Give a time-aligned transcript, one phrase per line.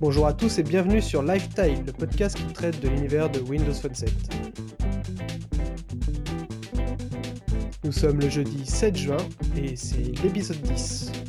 [0.00, 3.72] Bonjour à tous et bienvenue sur Lifetime, le podcast qui traite de l'univers de Windows
[3.72, 4.12] Phone 7.
[7.84, 9.16] Nous sommes le jeudi 7 juin
[9.56, 11.23] et c'est l'épisode 10.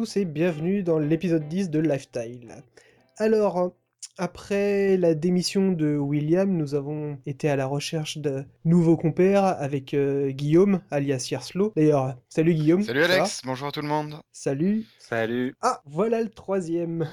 [0.00, 2.64] Tous et bienvenue dans l'épisode 10 de Lifestyle.
[3.18, 3.74] Alors,
[4.16, 9.92] après la démission de William, nous avons été à la recherche de nouveaux compères avec
[9.92, 11.74] euh, Guillaume, alias Yerslo.
[11.76, 12.82] D'ailleurs, salut Guillaume.
[12.82, 14.22] Salut Alex, bonjour à tout le monde.
[14.32, 14.86] Salut.
[14.98, 15.54] Salut.
[15.60, 17.06] Ah, voilà le troisième.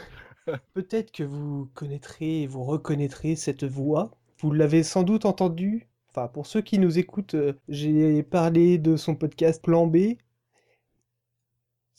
[0.74, 4.12] Peut-être que vous connaîtrez et vous reconnaîtrez cette voix.
[4.40, 5.90] Vous l'avez sans doute entendu.
[6.12, 10.16] Enfin, pour ceux qui nous écoutent, euh, j'ai parlé de son podcast Plan B.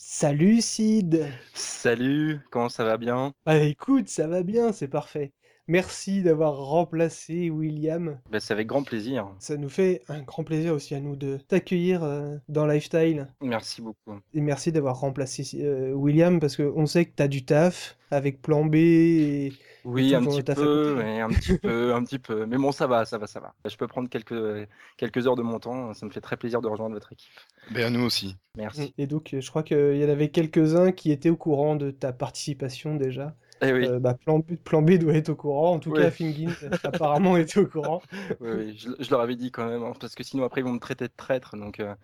[0.01, 3.35] Salut Sid Salut, comment ça va bien?
[3.47, 5.33] Ah écoute, ça va bien, c'est parfait.
[5.67, 8.21] Merci d'avoir remplacé William.
[8.31, 9.29] bah, C'est avec grand plaisir.
[9.41, 13.27] Ça nous fait un grand plaisir aussi à nous de t'accueillir euh, dans Lifestyle.
[13.43, 14.21] Merci beaucoup.
[14.33, 18.65] Et merci d'avoir remplacé euh, William parce qu'on sait que t'as du taf avec Plan
[18.65, 19.53] B et...
[19.85, 22.47] Oui, un petit peu, ouais, un petit peu, un petit peu.
[22.47, 23.55] Mais bon, ça va, ça va, ça va.
[23.65, 25.95] Je peux prendre quelques, quelques heures de mon temps.
[25.95, 27.33] Ça me fait très plaisir de rejoindre votre équipe.
[27.71, 28.37] Ben à nous aussi.
[28.57, 28.95] Merci.
[28.99, 31.91] Et donc, euh, je crois qu'il y en avait quelques-uns qui étaient au courant de
[31.91, 33.37] ta participation déjà.
[33.61, 35.73] Eh oui, Euh, bah, plan, B, Plan B doit être au courant.
[35.75, 36.03] En tout Ouais.
[36.03, 38.03] cas, Fingin apparemment était au courant.
[38.41, 40.65] oui, oui, je, je leur avais dit quand même, hein, parce que sinon après ils
[40.65, 41.95] vont me traiter de traître, donc euh,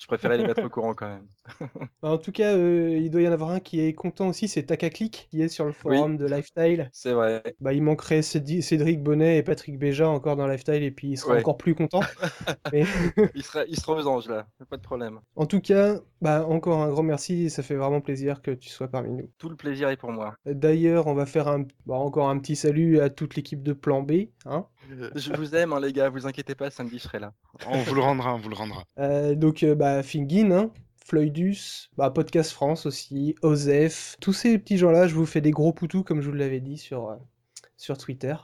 [0.00, 1.26] je préférais les mettre au courant quand même.
[2.02, 4.62] En tout cas, euh, il doit y en avoir un qui est content aussi, c'est
[4.64, 6.88] Takaclick, qui est sur le forum de Lifestyle.
[6.92, 7.42] C'est vrai.
[7.60, 11.34] Bah, il manquerait Cédric Bonnet et Patrick Béja encore dans Lifestyle, et puis il sera
[11.34, 11.40] Ouais.
[11.40, 12.00] encore plus content.
[12.72, 12.84] Mais
[13.34, 15.20] Il sera, il sera aux anges là, pas de problème.
[15.36, 18.88] en tout cas, bah, encore un grand merci, ça fait vraiment plaisir que tu sois
[18.88, 19.30] parmi nous.
[19.38, 20.34] Tout le plaisir est pour moi.
[20.46, 24.02] D'ailleurs, on va faire un, bah, encore un petit salut à toute l'équipe de Plan
[24.02, 24.12] B.
[24.46, 24.66] Hein
[25.14, 27.32] Je vous aime, hein, les gars, vous inquiétez pas, samedi je serai là.
[27.66, 28.84] On vous le rendra, on vous le rendra.
[28.98, 30.70] Euh, donc, euh, bah, Fingin, hein,
[31.06, 35.72] Floydus, bah, Podcast France aussi, Osef, tous ces petits gens-là, je vous fais des gros
[35.72, 37.16] poutous, comme je vous l'avais dit sur, euh,
[37.76, 38.34] sur Twitter.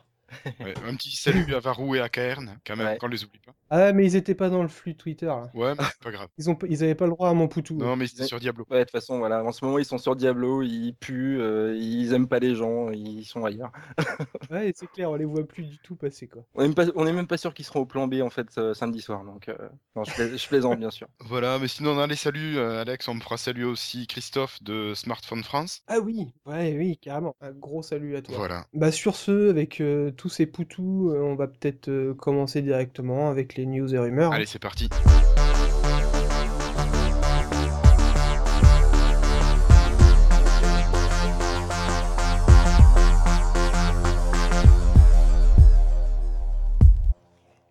[0.60, 2.98] Ouais, un petit salut à Varou et à Cairn, quand même, Ouais.
[2.98, 3.54] qu'on les oublie pas.
[3.70, 5.50] Ah, mais ils étaient pas dans le flux Twitter, là.
[5.54, 6.28] Ouais, mais c'est pas grave.
[6.38, 7.76] Ils, ont, ils avaient pas le droit à mon poutou.
[7.76, 8.64] Non, mais c'était sur Diablo.
[8.70, 11.76] Ouais, de toute façon, voilà, en ce moment ils sont sur Diablo, ils puent, euh,
[11.76, 13.72] ils aiment pas les gens, ils sont ailleurs.
[14.50, 16.44] Ouais, c'est clair, on les voit plus du tout passer, quoi.
[16.54, 18.30] On est même pas, on est même pas sûr qu'ils seront au plan B en
[18.30, 19.56] fait euh, samedi soir, donc euh,
[19.96, 21.08] non, je, plais- je plaisante bien sûr.
[21.20, 24.62] Voilà, mais sinon, on a les saluts, euh, Alex, on me fera saluer aussi Christophe
[24.62, 25.82] de Smartphone France.
[25.88, 27.34] Ah oui, ouais, oui, carrément.
[27.40, 28.36] Un gros salut à toi.
[28.36, 28.66] Voilà.
[28.72, 33.30] Bah sur ce, avec euh, tous ces poutous, euh, on va peut-être euh, commencer directement
[33.30, 34.32] avec les news et rumeurs.
[34.32, 34.36] hein.
[34.36, 34.88] Allez, c'est parti.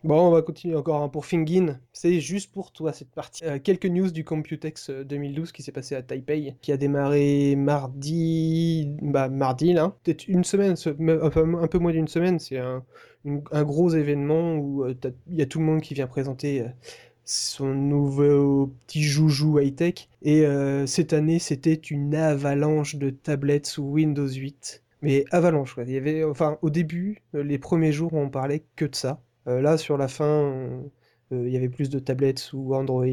[0.05, 1.79] Bon, on va continuer encore hein, pour Fingin.
[1.91, 3.43] C'est juste pour toi cette partie.
[3.43, 7.55] Euh, quelques news du Computex euh, 2012 qui s'est passé à Taipei, qui a démarré
[7.55, 12.37] mardi, bah mardi là, peut-être une semaine, un peu, moins d'une semaine.
[12.37, 12.83] C'est un,
[13.63, 14.93] gros événement où euh,
[15.31, 16.67] il y a tout le monde qui vient présenter euh,
[17.23, 20.07] son nouveau petit joujou high-tech.
[20.21, 24.83] Et euh, cette année, c'était une avalanche de tablettes sous Windows 8.
[25.01, 25.83] Mais avalanche, quoi.
[25.83, 29.21] Il y avait, enfin, au début, euh, les premiers jours, on parlait que de ça.
[29.47, 30.81] Euh, là, sur la fin, euh,
[31.31, 33.05] euh, il y avait plus de tablettes sous Android,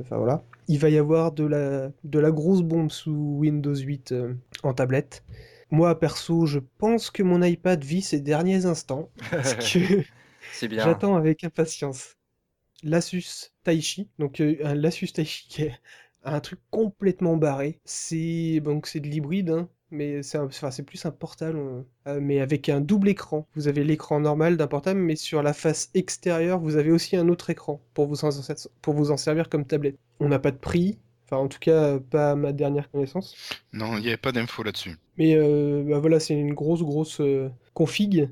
[0.00, 0.44] enfin voilà.
[0.68, 4.74] Il va y avoir de la, de la grosse bombe sous Windows 8 euh, en
[4.74, 5.24] tablette.
[5.70, 10.04] Moi, perso, je pense que mon iPad vit ses derniers instants, parce que
[10.66, 10.84] bien.
[10.84, 12.16] j'attends avec impatience
[12.82, 14.08] l'Asus Taichi.
[14.18, 15.72] Donc, un l'Asus Taichi qui est
[16.24, 17.80] un truc complètement barré.
[17.84, 22.40] C'est donc c'est de l'hybride, hein, mais c'est enfin, plus un portable, euh, euh, mais
[22.40, 23.46] avec un double écran.
[23.54, 27.28] Vous avez l'écran normal d'un portable, mais sur la face extérieure, vous avez aussi un
[27.28, 28.30] autre écran pour vous en,
[28.80, 29.96] pour vous en servir comme tablette.
[30.18, 33.36] On n'a pas de prix, enfin en tout cas pas à ma dernière connaissance.
[33.72, 34.96] Non, il n'y avait pas d'infos là-dessus.
[35.18, 38.28] Mais euh, bah voilà, c'est une grosse, grosse euh, config.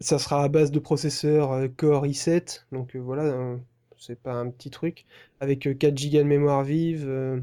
[0.00, 3.60] Ça sera à base de processeur Core i7, donc voilà, hein,
[4.04, 5.06] c'est pas un petit truc.
[5.40, 7.42] Avec euh, 4 Go de mémoire vive,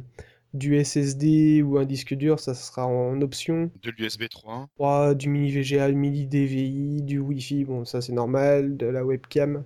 [0.54, 3.72] du SSD ou un disque dur, ça sera en option.
[3.82, 4.70] De l'USB 3.
[4.76, 9.64] 3, du mini VGA, mini DVI, du Wi-Fi, bon ça c'est normal, de la webcam.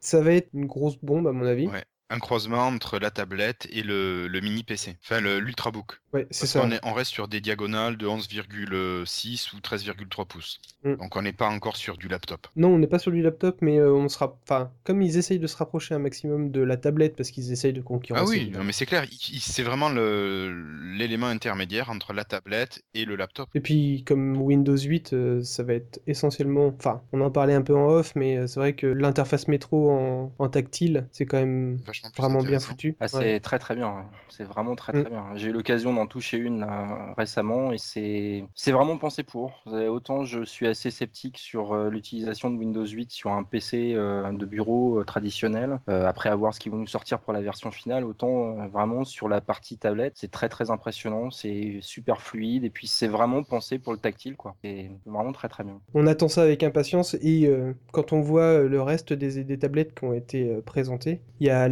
[0.00, 1.66] Ça va être une grosse bombe à mon avis.
[1.68, 1.84] Ouais.
[2.10, 6.00] Un croisement entre la tablette et le, le mini PC, enfin l'Ultrabook.
[6.12, 6.64] Ouais, c'est ça.
[6.70, 10.60] est- on reste sur des diagonales de 11,6 ou 13,3 pouces.
[10.84, 10.94] Mm.
[10.96, 12.46] Donc on n'est pas encore sur du laptop.
[12.56, 14.38] Non, on n'est pas sur du laptop, mais euh, on sera.
[14.44, 17.72] Enfin, comme ils essayent de se rapprocher un maximum de la tablette parce qu'ils essayent
[17.72, 18.30] de Ah concurrencer.
[18.30, 18.58] oui, évidemment.
[18.58, 19.06] non, mais c'est clair,
[19.40, 23.48] c'est vraiment l'élément intermédiaire entre la tablette et le laptop.
[23.54, 26.68] Et puis, comme Windows 8, euh, ça va être essentiellement.
[26.78, 29.90] Enfin, on en parlait un peu en off, mais euh, c'est vrai que l'interface métro
[29.90, 32.96] en, en tactile, c'est quand même Vachement plus vraiment bien foutu.
[33.00, 33.40] Ah, c'est Ouais.
[33.40, 34.02] très très bien, ouais.
[34.28, 35.00] c'est vraiment très Mm.
[35.02, 35.24] très bien.
[35.34, 39.62] J'ai eu l'occasion d'en toucher une là, récemment et c'est c'est vraiment pensé pour.
[39.66, 44.32] Autant je suis assez sceptique sur euh, l'utilisation de Windows 8 sur un PC euh,
[44.32, 47.70] de bureau euh, traditionnel, euh, après avoir ce qu'ils vont nous sortir pour la version
[47.70, 52.64] finale, autant euh, vraiment sur la partie tablette, c'est très très impressionnant, c'est super fluide
[52.64, 54.56] et puis c'est vraiment pensé pour le tactile quoi.
[54.64, 55.80] C'est vraiment très très bien.
[55.94, 59.94] On attend ça avec impatience et euh, quand on voit le reste des, des tablettes
[59.94, 61.68] qui ont été présentées, il y a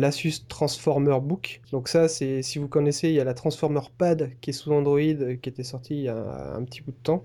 [0.48, 1.60] Transformer Book.
[1.72, 4.72] Donc ça, c'est si vous connaissez, il y a la Transformer Pad qui est sous
[4.72, 7.22] Android, euh, qui était sortie il y a un petit bout de temps.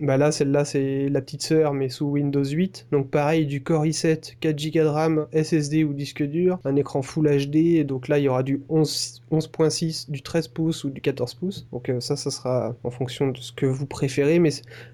[0.00, 2.86] Bah là, celle-là, c'est la petite sœur, mais sous Windows 8.
[2.92, 7.02] Donc pareil, du Core i7, 4 Go de RAM, SSD ou disque dur, un écran
[7.02, 7.56] Full HD.
[7.56, 11.34] Et donc là, il y aura du 11 11.6, du 13 pouces ou du 14
[11.34, 11.66] pouces.
[11.72, 14.38] Donc euh, ça, ça sera en fonction de ce que vous préférez.
[14.38, 14.50] Mais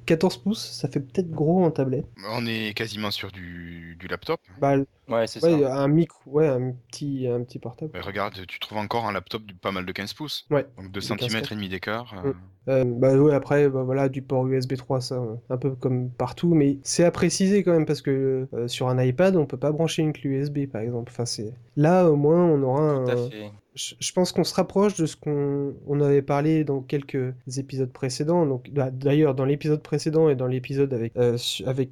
[0.07, 2.07] 14 pouces, ça fait peut-être gros en tablette.
[2.31, 4.41] On est quasiment sur du, du laptop.
[4.61, 5.77] Bah, Ouais, c'est ouais, ça.
[5.83, 7.91] un micro, ouais, un petit, un petit portable.
[7.93, 10.47] Mais regarde, tu trouves encore un laptop de pas mal de 15 pouces.
[10.51, 10.65] Ouais.
[10.79, 11.53] Donc 2 De cm 15.
[11.53, 12.15] et demi d'écart.
[12.25, 12.35] euh, Mm.
[12.69, 16.55] Euh, bah ouais, après, bah voilà, du port USB 3, ça, un peu comme partout,
[16.55, 19.73] mais c'est à préciser quand même parce que euh, sur un iPad, on peut pas
[19.73, 21.13] brancher une clé USB, par exemple.
[21.13, 23.05] Enfin, c'est là au moins, on aura un.
[23.75, 28.47] Je pense qu'on se rapproche de ce qu'on on avait parlé dans quelques épisodes précédents.
[28.47, 31.37] Donc bah, d'ailleurs, dans l'épisode précédent et dans l'épisode avec euh,
[31.67, 31.91] avec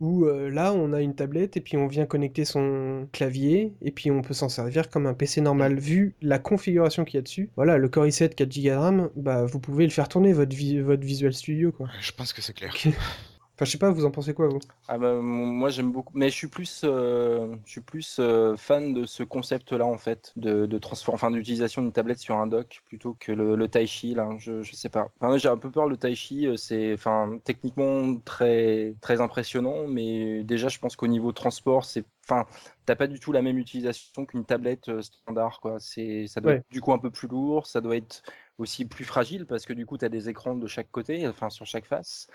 [0.00, 3.90] où euh, là, on a une tablette et puis on vient connecter son clavier et
[3.90, 5.78] puis on peut s'en servir comme un PC normal.
[5.78, 9.10] Vu la configuration qu'il y a dessus, voilà, le Core i7 4 Go de RAM,
[9.16, 11.88] bah vous pouvez le faire tourner votre vi- votre Visual Studio quoi.
[12.00, 12.74] Je pense que c'est clair.
[13.56, 14.60] Enfin, je sais pas, vous en pensez quoi vous?
[14.86, 18.92] Ah bah, moi j'aime beaucoup, mais je suis plus, euh, je suis plus euh, fan
[18.92, 22.82] de ce concept-là en fait, de, de transfert, enfin d'utilisation d'une tablette sur un dock
[22.84, 24.28] plutôt que le, le Taichi là.
[24.38, 25.08] Je, je sais pas.
[25.22, 30.44] Enfin, j'ai un peu peur le Taichi, euh, c'est, enfin techniquement très très impressionnant, mais
[30.44, 32.44] déjà je pense qu'au niveau transport c'est, enfin
[32.84, 35.80] t'as pas du tout la même utilisation qu'une tablette standard quoi.
[35.80, 36.60] C'est, ça doit Ouais.
[36.60, 38.22] être du coup un peu plus lourd, ça doit être
[38.58, 41.48] aussi plus fragile parce que du coup tu as des écrans de chaque côté, enfin
[41.48, 42.28] sur chaque face.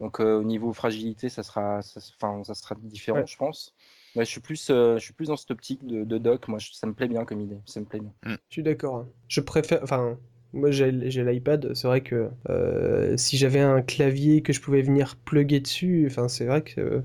[0.00, 3.26] Donc euh, au niveau fragilité, ça sera, ça, s- enfin, ça sera différent, Ouais.
[3.26, 3.74] je pense.
[4.16, 6.48] Ouais, je suis plus, euh, je suis plus dans cette optique de, de dock.
[6.48, 7.58] Moi, je- ça me plaît bien comme idée.
[7.66, 8.12] Ça me plaît bien.
[8.24, 8.96] Je suis d'accord.
[8.96, 9.08] hein.
[9.28, 9.80] Je préfère.
[9.82, 10.18] Enfin,
[10.52, 11.74] moi j'ai j'ai l'iPad.
[11.74, 16.26] C'est vrai que euh, si j'avais un clavier que je pouvais venir plugger dessus, enfin,
[16.28, 17.00] c'est vrai que euh,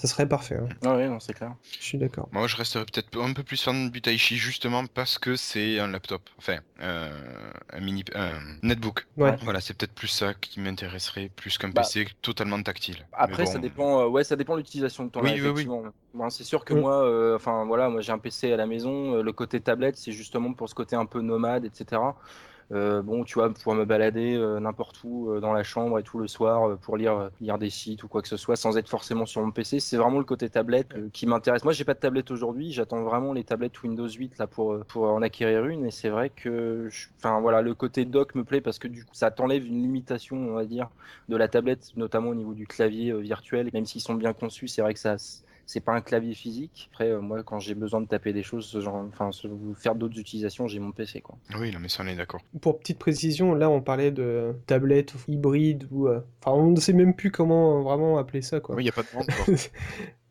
[0.00, 0.56] ça serait parfait.
[0.56, 0.68] hein.
[0.84, 1.54] Ah ouais, non, c'est clair.
[1.78, 2.28] Je suis d'accord.
[2.32, 5.88] Moi, je resterais peut-être un peu plus fan du Taichi justement parce que c'est un
[5.88, 9.06] laptop, enfin euh, un mini, un netbook.
[9.16, 9.36] Ouais.
[9.42, 13.06] Voilà, c'est peut-être plus ça qui m'intéresserait plus qu'un Bah, PC totalement tactile.
[13.12, 14.00] Après, bon, ça dépend.
[14.00, 15.48] euh, ouais, ça dépend de l'utilisation que tu Oui, oui, oui.
[15.48, 15.82] effectivement.
[16.14, 16.80] Moi, c'est sûr que Mm.
[16.80, 19.16] moi, euh, enfin voilà, moi j'ai un PC à la maison.
[19.16, 22.16] euh, le côté tablette, c'est justement pour ce côté un peu nomade, etc.
[22.72, 26.04] Euh, bon, tu vois, pouvoir me balader euh, n'importe où euh, dans la chambre et
[26.04, 28.88] tout le soir pour lire, lire des sites ou quoi que ce soit sans être
[28.88, 29.80] forcément sur mon PC.
[29.80, 31.64] C'est vraiment le côté tablette qui m'intéresse.
[31.64, 32.72] Moi, j'ai pas de tablette aujourd'hui.
[32.72, 35.84] J'attends vraiment les tablettes Windows 8 là pour, pour en acquérir une.
[35.86, 36.88] Et c'est vrai que,
[37.18, 40.36] enfin voilà, le côté dock me plaît parce que du coup, ça t'enlève une limitation,
[40.36, 40.90] on va dire,
[41.28, 43.70] de la tablette, notamment au niveau du clavier virtuel.
[43.72, 45.16] Même s'ils sont bien conçus, c'est vrai que ça
[45.70, 46.88] c'est pas un clavier physique.
[46.92, 49.46] Après, euh, moi, quand j'ai besoin de taper des choses, ce genre, enfin, ce-
[49.76, 51.36] faire d'autres utilisations, j'ai mon PC, quoi.
[51.58, 52.40] Oui, non, mais ça, on est d'accord.
[52.60, 56.08] Pour petite précision, là on parlait de tablette hybride ou.
[56.08, 58.74] euh, Enfin, on ne sait même plus comment vraiment appeler ça quoi.
[58.74, 59.70] Oui, il n'y a pas de vente.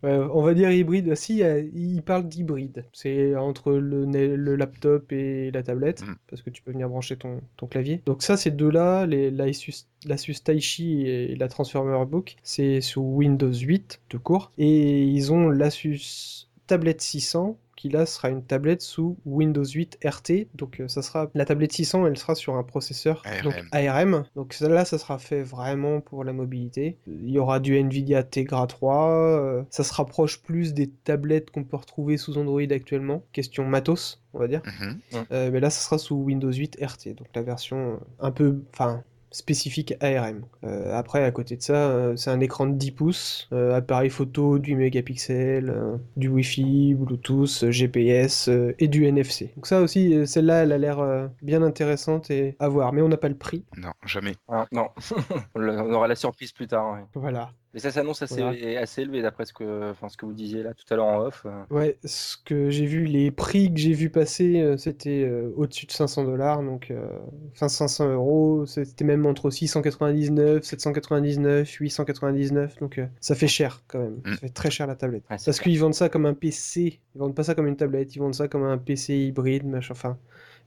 [0.04, 1.16] On va dire hybride.
[1.16, 1.42] Si,
[1.74, 2.86] il parle d'hybride.
[2.94, 6.16] C'est entre le, le laptop et la tablette, Mm.
[6.30, 8.02] parce que tu peux venir brancher ton, ton clavier.
[8.06, 13.52] Donc ça, ces deux-là, les- l'Asus l'Asus Taichi et la Transformer Book, c'est sous Windows
[13.54, 14.52] 8 de court.
[14.58, 20.48] Et ils ont l'Asus Tablette 600 qui là sera une tablette sous Windows 8 RT.
[20.54, 23.88] Donc euh, ça sera la tablette 600, elle sera sur un processeur donc ARM.
[24.12, 24.24] ARM.
[24.36, 26.98] Donc celle-là, ça sera fait vraiment pour la mobilité.
[27.08, 29.12] Il y aura du Nvidia Tegra 3.
[29.12, 33.24] euh, ça se rapproche plus des tablettes qu'on peut retrouver sous Android actuellement.
[33.32, 34.62] Question matos, on va dire.
[34.66, 35.00] Mhm.
[35.32, 39.04] Euh, mais là, ça sera sous Windows 8 RT, donc la version un peu, enfin,
[39.32, 40.42] spécifique ARM.
[40.64, 44.10] Euh, après, à côté de ça, euh, c'est un écran de 10 pouces, euh, appareil
[44.10, 49.52] photo, du mégapixel, euh, du Wi-Fi, Bluetooth, GPS euh, et du NFC.
[49.56, 53.02] Donc ça aussi, euh, celle-là, elle a l'air euh, bien intéressante et à voir, mais
[53.02, 53.66] on n'a pas le prix.
[53.78, 54.36] Non, jamais.
[54.48, 54.90] Ah, non,
[55.56, 56.94] on aura la surprise plus tard.
[56.94, 57.06] ouais.
[57.14, 57.52] Voilà.
[57.74, 58.80] Mais ça s'annonce assez, Voilà.
[58.82, 61.20] assez élevé d'après ce que, enfin, ce que vous disiez là tout à l'heure en
[61.22, 61.44] off.
[61.46, 61.62] euh.
[61.70, 65.86] Ouais, ce que j'ai vu, les prix que j'ai vu passer, euh, c'était euh, au-dessus
[65.86, 67.06] de 500 dollars, donc euh,
[67.52, 74.00] enfin 500 euros, c'était même entre 699, 799, 899, donc euh, ça fait cher quand
[74.00, 74.32] même, Mm.
[74.34, 75.24] ça fait très cher la tablette.
[75.30, 78.16] Ouais, Parce qu'ils vendent ça comme un PC, ils vendent pas ça comme une tablette,
[78.16, 80.18] ils vendent ça comme un PC hybride, machin, enfin.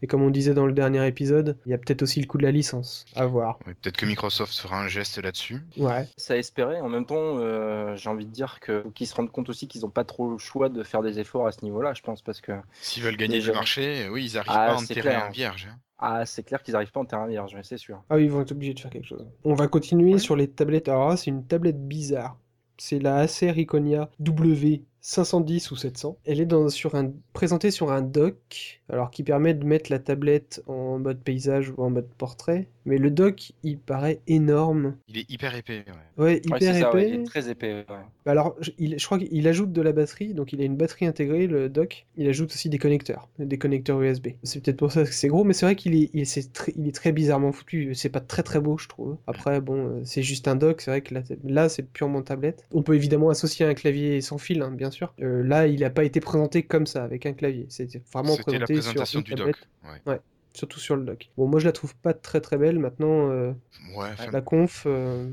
[0.02, 2.36] Et comme on disait dans le dernier épisode, il y a peut-être aussi le coût
[2.38, 3.58] de la licence, à voir.
[3.66, 5.62] Ouais, Peut-être que Microsoft fera un geste là-dessus.
[5.76, 6.80] Ouais, Ça espérait.
[6.80, 9.82] En même temps, euh, j'ai envie de dire que qu'ils se rendent compte aussi qu'ils
[9.82, 12.40] n'ont pas trop le choix de faire des efforts à ce niveau-là, je pense, parce
[12.40, 13.52] que S'ils veulent gagner Déjà.
[13.52, 15.30] du marché, oui, ils arrivent Ah, pas en c'est terrain clair.
[15.30, 15.68] vierge.
[15.70, 15.76] hein.
[15.98, 18.02] ah, c'est clair qu'ils n'arrivent pas en terrain vierge, mais c'est sûr.
[18.10, 19.24] Ah oui, ils vont être obligés de faire quelque chose.
[19.44, 20.18] On va continuer Ouais.
[20.18, 20.88] sur les tablettes.
[20.88, 22.36] Alors là, c'est une tablette bizarre.
[22.76, 24.10] C'est la Acer Iconia
[25.02, 26.16] W510 ou 700.
[26.24, 29.98] Elle est dans, sur un, présentée sur un dock, alors qui permet de mettre la
[29.98, 32.68] tablette en mode paysage ou en mode portrait.
[32.84, 34.96] Mais le dock, il paraît énorme.
[35.08, 35.84] Il est hyper épais.
[35.86, 36.24] ouais.
[36.24, 37.10] Ouais, Ouais, hyper c'est ça, ouais, épais.
[37.16, 37.72] il est très épais.
[37.74, 37.84] ouais.
[38.24, 40.76] Bah Alors, je, il- je crois qu'il ajoute de la batterie, donc il a une
[40.76, 42.06] batterie intégrée, le dock.
[42.16, 44.28] Il ajoute aussi des connecteurs, des connecteurs USB.
[44.44, 46.72] C'est peut-être pour ça que c'est gros, mais c'est vrai qu'il est, il, c'est très,
[46.76, 47.94] il est très bizarrement foutu.
[47.94, 49.16] C'est pas très très beau, je trouve.
[49.26, 52.64] Après, bon, euh, c'est juste un dock, c'est vrai que là, là, c'est purement tablette.
[52.72, 55.12] On peut évidemment associer un clavier sans fil, hein, bien sûr.
[55.20, 57.66] Euh, là, il a pas été présenté comme ça, avec un clavier.
[57.68, 60.00] C'était vraiment la présenté sur une du tablette, doc.
[60.06, 60.20] Ouais.
[60.54, 61.30] surtout sur le dock.
[61.36, 62.78] Bon, moi, je la trouve pas très très belle.
[62.78, 63.52] Maintenant, euh,
[63.96, 65.28] Ouais, la conf, euh,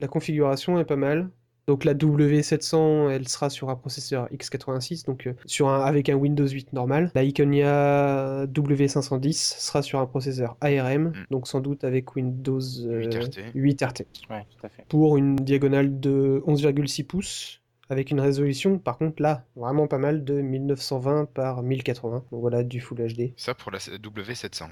[0.00, 1.30] la configuration est pas mal.
[1.66, 6.14] Donc la W700, elle sera sur un processeur x86, donc euh, sur un, avec un
[6.14, 7.10] Windows 8 normal.
[7.14, 11.12] La Iconia W510 sera sur un processeur ARM, Mm.
[11.30, 13.40] donc sans doute avec Windows euh, 8 RT.
[13.54, 14.00] 8 RT.
[14.30, 14.84] Ouais, tout à fait.
[14.88, 20.24] Pour une diagonale de 11,6 pouces, avec une résolution, par contre là, vraiment pas mal,
[20.24, 22.24] de 1920 par 1080.
[22.30, 23.32] Donc voilà, du Full HD.
[23.36, 24.64] Ça pour la W700.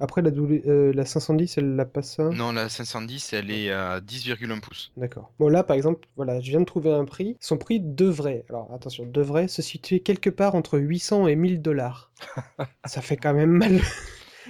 [0.00, 2.30] Après la, W- euh, la 510, elle l'a pas ça?
[2.30, 4.92] Non, la 510, elle est à 10,1 pouces.
[4.96, 5.30] D'accord.
[5.38, 7.36] Bon, là, par exemple, voilà, je viens de trouver un prix.
[7.40, 12.12] Son prix devrait, alors attention, devrait se situer quelque part entre 800 et 1000 dollars.
[12.86, 13.80] Ça fait quand même mal.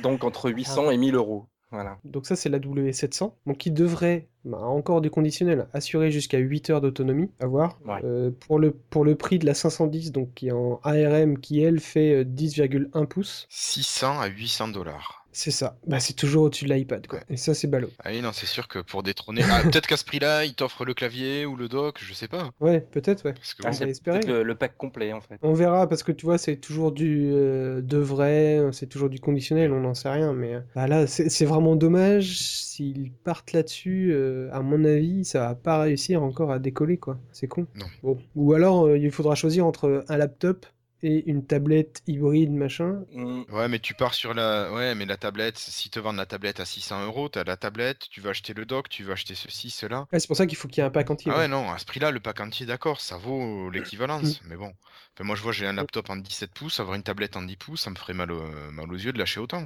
[0.03, 1.47] Donc entre 800 et 1000 euros.
[1.71, 1.99] Voilà.
[2.05, 3.33] Donc ça, c'est la W700.
[3.47, 7.79] Donc qui devrait, bah, encore du conditionnel, assurer jusqu'à 8 heures d'autonomie, à voir.
[7.87, 8.01] Ouais.
[8.05, 11.61] Euh, pour, le, pour le prix de la 510, donc qui est en ARM, qui
[11.61, 13.47] elle fait euh, 10,1 pouces.
[13.51, 15.18] 600 à 800 dollars.
[15.39, 15.77] C'est ça.
[15.87, 17.21] Bah, c'est toujours au-dessus de l'iPad, quoi.
[17.31, 17.91] Et ça, c'est ballot.
[18.03, 19.43] Ah oui, non, c'est sûr que pour détrôner.
[19.49, 22.51] Ah, peut-être qu'à ce prix-là, il t'offre le clavier ou le dock, je sais pas.
[22.59, 23.35] Ouais, peut-être, ouais.
[23.35, 24.19] Parce que Ah, bon, espérer.
[24.27, 25.39] le, le pack complet en fait.
[25.43, 29.21] On verra parce que tu vois, c'est toujours du euh, de vrai, c'est toujours du
[29.21, 30.33] conditionnel, on n'en sait rien.
[30.33, 32.37] Mais euh, bah là, c'est c'est vraiment dommage.
[32.41, 37.17] S'ils partent là-dessus, euh, à mon avis, ça va pas réussir encore à décoller, quoi.
[37.31, 37.69] C'est con.
[37.77, 37.87] Non.
[38.03, 38.19] Bon.
[38.35, 40.67] Ou alors, euh, il faudra choisir entre un laptop
[41.03, 43.05] et une tablette hybride, machin.
[43.13, 44.73] Mm, Ouais, mais tu pars sur la.
[44.73, 48.09] Ouais, mais la tablette, si te vendent la tablette à 600 euros, t'as la tablette,
[48.11, 50.07] tu vas acheter le dock, tu vas acheter ceci, cela.
[50.13, 51.31] Ouais, c'est pour ça qu'il faut qu'il y ait un pack entier.
[51.33, 51.43] Ah ouais.
[51.43, 54.41] ouais, non, à ce prix-là, le pack entier, d'accord, ça vaut l'équivalence.
[54.45, 54.73] Mais bon.
[55.15, 57.57] Enfin, moi, je vois, j'ai un laptop en 17 pouces, avoir une tablette en 10
[57.57, 59.65] pouces, ça me ferait mal, au- mal aux yeux de lâcher autant.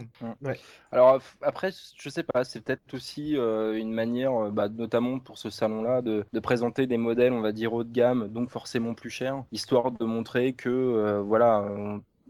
[0.90, 5.18] Alors f- après, je sais pas, c'est peut-être aussi euh, une manière, euh, bah, notamment
[5.18, 8.50] pour ce salon-là, de, de présenter des modèles, on va dire haut de gamme, donc
[8.50, 11.64] forcément plus chers, histoire de montrer que euh, voilà,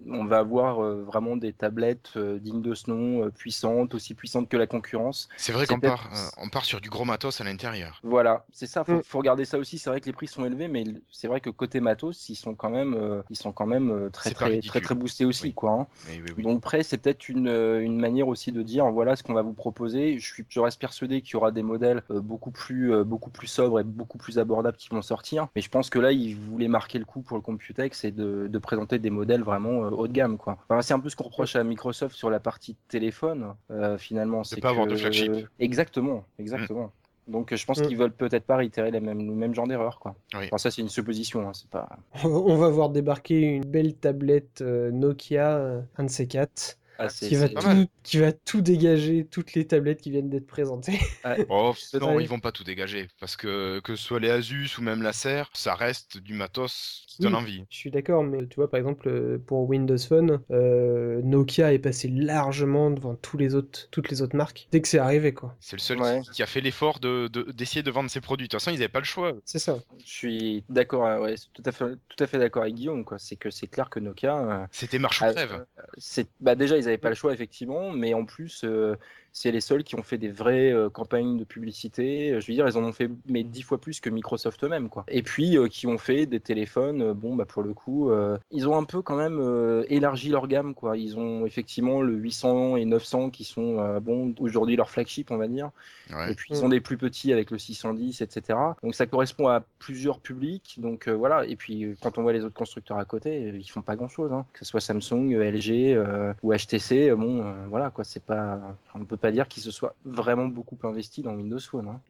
[0.09, 4.15] on va avoir euh, vraiment des tablettes euh, dignes de ce nom, euh, puissantes, aussi
[4.15, 5.29] puissantes que la concurrence.
[5.37, 8.01] C'est vrai qu'on part, euh, on part sur du gros matos à l'intérieur.
[8.03, 8.85] Voilà, c'est ça.
[8.85, 9.03] Faut, Mm.
[9.05, 9.79] faut regarder ça aussi.
[9.79, 12.55] C'est vrai que les prix sont élevés, mais c'est vrai que côté matos, ils sont
[12.55, 15.53] quand même, euh, ils sont quand même euh, très très, très très boostés aussi, Oui.
[15.55, 15.73] quoi.
[15.73, 15.87] hein.
[16.09, 16.43] Mais oui, oui.
[16.45, 19.43] Donc après, c'est peut-être une, euh, une manière aussi de dire voilà ce qu'on va
[19.43, 20.19] vous proposer.
[20.19, 23.31] Je, suis, je reste persuadé qu'il y aura des modèles euh, beaucoup plus euh, beaucoup
[23.31, 25.49] plus sobres et beaucoup plus abordables qui vont sortir.
[25.57, 28.47] Mais je pense que là, ils voulaient marquer le coup pour le Computex et de,
[28.49, 30.59] de présenter des modèles vraiment euh, haut de gamme quoi.
[30.69, 34.45] Enfin, c'est un peu ce qu'on reproche à Microsoft sur la partie téléphone euh, finalement.
[34.45, 35.33] C'est pas avoir que- de flagship.
[35.59, 36.93] Exactement, exactement.
[37.29, 37.87] Donc euh, je pense Mm.
[37.87, 40.17] qu'ils veulent peut-être pas réitérer les mêmes, le même genre d'erreur quoi.
[40.35, 40.47] Oui.
[40.47, 41.89] Enfin, ça c'est une supposition, hein, c'est pas.
[42.25, 47.09] On va voir débarquer une belle tablette euh, Nokia, euh, un de ces quatre, Ah,
[47.09, 50.99] qui va, tout, qui va tout dégager, toutes les tablettes qui viennent d'être présentées.
[51.49, 53.09] Oh, non, ils vont pas tout dégager.
[53.21, 57.23] Parce que que ce soit les Asus ou même l'Acer, ça reste du matos qui
[57.23, 57.41] donne Oui.
[57.41, 57.65] envie.
[57.71, 61.79] Je suis d'accord, mais tu vois, par exemple, euh, pour Windows Phone, euh, Nokia est
[61.79, 65.57] passé largement devant tous les autres, toutes les autres marques dès que c'est arrivé, quoi.
[65.61, 66.21] C'est le seul Ouais.
[66.23, 68.47] qui, qui a fait l'effort de, de- d'essayer de vendre ses produits.
[68.49, 69.33] De toute façon, ils n'avaient pas le choix.
[69.45, 69.79] C'est ça.
[70.05, 73.19] Je suis d'accord, euh, ouais, tout à fait, tout à fait d'accord avec Guillaume quoi.
[73.19, 75.65] C'est que c'est clair que Nokia, euh, C'était marche ou crève.
[75.99, 78.97] c'est bah déjà ils n'avaient pas le choix effectivement, mais en plus, euh,
[79.33, 82.41] c'est les seuls qui ont fait des vraies euh, campagnes de publicité.
[82.41, 85.05] Je veux dire, ils en ont fait mais dix fois plus que Microsoft eux-mêmes, quoi.
[85.09, 87.03] Et puis euh, qui ont fait des téléphones.
[87.03, 90.29] euh, bon, bah pour le coup, euh, ils ont un peu quand même euh, élargi
[90.29, 90.97] leur gamme, quoi.
[90.97, 95.37] Ils ont effectivement le 800 et 900 qui sont euh, bon aujourd'hui leur flagship, on
[95.37, 95.71] va dire.
[96.13, 96.33] Ouais.
[96.33, 98.59] Et puis ils ont des plus petits avec le 610, etc.
[98.83, 100.77] Donc ça correspond à plusieurs publics.
[100.79, 101.47] Donc euh, voilà.
[101.47, 103.97] Et puis euh, quand on voit les autres constructeurs à côté, euh, ils font pas
[103.97, 104.33] grand-chose.
[104.33, 104.47] Hein.
[104.53, 108.05] Que ce soit Samsung, euh, LG euh, ou HTC, euh, bon, euh, voilà quoi.
[108.05, 108.61] C'est pas,
[108.95, 111.89] on peut pas dire qu'ils se soient vraiment beaucoup investis dans Windows Phone.
[111.89, 112.01] hein.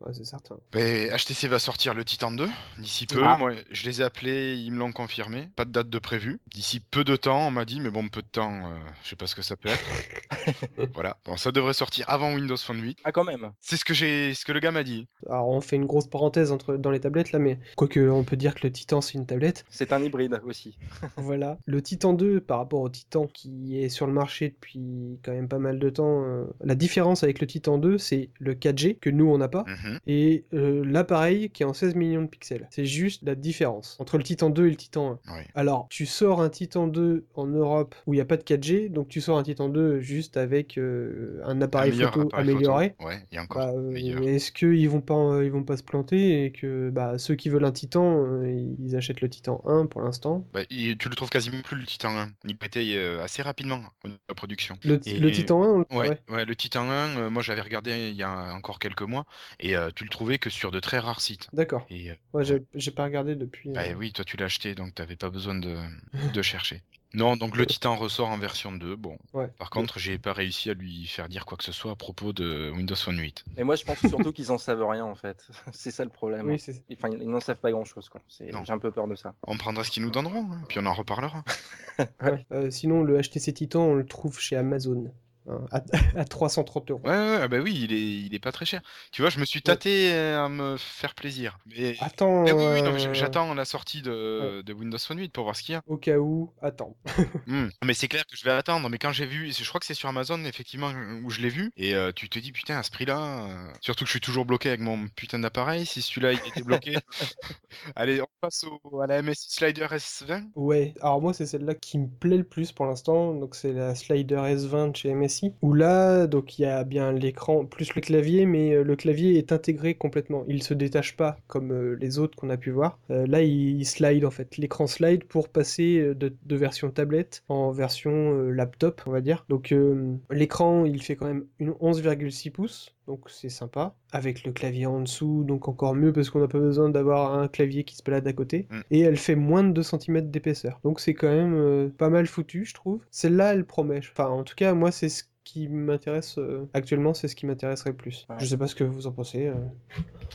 [0.00, 0.56] Ouais, c'est certain.
[0.72, 2.48] Ben, HTC va sortir le Titan 2
[2.78, 3.22] d'ici peu.
[3.24, 3.36] Ah.
[3.38, 5.48] Moi, je les ai appelés, ils me l'ont confirmé.
[5.56, 6.40] Pas de date de prévu.
[6.48, 9.16] D'ici peu de temps, on m'a dit, mais bon, peu de temps, euh, je sais
[9.16, 9.84] pas ce que ça peut être.
[10.94, 11.16] voilà.
[11.24, 12.98] Bon, ça devrait sortir avant Windows Phone 8.
[13.04, 13.52] Ah quand même.
[13.60, 15.06] C'est ce que j'ai, ce que le gars m'a dit.
[15.28, 18.36] Alors on fait une grosse parenthèse entre, dans les tablettes là, mais quoique on peut
[18.36, 19.64] dire que le Titan c'est une tablette.
[19.70, 20.78] C'est un hybride aussi.
[21.16, 21.58] Voilà.
[21.66, 25.48] Le Titan 2 par rapport au Titan qui est sur le marché depuis quand même
[25.48, 29.10] pas mal de temps, euh, la différence avec le Titan 2 c'est le 4G que
[29.10, 29.64] nous on n'a pas.
[29.84, 29.98] Mhm.
[30.06, 32.66] Et euh, l'appareil qui est en 16 millions de pixels.
[32.70, 35.34] C'est juste la différence entre le Titan 2 et le Titan 1.
[35.34, 35.46] Ouais.
[35.54, 38.88] Alors, tu sors un Titan 2 en Europe où il n'y a pas de 4G,
[38.88, 42.94] donc tu sors un Titan 2 juste avec euh, un appareil Un photo appareil amélioré.
[42.98, 43.08] photo.
[43.08, 44.22] Ouais, et encore Bah, euh.
[44.22, 47.64] Est-ce qu'ils vont pas, ils vont pas se planter et que bah, ceux qui veulent
[47.64, 50.46] un Titan, ils achètent le Titan 1 pour l'instant.
[50.52, 52.28] Bah, tu le trouves quasiment plus le Titan 1.
[52.46, 54.76] Il pétait euh, assez rapidement la production.
[54.84, 56.18] Le, Et- le Titan 1, on le- Ouais, ouais.
[56.30, 59.24] ouais, le Titan 1, euh, moi j'avais regardé il y a encore quelques mois
[59.60, 61.48] et euh, tu le trouvais que sur de très rares sites.
[61.52, 61.86] D'accord.
[61.90, 63.70] Et euh, Ouais, j'ai pas regardé depuis.
[63.70, 65.76] bah euh, oui, toi tu l'as acheté donc t'avais pas besoin de,
[66.34, 66.82] de chercher.
[67.16, 68.96] Non, donc le Titan ressort en version 2.
[68.96, 69.46] Bon, Ouais.
[69.56, 72.32] par contre, j'ai pas réussi à lui faire dire quoi que ce soit à propos
[72.32, 73.44] de Windows Phone 8.
[73.56, 75.46] Et moi je pense surtout qu'ils en savent rien en fait.
[75.72, 76.48] C'est ça le problème.
[76.48, 78.20] Oui, c'est Enfin, ils n'en savent pas grand chose quoi.
[78.28, 78.64] C'est- Non.
[78.64, 79.32] J'ai un peu peur de ça.
[79.46, 81.44] On prendra ce qu'ils nous donneront, hein, puis on en reparlera.
[82.22, 82.44] ouais.
[82.50, 85.12] Euh, sinon, le HTC Titan, on le trouve chez Amazon
[85.48, 85.82] hein, à,
[86.20, 87.00] à 330 euros.
[87.04, 88.80] Ouais, ouais, ah bah oui, il est, il est pas très cher.
[89.12, 91.58] Tu vois, je me suis tâté euh, à me faire plaisir.
[91.66, 95.18] Mais, Attends, mais oui, oui, non, mais euh, j'attends la sortie de, de Windows Phone
[95.18, 95.82] 8 pour voir ce qu'il y a.
[95.86, 96.96] au cas où, attends.
[97.46, 97.68] Hmm.
[97.84, 98.88] Mais c'est clair que je vais attendre.
[98.88, 100.90] Mais quand j'ai vu, je crois que c'est sur Amazon effectivement
[101.22, 104.04] où je l'ai vu, et euh, tu te dis putain à ce prix-là, euh, surtout
[104.04, 105.84] que je suis toujours bloqué avec mon putain d'appareil.
[105.84, 106.96] Si celui-là il était bloqué,
[107.96, 110.50] allez, on passe au, à la MSI Slider S20.
[110.54, 113.94] Ouais, alors moi c'est celle-là qui me plaît le plus pour l'instant, donc c'est la
[113.94, 118.00] Slider S20 de chez MSI, où là, donc il y a bien l'écran plus le
[118.00, 122.18] clavier, mais euh, le clavier est intégré complètement, il se détache pas comme euh, les
[122.18, 122.98] autres qu'on a pu voir.
[123.10, 127.42] Euh, là il, il slide en fait, l'écran slide pour passer de, de version tablette
[127.48, 129.44] en version euh, laptop, on va dire.
[129.48, 134.52] Donc euh, l'écran il fait quand même une 11,6 pouces, donc c'est sympa, avec le
[134.52, 137.96] clavier en dessous, donc encore mieux parce qu'on n'a pas besoin d'avoir un clavier qui
[137.96, 138.66] se balade à côté.
[138.70, 138.80] Mm.
[138.90, 140.80] Et elle fait moins de 2 cm d'épaisseur.
[140.84, 143.04] Donc c'est quand même pas mal foutu, je trouve.
[143.10, 143.98] Celle-là, elle promet.
[143.98, 147.90] Enfin, en tout cas, moi, c'est ce qui m'intéresse euh, actuellement, c'est ce qui m'intéresserait
[147.90, 148.26] le plus.
[148.30, 148.36] Ouais.
[148.38, 149.46] Je sais pas ce que vous en pensez.
[149.46, 149.54] euh.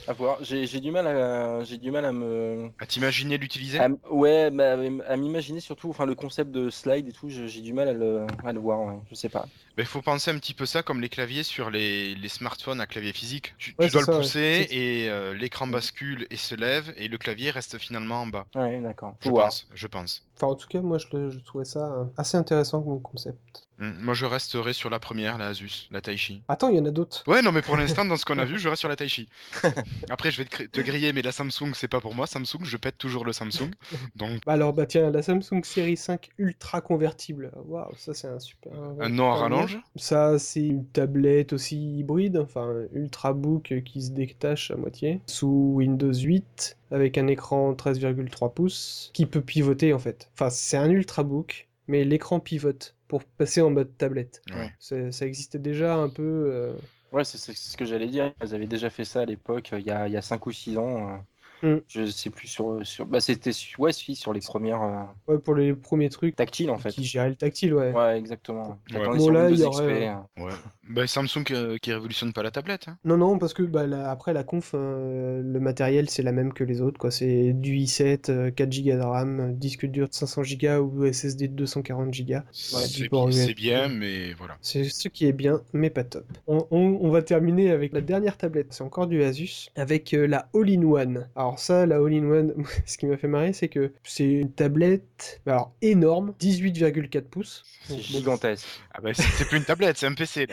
[0.07, 0.37] À voir.
[0.41, 3.79] J'ai j'ai du mal à, j'ai du mal à me, À t'imaginer l'utiliser
[4.11, 7.27] ouais, bah, à m'imaginer surtout, enfin le concept de slide et tout.
[7.29, 8.81] J'ai du mal à le, à le voir.
[8.81, 8.99] ouais.
[9.09, 9.47] Je sais pas.
[9.79, 12.87] Il faut penser un petit peu ça comme les claviers sur les, les smartphones à
[12.87, 13.55] clavier physique.
[13.57, 14.17] Tu, Ouais, tu dois le ouais.
[14.17, 18.45] pousser et euh, l'écran bascule et se lève et le clavier reste finalement en bas.
[18.55, 19.15] Ouais, d'accord.
[19.21, 20.23] Je pense, je pense.
[20.35, 23.67] Enfin, en tout cas, moi, je, le- je trouvais ça euh, assez intéressant comme concept.
[23.77, 26.43] Hmm, Moi je resterai sur la première, la Asus, la Taichi.
[26.49, 27.23] Attends, il y en a d'autres.
[27.27, 29.29] Ouais, non, mais pour l'instant, dans ce qu'on a vu, je reste sur la Taichi.
[30.09, 32.27] Après, je vais te, gr- te griller, mais la Samsung, c'est pas pour moi.
[32.27, 33.71] Samsung, je pète toujours le Samsung.
[34.15, 37.51] Donc, Bah alors, bah tiens, la Samsung Série 5 ultra convertible.
[37.55, 38.73] Waouh, ça c'est un super.
[38.99, 44.71] un nom à super Ça, c'est une tablette aussi hybride, enfin ultrabook qui se détache
[44.71, 50.29] à moitié, sous Windows 8, avec un écran 13,3 pouces, qui peut pivoter en fait.
[50.33, 54.41] Enfin, c'est un ultrabook, mais l'écran pivote pour passer en mode tablette.
[54.51, 54.71] Ouais.
[54.79, 56.23] C'est- Ça existait déjà un peu.
[56.53, 56.73] euh,
[57.11, 58.31] Ouais, c'est ce que j'allais dire.
[58.45, 60.45] Ils avaient déjà fait ça à l'époque, euh, il y a, il y a 5
[60.45, 61.09] ou 6 ans.
[61.09, 61.17] euh.
[61.63, 61.75] Mm.
[61.87, 62.79] Je sais plus sur.
[62.85, 63.05] sur...
[63.05, 63.79] Bah, c'était sur...
[63.79, 66.89] ouais, si, sur les premières euh, ouais, pour les premiers trucs tactiles en fait.
[66.89, 67.91] qui géraient le tactile, ouais.
[67.91, 68.79] Ouais, exactement.
[68.93, 69.17] Ouais.
[69.17, 70.43] Bon, là, il y aurait, euh.
[70.43, 70.51] Ouais.
[70.89, 72.87] Bah, Samsung euh, qui révolutionne pas la tablette.
[72.87, 72.97] hein.
[73.05, 76.53] Non, non, parce que bah, la- après la conf, euh, le matériel c'est la même
[76.53, 77.11] que les autres, quoi.
[77.11, 81.47] C'est du i7, euh, 4 Go de RAM, disque dur de 500 Go ou SSD
[81.47, 82.35] de 240 Go.
[82.51, 84.57] C'est bien, mais voilà.
[84.61, 86.25] C'est ce qui est bien, mais pas top.
[86.47, 88.67] On, on- on va terminer avec la dernière tablette.
[88.73, 91.27] C'est encore du Asus, avec euh, la All-in-One.
[91.35, 92.53] Alors Alors ça, la all-in-one,
[92.85, 97.63] ce qui m'a fait marrer, c'est que c'est une tablette, alors énorme, 18,4 pouces.
[97.87, 98.67] C'est gigantesque.
[98.93, 100.47] Ah bah, c'est plus une tablette, c'est un PC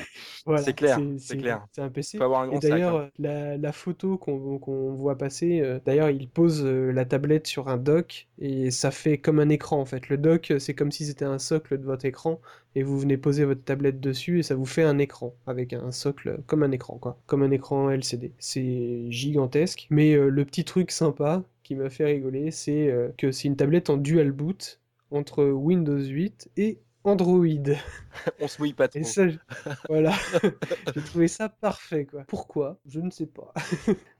[0.46, 1.66] voilà, C'est clair, c'est clair.
[1.72, 2.16] C'est un PC.
[2.16, 3.00] Faut avoir un Et grand d'ailleurs, hein.
[3.02, 7.68] euh, la, la photo qu'on voit passer, euh, d'ailleurs, il pose euh, la tablette sur
[7.68, 10.08] un dock et ça fait comme un écran en fait.
[10.08, 12.40] Le dock, c'est comme si c'était un socle de votre écran
[12.76, 15.90] et vous venez poser votre tablette dessus et ça vous fait un écran avec un
[15.90, 18.32] socle comme un écran quoi, comme un écran LCD.
[18.38, 23.32] C'est gigantesque, mais euh, le petit truc sympa qui m'a fait rigoler, c'est euh, que
[23.32, 27.46] c'est une tablette en dual boot entre Windows 8 et Android.
[28.40, 28.98] On se mouille pas trop.
[29.00, 29.38] Et ça, je-
[29.88, 30.12] voilà,
[30.94, 32.24] j'ai trouvé ça parfait, quoi.
[32.26, 32.78] Pourquoi?
[32.86, 33.52] Je ne sais pas.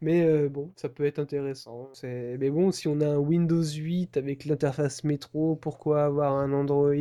[0.01, 1.91] Mais euh, bon, ça peut être intéressant.
[1.95, 2.37] C'est...
[2.39, 6.93] Mais bon, si on a un Windows 8 avec l'interface métro, pourquoi avoir un Android?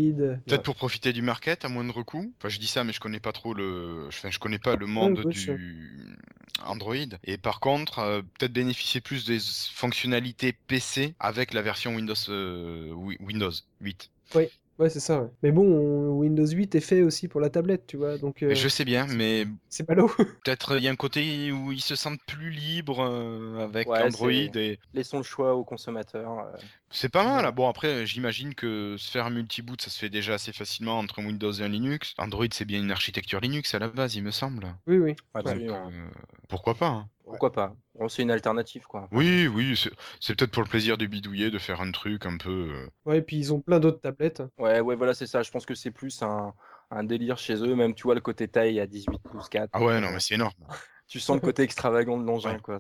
[0.48, 2.34] Peut-être pour profiter du market à moindre coût.
[2.38, 4.06] Enfin, je dis ça, mais je connais pas trop le.
[4.08, 6.18] Enfin, je connais pas le monde ouais, du
[6.64, 6.96] Android.
[7.24, 9.40] Et par contre, euh, peut-être bénéficier plus des
[9.74, 14.10] fonctionnalités PC avec la version Windows euh, Wi- Windows 8.
[14.78, 15.30] Ouais, c'est ça, ouais.
[15.42, 18.54] Mais bon, on- Windows 8 est fait aussi pour la tablette, tu vois, donc euh,
[18.54, 20.08] Je sais bien, mais c'est pas l'eau.
[20.44, 24.02] peut-être il y a un côté où ils se sentent plus libres euh, avec Ouais,
[24.02, 26.40] Android et Laissons le choix aux consommateurs.
[26.40, 26.58] euh.
[26.90, 27.34] c'est pas mal.
[27.34, 27.52] Voilà.
[27.52, 31.20] Bon après, j'imagine que se faire un multi-boot, ça se fait déjà assez facilement entre
[31.20, 32.14] un Windows et un Linux.
[32.18, 34.68] Android, c'est bien une architecture Linux à la base, il me semble.
[34.88, 35.16] Oui, oui.
[35.36, 35.90] Donc, euh,
[36.50, 37.10] pourquoi pas hein.
[37.36, 39.10] Pourquoi pas Bon, C'est une alternative, quoi.
[39.12, 39.76] Oui, oui,
[40.20, 42.52] c'est peut-être pour le plaisir de bidouiller, de faire un truc un peu.
[42.52, 44.42] euh, Ouais, et puis ils ont plein d'autres tablettes.
[44.58, 45.44] Ouais, ouais, voilà, c'est ça.
[45.44, 46.54] Je pense que c'est plus un,
[46.90, 47.76] un délire chez eux.
[47.76, 49.72] Même, tu vois, le côté taille à 18 pouces 4.
[49.72, 50.54] Ah ouais, non, mais c'est énorme.
[51.08, 52.60] Tu sens le côté extravagant de l'engin, Ouais.
[52.60, 52.80] quoi.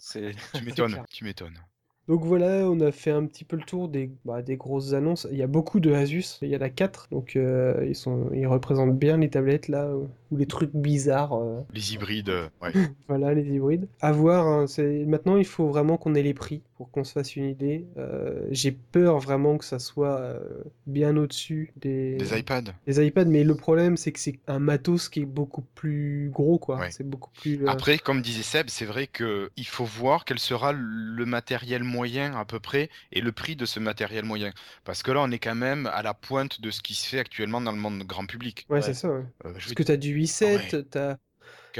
[0.53, 1.59] Tu m'étonnes, tu m'étonnes.
[2.07, 5.27] Donc voilà, on a fait un petit peu le tour des, bah, des grosses annonces.
[5.31, 8.29] Il y a beaucoup de Asus, il y en a quatre, donc euh, ils sont,
[8.33, 9.91] ils représentent bien les tablettes là,
[10.31, 12.71] ou les trucs bizarres, euh, Les hybrides, euh, ouais.
[13.07, 13.87] voilà, les hybrides.
[14.01, 15.05] À voir, hein, c'est...
[15.05, 17.85] maintenant il faut vraiment qu'on ait les prix pour qu'on se fasse une idée.
[17.97, 20.39] Euh, j'ai peur vraiment que ça soit euh,
[20.87, 22.15] bien au-dessus des...
[22.15, 22.73] Des iPads.
[22.85, 26.57] des iPads, mais le problème c'est que c'est un matos qui est beaucoup plus gros,
[26.59, 26.77] quoi.
[26.79, 26.91] Ouais.
[26.91, 27.63] C'est beaucoup plus...
[27.63, 31.83] euh, Après, comme disait Seb, c'est vrai que il faut voir quel sera le matériel
[31.83, 34.51] moyen à peu près et le prix de ce matériel moyen.
[34.83, 37.19] Parce que là, on est quand même à la pointe de ce qui se fait
[37.19, 38.65] actuellement dans le monde grand public.
[38.69, 38.81] Ouais, Ouais.
[38.81, 39.23] c'est ça, ouais.
[39.45, 41.17] Euh, je Parce que t'as du i7, t'as...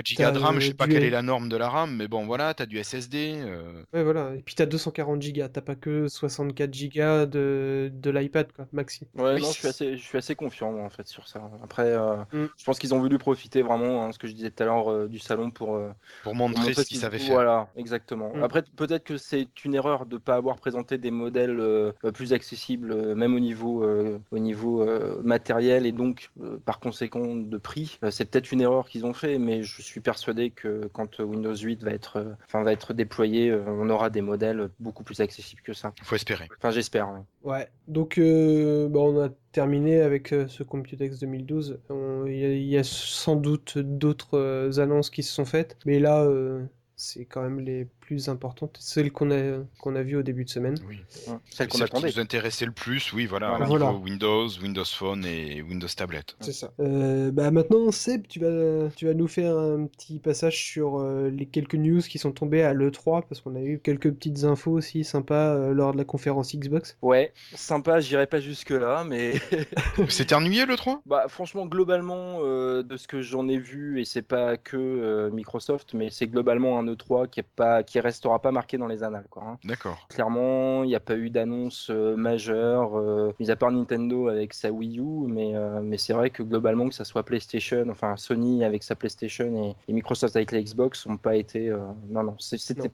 [0.03, 1.69] 4 t'as, Go de RAM, je sais pas du quelle est la norme de la
[1.69, 3.35] RAM, mais bon, voilà, t'as du SSD.
[3.41, 4.33] euh, Ouais, voilà.
[4.35, 9.07] Et puis t'as 240 Go, t'as pas que 64 Go de, de l'iPad, quoi, maxi.
[9.15, 11.49] Ouais, Oui, non, je suis assez, je suis assez confiant, moi, en fait, sur ça.
[11.63, 12.45] Après, euh, Mm.
[12.57, 14.91] je pense qu'ils ont voulu profiter vraiment, hein, ce que je disais tout à l'heure,
[14.91, 15.89] euh, du salon pour, euh,
[16.23, 17.33] pour pour montrer ce qu'ils savaient faire.
[17.33, 18.33] Voilà, exactement.
[18.35, 18.43] Mm.
[18.43, 22.33] Après, peut-être que c'est une erreur de ne pas avoir présenté des modèles euh, plus
[22.33, 27.35] accessibles, euh, même au niveau, euh, au niveau euh, matériel et donc, euh, par conséquent,
[27.35, 27.97] de prix.
[28.03, 31.55] Euh, c'est peut-être une erreur qu'ils ont fait, mais je suis persuadé que quand Windows
[31.55, 35.19] 8 va être, euh, enfin, va être déployé, euh, on aura des modèles beaucoup plus
[35.21, 35.93] accessibles que ça.
[36.03, 36.47] Faut espérer.
[36.57, 37.09] Enfin, j'espère.
[37.11, 37.19] ouais.
[37.43, 37.67] Ouais.
[37.87, 41.79] Donc, euh, bah, on a terminé avec ce Computex 2012.
[41.89, 45.77] On- Il y, a- il y a sans doute d'autres annonces qui se sont faites,
[45.85, 46.63] mais là, euh,
[46.95, 50.49] c'est quand même les plus importantes, celles qu'on a, qu'on a vues au début de
[50.49, 50.75] semaine.
[50.87, 50.97] Oui.
[51.49, 52.07] Celle qu'on Celle qui attendait.
[52.07, 53.91] nous intéressait le plus, oui, voilà, Voilà.
[53.93, 56.21] Windows, Windows Phone et Windows Tablet.
[56.39, 56.71] C'est ça.
[56.79, 61.29] Euh, bah maintenant, Seb, tu vas, tu vas nous faire un petit passage sur euh,
[61.29, 64.71] les quelques news qui sont tombées à l'E3, parce qu'on a eu quelques petites infos
[64.71, 66.97] aussi sympas euh, lors de la conférence Xbox.
[67.01, 69.33] Ouais, sympa, j'irai pas jusque-là, mais
[70.09, 74.05] C'était ennuyé le 3 Bah, franchement, globalement, euh, de ce que j'en ai vu, et
[74.05, 78.39] c'est pas que euh, Microsoft, mais c'est globalement un E3 qui est pas, qui restera
[78.39, 79.43] pas marqué dans les annales, quoi.
[79.43, 79.57] hein.
[79.63, 79.97] D'accord.
[80.09, 84.53] Clairement, il n'y a pas eu d'annonce euh, majeure, euh, mis à part Nintendo avec
[84.53, 88.15] sa Wii U, mais, euh, mais c'est vrai que globalement, que ça soit PlayStation, enfin
[88.17, 91.69] Sony avec sa PlayStation et, et Microsoft avec la Xbox, n'ont pas été.
[91.69, 91.79] euh,
[92.09, 92.81] non, non, c'était.
[92.81, 92.89] Non.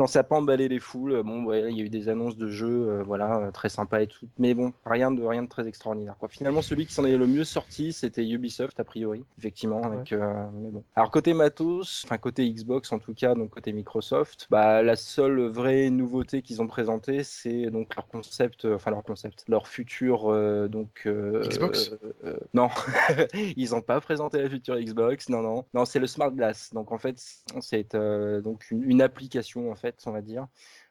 [0.00, 1.22] Non, ça n'a pas emballé les foules.
[1.22, 4.06] Bon, ouais, il y a eu des annonces de jeux, euh, voilà, très sympa et
[4.06, 4.26] tout.
[4.38, 6.16] Mais bon, rien de, rien de très extraordinaire.
[6.18, 6.28] Quoi.
[6.28, 9.82] Finalement, celui qui s'en est le mieux sorti, c'était Ubisoft, a priori, effectivement.
[9.82, 10.82] Avec, euh, mais bon.
[10.96, 15.48] Alors, côté matos, enfin, côté Xbox en tout cas, donc côté Microsoft, bah, la seule
[15.48, 20.30] vraie nouveauté qu'ils ont présentée, c'est donc leur concept, euh, enfin, leur concept, leur futur,
[20.32, 21.02] euh, donc.
[21.06, 21.92] euh, Xbox
[22.24, 22.68] euh, Non,
[23.56, 25.64] ils n'ont pas présenté la future Xbox, non, non.
[25.74, 26.72] Non, c'est le Smart Glass.
[26.72, 27.20] Donc, en fait,
[27.60, 27.96] c'est
[28.42, 30.46] donc une, une application, en fait, on va dire,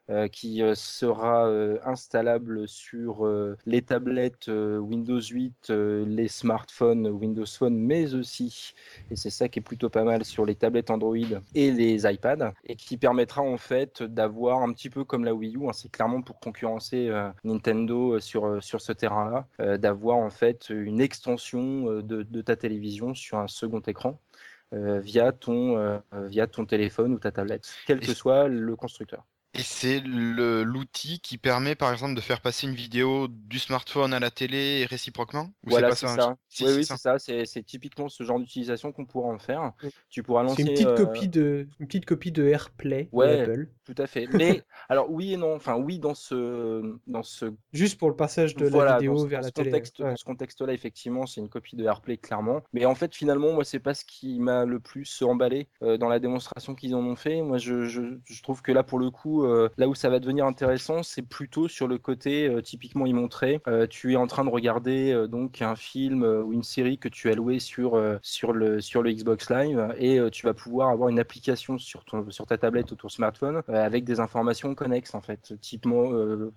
[0.10, 7.08] euh, qui euh, sera euh, installable sur euh, les tablettes Windows 8, euh, les smartphones
[7.08, 8.74] Windows Phone, mais aussi,
[9.12, 11.15] et c'est ça qui est plutôt pas mal, sur les tablettes Android
[11.56, 15.56] et les iPads, et qui permettra en fait d'avoir un petit peu comme la Wii
[15.58, 17.10] U, hein, c'est clairement pour concurrencer
[17.43, 23.38] Nintendo sur, sur ce terrain-là, d'avoir en fait une extension de, de ta télévision sur
[23.39, 24.20] un second écran.
[24.74, 29.26] euh, via ton, euh, via ton téléphone ou ta tablette, quel que soit le constructeur.
[29.58, 34.20] Et c'est l'outil qui permet, par exemple, de faire passer une vidéo du smartphone à
[34.20, 36.38] la télé et réciproquement Ou Voilà, c'est un- ça.
[36.50, 36.98] Si, oui, c'est oui, ça.
[36.98, 37.46] c'est ça.
[37.46, 39.74] C'est typiquement ce genre d'utilisation qu'on pourra en faire.
[39.84, 39.89] Oui.
[40.10, 40.56] Tu pourras lancer.
[40.63, 43.38] C'est une petite euh, copie de une petite copie de AirPlay Ouais.
[43.38, 44.28] d'Apple, Tout à fait.
[44.34, 45.56] Mais alors oui et non.
[45.56, 49.26] Enfin oui dans ce dans ce juste pour le passage de voilà, la vidéo ce,
[49.28, 49.70] vers dans la télé.
[49.72, 50.10] contexte, ouais.
[50.12, 52.62] dans ce contexte-là, effectivement, c'est une copie de AirPlay clairement.
[52.74, 56.10] Mais en fait, finalement, moi, c'est pas ce qui m'a le plus emballé euh, dans
[56.10, 57.41] la démonstration qu'ils en ont fait.
[57.41, 60.19] Moi, je, je, je trouve que là, pour le coup, euh, là où ça va
[60.19, 63.62] devenir intéressant, c'est plutôt sur le côté euh, typiquement y montrer.
[63.67, 67.10] Euh, tu es en train de regarder euh, donc un film ou une série que
[67.10, 71.10] tu as loué sur sur le sur le Xbox Live et tu vas pouvoir avoir
[71.10, 75.21] une application sur ton sur ta tablette ou ton smartphone avec des informations connexes en
[75.21, 75.53] fait.
[75.62, 76.12] Typiquement,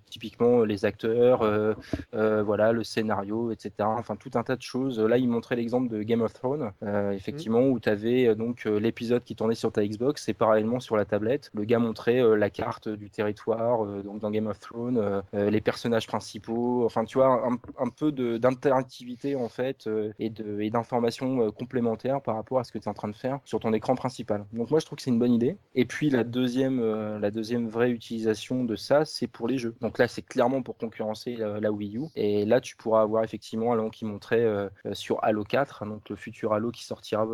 [0.09, 1.75] typiquement les acteurs.
[2.13, 3.71] voilà, le scénario, etc.
[3.79, 4.99] Enfin, tout un tas de choses.
[4.99, 6.71] Là, il montrait l'exemple de Game of Thrones,
[7.11, 11.05] effectivement, où tu avais donc l'épisode qui tournait sur ta Xbox et parallèlement sur la
[11.05, 15.21] tablette, le gars montrait la carte du territoire, euh, donc dans Game of Thrones, euh,
[15.33, 20.69] euh, les personnages principaux, enfin, tu vois, un, un peu d'interactivité en fait et et
[20.69, 23.59] d'informations euh, complémentaires par rapport à ce que tu es en train de faire sur
[23.59, 24.45] ton écran principal.
[24.53, 25.57] Donc, moi, je trouve que c'est une bonne idée.
[25.75, 26.81] Et puis, la deuxième,
[27.19, 29.75] la deuxième vraie utilisation de ça, c'est pour les jeux.
[29.81, 32.03] Donc là, c'est clairement pour concurrencer la Wii U.
[32.15, 34.45] Et là, tu pourras avoir effectivement un qui montrait
[34.93, 37.27] sur Halo 4, hein, donc le futur Halo qui sortira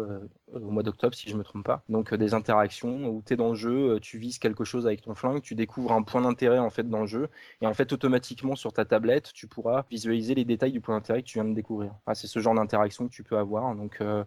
[0.54, 1.84] au mois d'octobre, si je me trompe pas.
[1.90, 5.16] Donc des interactions où tu es dans le jeu, tu vises quelque chose avec ton
[5.28, 7.30] flingue, tu découvres un point d'intérêt en fait dans le jeu,
[7.62, 11.22] et en fait automatiquement sur ta tablette, tu pourras visualiser les détails du point d'intérêt
[11.22, 11.94] que tu viens de découvrir.
[12.06, 13.76] Ah, c'est ce genre d'interaction que tu peux avoir.
[13.76, 14.24] Donc euh,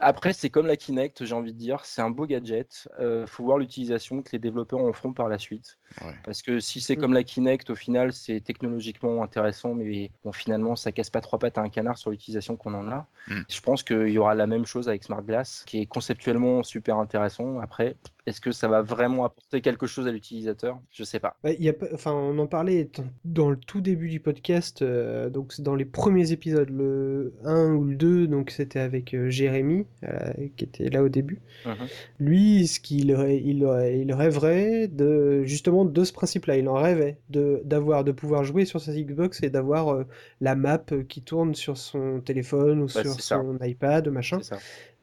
[0.00, 2.88] après, c'est comme la Kinect, j'ai envie de dire, c'est un beau gadget.
[3.00, 5.78] Euh, faut voir l'utilisation que les développeurs en feront par la suite.
[6.00, 6.14] Ouais.
[6.24, 7.00] Parce que si c'est Mm.
[7.00, 11.38] comme la Kinect, au final, c'est technologiquement intéressant, mais bon, finalement, ça casse pas trois
[11.38, 13.06] pattes à un canard sur l'utilisation qu'on en a.
[13.28, 13.40] Mm.
[13.48, 16.96] Je pense qu'il y aura la même chose avec Smart Glass, qui est conceptuellement super
[16.96, 17.60] intéressant.
[17.60, 17.96] Après,
[18.30, 20.78] est-ce que ça va vraiment apporter quelque chose à l'utilisateur?
[20.90, 21.36] Je sais pas.
[21.44, 22.88] Il y a enfin, on en parlait
[23.24, 27.72] dans- le tout début du podcast, euh, donc c'est dans les premiers épisodes, le 1
[27.74, 31.40] ou le 2, donc c'était avec euh, Jérémy, euh, qui était là au début.
[31.66, 31.74] Mhm.
[32.20, 33.68] Lui, ce qu'il il,
[34.02, 38.64] il rêverait de justement de ce principe-là, il en rêvait de d'avoir de pouvoir jouer
[38.64, 40.04] sur sa Xbox et d'avoir
[40.40, 43.36] la map qui tourne sur son téléphone ou Bah, sur ça.
[43.42, 44.38] son iPad, machin.
[44.42, 44.60] C'est ça.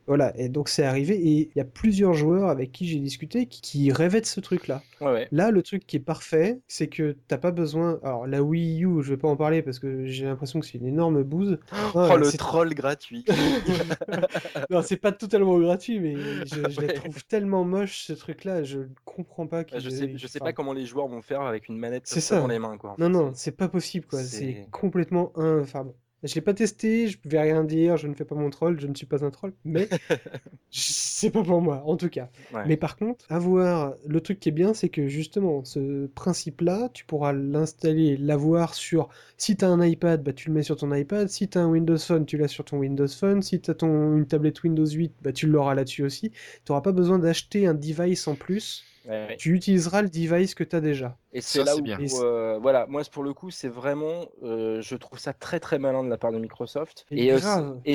[0.07, 3.45] Voilà, et donc c'est arrivé et il y a plusieurs joueurs avec qui j'ai discuté
[3.45, 4.81] qui, qui rêvaient de ce truc-là.
[5.01, 5.27] Ouais, ouais.
[5.31, 7.99] Là, le truc qui est parfait, c'est que t'as pas besoin.
[8.03, 10.77] Alors, la Wii U, je vais pas en parler parce que j'ai l'impression que c'est
[10.77, 11.59] une énorme bouse.
[11.93, 13.25] Oh, Ouais, le c'est- troll gratuit.
[14.69, 16.87] Non, c'est pas totalement gratuit, mais je, je Ouais.
[16.87, 20.53] la trouve tellement moche ce truc-là, je comprends pas je sais, je sais enfin, pas
[20.53, 22.41] comment les joueurs vont faire avec une manette C'est comme ça ça.
[22.41, 22.95] dans les mains, quoi.
[22.97, 24.19] Non, non, c'est pas possible, quoi.
[24.19, 25.61] c'est- C'est complètement un.
[25.61, 25.95] Enfin bon.
[26.23, 28.87] Je l'ai pas testé, je vais rien dire, je ne fais pas mon troll, je
[28.87, 29.87] ne suis pas un troll, mais
[30.71, 32.29] c'est pas pour moi, en tout cas.
[32.51, 32.63] Ouais.
[32.65, 37.05] Mais par contre, avoir le truc qui est bien, c'est que justement, ce principe-là, tu
[37.05, 39.09] pourras l'installer, l'avoir sur.
[39.37, 41.29] Si tu as un iPad, bah, tu le mets sur ton iPad.
[41.29, 43.43] Si tu as un Windows Phone, tu l'as sur ton Windows Phone.
[43.43, 44.17] Si tu as ton...
[44.17, 46.31] une tablette Windows 8, bah, tu l'auras là-dessus aussi.
[46.31, 48.83] Tu n'auras pas besoin d'acheter un device en plus.
[49.07, 49.35] Ouais.
[49.37, 51.17] Tu utiliseras le device que tu as déjà.
[51.31, 51.97] Et c'est là où, bien.
[52.21, 56.03] Euh, voilà, moi pour le coup, c'est vraiment, euh, je trouve ça très très malin
[56.03, 57.05] de la part de Microsoft.
[57.11, 57.37] Et euh,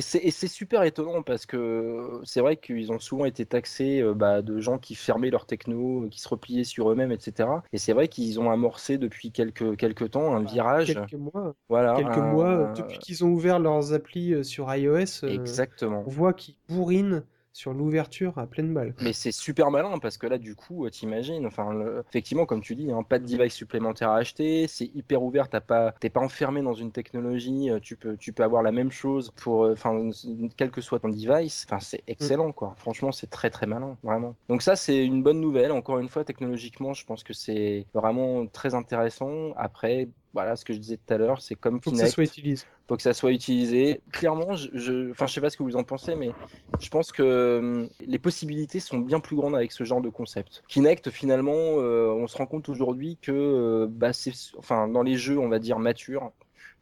[0.01, 4.43] c'est- et super étonnant parce que c'est vrai qu'ils ont souvent été taxés euh, bah,
[4.43, 7.49] de gens qui fermaient leur techno, qui se repliaient sur eux-mêmes, etc.
[7.73, 10.95] Et c'est vrai qu'ils ont amorcé depuis quelques quelques temps un virage.
[10.95, 15.29] Quelques mois, Voilà, quelques un- mois depuis qu'ils ont ouvert leurs applis sur iOS, euh,
[15.29, 16.05] Exactement.
[16.07, 17.23] on voit qu'ils bourrinent
[17.53, 18.95] sur l'ouverture à pleine balle.
[19.01, 22.75] Mais c'est super malin parce que là, du coup, t'imagines, enfin, le- effectivement, comme tu
[22.75, 26.21] dis, hein, pas de device supplémentaire à acheter, c'est hyper ouvert, t'as pas, t'es pas
[26.21, 29.73] enfermé dans une technologie, euh, tu peux, tu peux avoir la même chose pour, euh,
[29.73, 30.11] enfin,
[30.57, 32.75] quel que soit ton device, enfin, c'est excellent, quoi.
[32.79, 34.35] Franchement, c'est très très malin, vraiment.
[34.49, 35.73] Donc ça, c'est une bonne nouvelle.
[35.73, 39.53] Encore une fois, technologiquement, je pense que c'est vraiment très intéressant.
[39.57, 40.09] Après.
[40.33, 42.25] Voilà, ce que je disais tout à l'heure, c'est comme Faut que Kinect ça soit
[42.25, 42.65] utilisé.
[42.89, 44.01] faut que ça soit utilisé.
[44.13, 46.31] Clairement, je, je, enfin, je sais pas ce que vous en pensez, mais
[46.81, 50.63] je pense que hum, les possibilités sont bien plus grandes avec ce genre de concept.
[50.69, 55.17] Kinect, finalement, euh, on se rend compte aujourd'hui que, euh, bah, c'est, enfin, dans les
[55.17, 56.33] jeux, on va dire matures.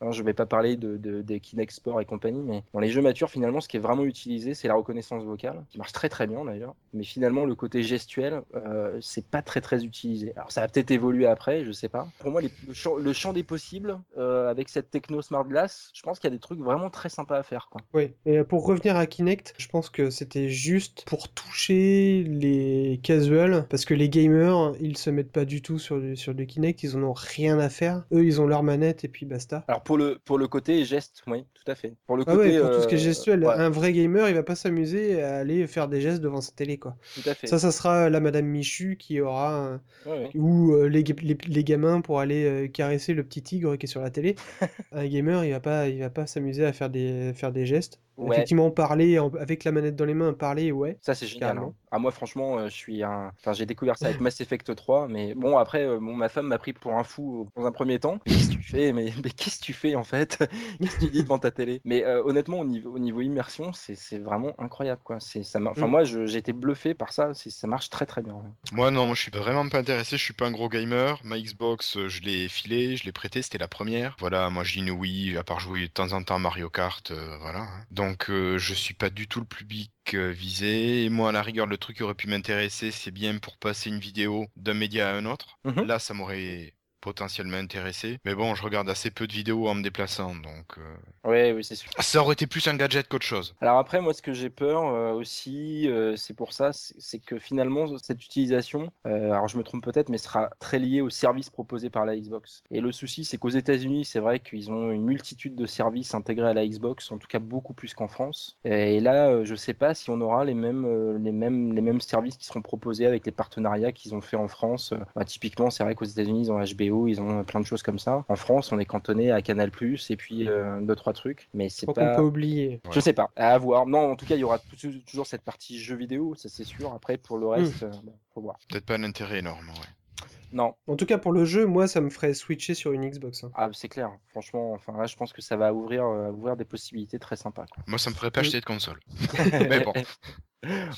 [0.00, 2.90] Hein, je vais pas parler de, de- des Kinect Sport et compagnie, mais dans les
[2.90, 6.08] jeux matures, finalement, ce qui est vraiment utilisé, c'est la reconnaissance vocale, qui marche très
[6.08, 6.74] très bien d'ailleurs.
[6.94, 10.32] Mais finalement, le côté gestuel, euh, c'est pas très très utilisé.
[10.36, 12.08] Alors, ça va peut-être évoluer après, je sais pas.
[12.18, 15.90] Pour moi, les- le, champ, le champ des possibles, euh, avec cette techno Smart Glass,
[15.94, 17.80] je pense qu'il y a des trucs vraiment très sympas à faire, quoi.
[17.94, 23.00] Oui, et euh, pour revenir à Kinect, je pense que c'était juste pour toucher les
[23.02, 26.46] casuals, parce que les gamers, ils se mettent pas du tout sur du, sur du
[26.46, 28.04] Kinect, ils en ont rien à faire.
[28.12, 29.64] Eux, ils ont leur manette et puis basta.
[29.68, 31.96] Alors pour le, pour le côté geste, oui, tout à fait.
[32.06, 32.38] Pour le Ah côté.
[32.38, 34.54] ouais, pour tout ce qui est euh, gestuel, ouais, un vrai gamer, il va pas
[34.54, 36.96] s'amuser à aller faire des gestes devant sa télé, quoi.
[37.14, 37.48] tout à fait.
[37.48, 41.64] Ça, ça sera la Madame Michu qui aura, Ouais, ou euh, les, ga- les, les
[41.64, 44.36] gamins pour aller euh, caresser le petit tigre qui est sur la télé.
[44.92, 48.00] Un gamer, il va pas, il va pas s'amuser à faire des, faire des gestes.
[48.20, 48.36] Ouais.
[48.36, 50.98] Effectivement, parler avec la manette dans les mains, parler, ouais.
[51.00, 51.58] Ça c'est génial.
[51.58, 51.72] Hein.
[51.90, 53.32] Ah moi franchement, euh, je suis un.
[53.40, 56.46] Enfin j'ai découvert ça avec Mass Effect 3, mais bon après, euh, bon, ma femme
[56.46, 58.18] m'a pris pour un fou euh, dans un premier temps.
[58.26, 58.92] Mais qu'est-ce que tu fais?
[58.92, 60.38] Mais, mais qu'est-ce que tu fais en fait?
[60.80, 61.80] Qu'est-ce que tu dis devant ta télé?
[61.84, 65.18] Mais euh, honnêtement au niveau, au niveau immersion, c'est c'est vraiment incroyable quoi.
[65.20, 65.58] C'est ça.
[65.64, 65.90] Enfin Mm.
[65.90, 67.32] moi j'ai été bluffé par ça.
[67.34, 68.34] Ça marche très très bien.
[68.34, 68.50] ouais.
[68.72, 71.18] Moi non, moi je suis vraiment pas intéressé, je suis pas un gros gamer.
[71.24, 74.14] Ma Xbox, je l'ai filé, je l'ai prêté, c'était la première.
[74.20, 77.10] Voilà, moi j'ai une Wii, à part jouer de temps en temps à Mario Kart,
[77.10, 77.60] euh, voilà.
[77.60, 77.84] hein.
[78.10, 81.04] Donc euh, je suis pas du tout le public euh, visé.
[81.04, 83.88] Et moi à la rigueur, le truc qui aurait pu m'intéresser, c'est bien pour passer
[83.88, 85.60] une vidéo d'un média à un autre.
[85.64, 85.86] Mhm.
[85.86, 88.18] Là, ça m'aurait potentiellement intéressé.
[88.24, 91.64] Mais bon, je regarde assez peu de vidéos en me déplaçant, donc euh, Ouais oui
[91.64, 91.90] c'est sûr.
[91.98, 93.54] ça aurait été plus un gadget qu'autre chose.
[93.60, 97.38] Alors après, moi, ce que j'ai peur euh, aussi, euh, c'est pour ça, c'est que
[97.38, 101.90] finalement, cette utilisation, alors je me trompe peut-être, mais sera très liée aux services proposés
[101.90, 102.62] par la Xbox.
[102.70, 106.48] Et le souci, c'est qu'aux États-Unis, c'est vrai qu'ils ont une multitude de services intégrés
[106.48, 108.58] à la Xbox, en tout cas beaucoup plus qu'en France.
[108.64, 112.36] Et là, je sais pas si on aura les mêmes, les mêmes, les mêmes services
[112.36, 114.94] qui seront proposés avec les partenariats qu'ils ont fait en France.
[115.14, 117.98] Bah, typiquement, c'est vrai qu'aux États-Unis, ils ont HBO, ils ont plein de choses comme
[117.98, 118.24] ça.
[118.28, 119.70] En France, on est cantonné à Canal+,
[120.10, 122.16] et puis euh, deux trois trucs, mais c'est Faut qu'on pas.
[122.16, 122.80] peut oublier.
[122.90, 123.86] Je sais pas, à voir.
[123.86, 126.64] Non, en tout cas, il y aura tou- toujours cette partie jeux vidéo, ça c'est
[126.64, 126.92] sûr.
[126.92, 128.58] Après, pour le reste, euh, bon, faut voir.
[128.68, 130.26] Peut-être pas un intérêt énorme, ouais.
[130.52, 133.44] Non, En tout cas, pour le jeu, moi, ça me ferait switcher sur une Xbox.
[133.44, 133.52] hein.
[133.54, 134.10] ah, c'est clair.
[134.32, 137.66] Franchement, enfin là, je pense que ça va ouvrir, euh, ouvrir des possibilités très sympas.
[137.72, 137.84] quoi.
[137.86, 138.46] Moi, ça me ferait pas Oui.
[138.48, 138.98] acheter de console.
[139.70, 139.92] Mais bon.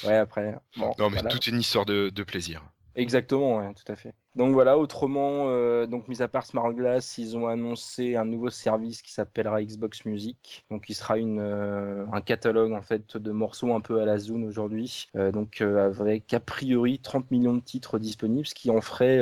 [0.05, 1.29] ouais, après, bon, Non, mais voilà.
[1.31, 2.63] tout est une histoire de, de plaisir.
[2.95, 4.15] Exactement, tout à fait.
[4.35, 8.51] Donc voilà, autrement, euh, donc mis à part Smart Glass, ils ont annoncé un nouveau
[8.51, 10.65] service qui s'appellera Xbox Music.
[10.71, 14.19] Donc il sera une, euh, un catalogue en fait de morceaux un peu à la
[14.19, 15.09] Zune aujourd'hui.
[15.17, 19.21] Euh, donc avec a priori 30 millions de titres disponibles, ce qui en ferait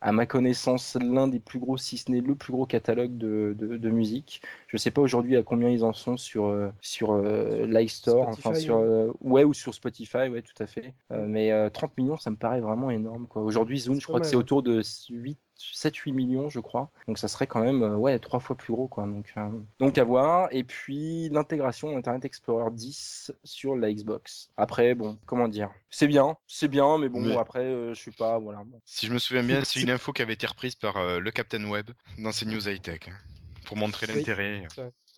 [0.00, 3.54] à ma connaissance, l'un des plus gros, si ce n'est le plus gros catalogue de,
[3.58, 4.42] de, de musique.
[4.68, 8.54] Je sais pas aujourd'hui à combien ils en sont sur, euh, sur euh, l'iStore, enfin
[8.54, 10.94] Spotify, sur, euh, ouais, ou sur Spotify, ouais, tout à fait.
[11.12, 13.26] Euh, mais euh, 30 millions, ça me paraît vraiment énorme.
[13.28, 13.42] quoi.
[13.42, 16.90] Aujourd'hui, C'est je crois que c'est autour de 8, 7-8 millions, je crois.
[17.08, 18.88] Donc ça serait quand même euh, ouais, trois fois plus gros.
[18.88, 19.04] Quoi.
[19.06, 19.48] Donc, euh,
[19.80, 20.48] donc à voir.
[20.52, 24.50] Et puis l'intégration d'Internet Explorer 10 sur la Xbox.
[24.56, 25.70] Après, bon, comment dire?
[25.90, 28.38] C'est bien, c'est bien, mais bon, Mais- après, euh, je suis pas.
[28.38, 28.62] Voilà.
[28.84, 31.30] Si je me souviens bien, c'est une info qui avait été reprise par euh, le
[31.30, 33.00] Captain Web dans ses news high-tech.
[33.08, 33.12] hein,
[33.66, 34.18] Pour montrer Oui.
[34.18, 34.66] l'intérêt.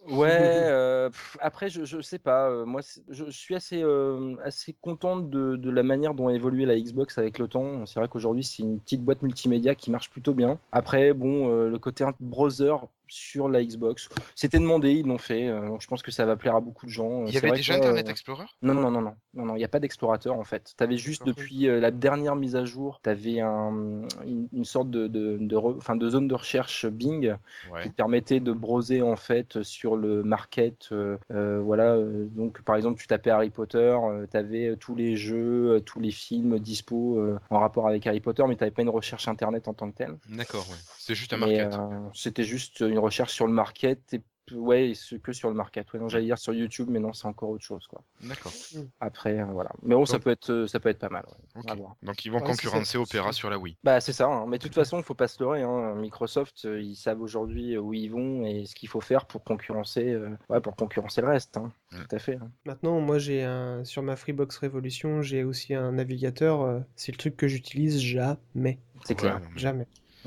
[0.08, 0.26] Ouais,
[0.70, 2.48] euh, pff, après, je, je sais pas.
[2.48, 6.28] euh, moi, c'est- je, je suis assez, euh, assez contente de, de la manière dont
[6.28, 7.84] a évolué la Xbox avec le temps.
[7.84, 10.58] C'est vrai qu'aujourd'hui, c'est une petite boîte multimédia qui marche plutôt bien.
[10.72, 12.74] Après, bon, euh, le côté browser
[13.08, 15.48] sur la Xbox, c'était demandé, ils l'ont fait.
[15.48, 17.24] euh, je pense que ça va plaire à beaucoup de gens.
[17.26, 18.44] Il y avait déjà Internet euh, Explorer?
[18.62, 20.74] Non, non, non, non, non, non, il n'y a pas d'explorateur en fait.
[20.76, 21.34] Tu avais juste D'accord.
[21.42, 26.28] depuis euh, la dernière mise à jour, tu avais un, une, sorte de, de, zone
[26.28, 27.34] de recherche Bing
[27.82, 30.90] qui te permettait de browser en fait sur le market.
[31.30, 33.96] voilà, donc par exemple, tu tapais Harry Potter,
[34.30, 38.56] tu avais tous les jeux, tous les films dispo en rapport avec Harry Potter, mais
[38.56, 40.16] tu n'avais pas une recherche internet en tant que telle.
[40.28, 40.66] D'accord.
[40.98, 41.74] C'est juste un market.
[42.14, 44.20] C'était juste une recherche sur le market et
[44.52, 45.92] ouais, ce que sur le market.
[45.92, 48.00] Ouais, non, j'allais dire sur YouTube, mais non, c'est encore autre chose quoi.
[48.22, 48.50] D'accord.
[48.98, 49.70] Après, euh, voilà.
[49.82, 51.24] Mais bon, ça peut être, euh, ça peut être pas mal.
[51.26, 51.62] ouais.
[52.02, 52.96] Donc ils vont Ouais, concurrencer.
[52.96, 53.76] Opera sur la Wii.
[53.84, 54.26] Bah, c'est ça.
[54.26, 54.46] hein.
[54.48, 55.62] Mais de toute façon, il faut pas se leurrer.
[55.62, 55.94] hein.
[55.96, 60.12] Microsoft, euh, ils savent aujourd'hui où ils vont et ce qu'il faut faire pour concurrencer,
[60.12, 61.58] euh, ouais, pour concurrencer le reste.
[61.58, 61.70] hein.
[61.92, 61.96] Mm.
[62.08, 62.36] Tout à fait.
[62.36, 62.50] hein.
[62.64, 66.62] Maintenant, moi, j'ai un sur ma Freebox Revolution, j'ai aussi un navigateur.
[66.62, 69.42] euh, c'est le truc que j'utilise jamais, C'est clair.
[69.56, 69.58] Ouais,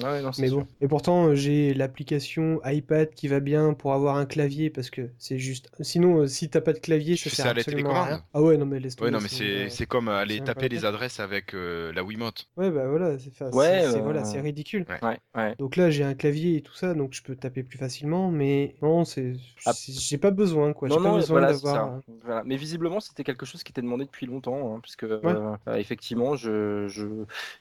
[0.03, 0.11] mais-.
[0.11, 0.57] Ouais, non, sûr.
[0.57, 0.67] bon.
[0.81, 5.09] Et pourtant, euh, j'ai l'application iPad qui va bien pour avoir un clavier parce que
[5.17, 5.69] c'est juste.
[5.81, 8.23] Sinon, euh, si t'as pas de clavier, Tu ça fais sert ça à la rien.
[8.33, 11.19] Ah ouais, non mais laisse Ouais, non, mais c'est- c'est comme aller taper les adresses
[11.19, 12.47] avec euh, la Wiimote.
[12.57, 14.85] Ouais, bah voilà, c'est Ouais, euh, voilà, c'est ridicule.
[15.01, 15.55] Ouais, ouais.
[15.57, 18.75] Donc là, j'ai un clavier et tout ça, donc je peux taper plus facilement, mais
[18.81, 19.33] non, c'est,
[19.65, 19.71] Ah.
[19.87, 20.87] j'ai pas besoin, quoi.
[20.89, 21.99] Non, pas non, besoin voilà, d'avoir.
[22.45, 25.33] Mais visiblement, c'était quelque chose qui était demandé depuis longtemps, hein, puisque euh, Ouais.
[25.67, 27.05] euh, effectivement, je, je,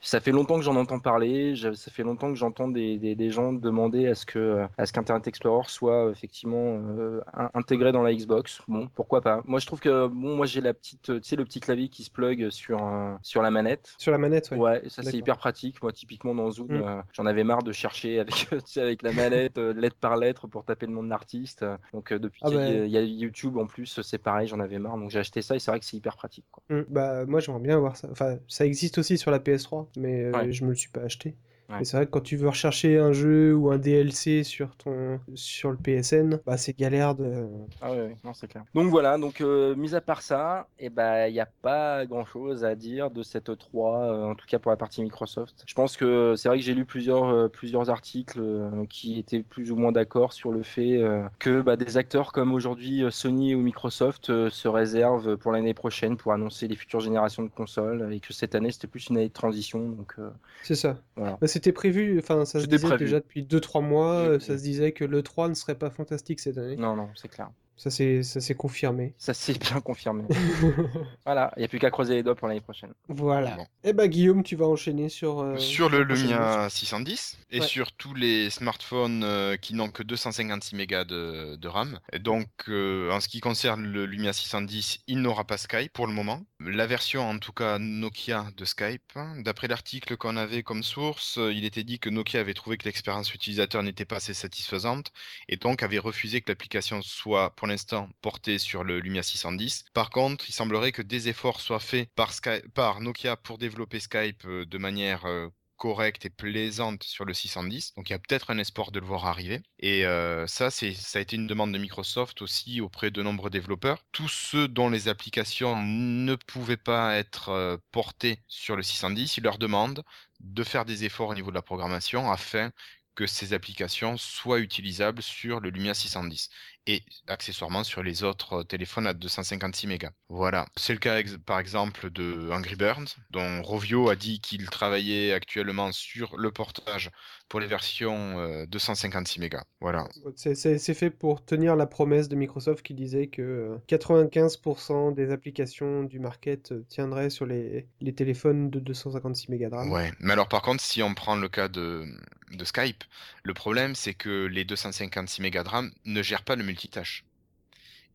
[0.00, 1.54] ça fait longtemps que j'en entends parler.
[1.74, 4.92] ça fait longtemps que j'entends des, des, des gens demander à ce que, à ce
[4.92, 8.60] qu'Internet Explorer soit euh, effectivement euh, in- intégré dans la Xbox.
[8.68, 9.42] Bon, pourquoi pas.
[9.46, 12.04] Moi, je trouve que bon, moi j'ai la petite, tu sais, le petit clavier qui
[12.04, 12.80] se plug sur
[13.22, 13.94] sur la manette.
[13.98, 14.56] Sur la manette, ouais.
[14.58, 15.82] Ouais, ça c'est hyper pratique.
[15.82, 16.82] Moi, typiquement dans Zoom, Mm.
[16.82, 20.86] euh, j'en avais marre de chercher avec, avec la manette, lettre par lettre, pour taper
[20.86, 21.64] le nom de l'artiste.
[21.92, 22.84] Donc, depuis Ah qu'il y a- bah.
[22.86, 24.96] il y a YouTube en plus, c'est pareil, j'en avais marre.
[24.98, 26.44] Donc, j'ai acheté ça et c'est vrai que c'est hyper pratique.
[26.50, 26.62] Quoi.
[26.70, 28.08] Mm, Bah, moi, j'aimerais bien avoir ça.
[28.10, 30.52] Enfin, ça existe aussi sur la PS3, mais Ouais.
[30.52, 31.34] je me le suis pas acheté.
[31.78, 35.20] Mais c'est vrai que quand tu veux rechercher un jeu ou un DLC sur ton
[35.34, 37.46] sur le PSN, bah c'est galère de.
[37.80, 38.64] Ah ouais, ouais, non c'est clair.
[38.74, 42.06] Donc voilà, donc euh, mis à part ça, et eh ben il n'y a pas
[42.06, 45.64] grand chose à dire de cette 3, euh, en tout cas pour la partie Microsoft.
[45.66, 48.40] Je pense que c'est vrai que j'ai lu plusieurs euh, plusieurs articles
[48.88, 51.00] qui étaient plus ou moins d'accord sur le fait
[51.38, 56.32] que bah, des acteurs comme aujourd'hui Sony ou Microsoft se réservent pour l'année prochaine pour
[56.32, 59.32] annoncer les futures générations de consoles et que cette année c'était plus une année de
[59.32, 59.88] transition.
[59.88, 60.16] Donc
[60.62, 60.96] C'est ça.
[61.16, 61.38] voilà.
[61.40, 63.04] Bah, c'était prévu, enfin ça se disait prévu.
[63.04, 66.40] déjà depuis 2-3 mois, euh, ça se disait que le 3 ne serait pas fantastique
[66.40, 66.76] cette année.
[66.76, 67.50] Non, non, c'est clair.
[67.80, 69.14] Ça c'est ça s'est confirmé.
[69.18, 70.24] Ça c'est bien confirmé.
[71.24, 72.92] voilà, il n'y a plus qu'à croiser les doigts pour l'année prochaine.
[73.08, 73.56] Voilà.
[73.56, 73.66] Bon.
[73.84, 77.66] Et bah Guillaume, tu vas enchaîner sur euh, sur le Lumia 610 et Ouais.
[77.66, 81.98] sur tous les smartphones euh, qui n'ont que 256 mégas de, de RAM.
[82.12, 86.06] Et donc, euh, en ce qui concerne le Lumia 610, il n'aura pas Skype pour
[86.06, 86.44] le moment.
[86.60, 91.38] La version, en tout cas Nokia de Skype, hein, d'après l'article qu'on avait comme source,
[91.38, 95.12] il était dit que Nokia avait trouvé que l'expérience utilisateur n'était pas assez satisfaisante
[95.48, 99.84] et donc avait refusé que l'application soit pour l'instant portée sur le Lumia 610.
[99.94, 104.00] Par contre, il semblerait que des efforts soient faits par, Sky- par Nokia pour développer
[104.00, 107.94] Skype euh, de manière euh, correcte et plaisante sur le 610.
[107.96, 109.62] Donc il y a peut-être un espoir de le voir arriver.
[109.78, 110.86] Et euh, ça, ça
[111.18, 114.04] a été une demande de Microsoft aussi auprès de nombreux développeurs.
[114.12, 119.58] Tous ceux dont les applications ne pouvaient pas être portées sur le 610, ils leur
[119.58, 120.04] demandent
[120.40, 122.70] de faire des efforts au niveau de la programmation afin
[123.14, 126.48] que ces applications soient utilisables sur le Lumia 610
[126.90, 130.10] et accessoirement sur les autres euh, téléphones à 256 mégas.
[130.28, 135.32] Voilà, c'est le cas par exemple de Angry Birds, dont Rovio a dit qu'il travaillait
[135.32, 137.10] actuellement sur le portage
[137.50, 139.64] pour les versions euh, 256 mégas.
[139.82, 140.08] Voilà.
[140.36, 140.54] C'est-
[140.94, 146.18] fait pour tenir la promesse de Microsoft qui disait que euh, 95% des applications du
[146.18, 149.90] market euh, tiendraient sur les, les téléphones de 256 mégas de RAM.
[149.90, 152.06] Ouais, mais alors par contre, si on prend le cas de,
[152.52, 153.04] de Skype,
[153.42, 157.24] le problème c'est que les 256 mégas de RAM ne gèrent pas le multitâche.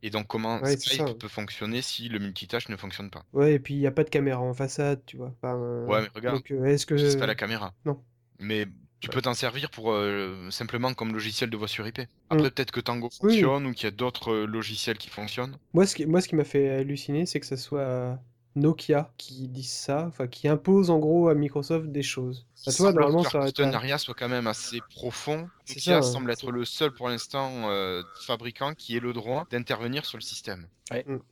[0.04, 1.14] Et donc comment Ouais, Skype ça.
[1.20, 3.26] peut fonctionner si le multitâche ne fonctionne pas?
[3.34, 5.34] Ouais, et puis il n'y a pas de caméra en façade, tu vois.
[5.42, 5.58] Enfin,
[5.88, 6.98] Ouais, mais regarde, donc, euh, est-ce que...
[6.98, 7.74] C'est pas la caméra.
[7.86, 8.04] non.
[8.40, 8.68] Mais
[9.00, 9.14] tu Ouais.
[9.14, 12.02] peux t'en servir pour euh, simplement comme logiciel de voix sur IP.
[12.30, 13.54] Après, peut-être que Tango Oui.
[13.54, 15.58] fonctionne ou qu'il y a d'autres euh, logiciels qui fonctionnent.
[15.74, 18.20] Moi, ce qui, moi, ce qui m'a fait halluciner, c'est que ce soit
[18.56, 22.46] Nokia qui dise ça, enfin, qui impose en gros à Microsoft des choses.
[22.66, 25.50] Bah, tu vois, semblerait normalement, que ça leur partenariat soit quand même assez profond.
[25.68, 30.06] Nokia ça, semble être le seul pour l'instant euh, fabricant qui ait le droit d'intervenir
[30.06, 30.68] sur le système.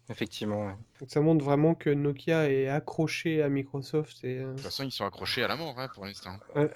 [0.10, 0.76] Effectivement, ouais.
[1.00, 4.40] Donc ça montre vraiment que Nokia est accroché à Microsoft et...
[4.40, 6.38] euh, De toute façon, ils sont accrochés à la mort hein, pour l'instant.
[6.58, 6.68] Euh,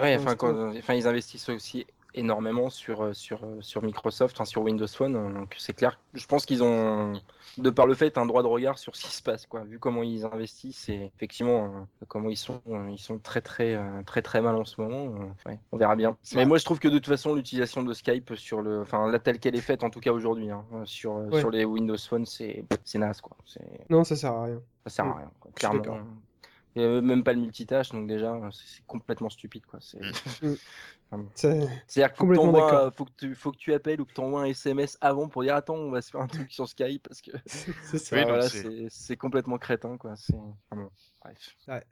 [0.00, 0.34] ouais, l'instant.
[0.36, 4.86] quand- enfin, ils investissent aussi énormément sur, euh, sur, euh, sur Microsoft, enfin, sur Windows
[4.86, 5.16] Phone.
[5.16, 7.14] hein, Donc c'est clair, je pense qu'ils ont,
[7.58, 9.64] de par le fait, un droit de regard sur ce qui se passe, quoi.
[9.64, 13.74] Vu comment ils investissent et effectivement euh, comment ils sont, euh, ils sont très très
[13.74, 15.14] euh, très très mal en ce moment.
[15.20, 16.16] euh, ouais, on verra bien.
[16.34, 19.18] Mais moi, je trouve que de toute façon, l'utilisation de Skype sur le, enfin, là
[19.18, 21.40] telle qu'elle est faite, en tout cas aujourd'hui, hein, sur Ouais.
[21.40, 23.36] sur les Windows Phone, c'est c'est naze, quoi.
[23.46, 24.60] C'est Non, ça sert à rien.
[24.86, 25.16] ça sert à Mm.
[25.18, 25.98] rien, quoi, clairement.
[26.74, 29.78] Il a même pas le multitâche, donc déjà, c'est c'est complètement stupide, quoi.
[31.34, 31.60] C'est.
[31.60, 34.04] C'est- C'est-à-dire qu'il faut, que Complètement un- faut, que tu- faut que tu appelles ou
[34.04, 36.50] que tu envoies un SMS avant pour dire attends, on va se faire un truc
[36.52, 38.14] sur Skype parce que C'est.
[38.16, 38.48] Oui, voilà,
[39.16, 40.12] complètement crétin quoi.
[40.70, 40.88] Enfin.
[41.68, 41.84] Ouais,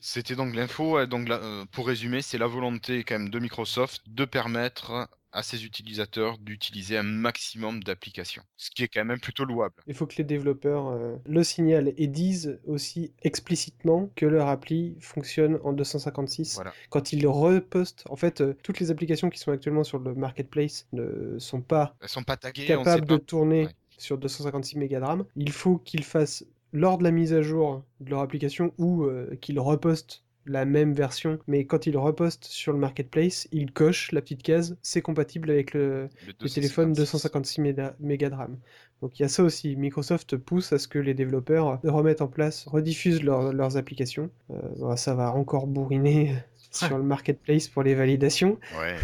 [0.00, 1.04] C'était donc l'info.
[1.06, 5.42] Donc, là, euh, pour résumer, c'est la volonté quand même de Microsoft de permettre à
[5.42, 8.42] ses utilisateurs d'utiliser un maximum d'applications.
[8.56, 9.74] Ce qui est quand même plutôt louable.
[9.86, 14.96] Il faut que les développeurs euh, le signalent et disent aussi explicitement que leur appli
[15.00, 16.72] fonctionne en 256 Voilà.
[16.88, 18.04] quand ils le repostent.
[18.08, 21.94] En fait, euh, toutes les applications qui sont actuellement sur le marketplace ne sont pas
[22.00, 23.72] Elles sont pas taguées, capables de tourner Ouais.
[23.98, 25.24] sur 256 mégas de RAM.
[25.36, 29.36] Il faut qu'ils fassent lors de la mise à jour de leur application ou euh,
[29.40, 34.20] qu'ils repostent la même version, mais quand ils repostent sur le marketplace, ils cochent la
[34.22, 36.08] petite case, c'est compatible avec le,
[36.52, 37.94] téléphones 256 méga,
[38.30, 38.56] de RAM.
[39.02, 39.76] Donc il y a ça aussi.
[39.76, 44.30] Microsoft pousse à ce que les développeurs remettent en place, rediffusent leur- leurs applications.
[44.50, 46.34] Euh, ça va encore bourriner
[46.70, 48.58] sur le marketplace pour les validations.
[48.78, 48.96] Ouais.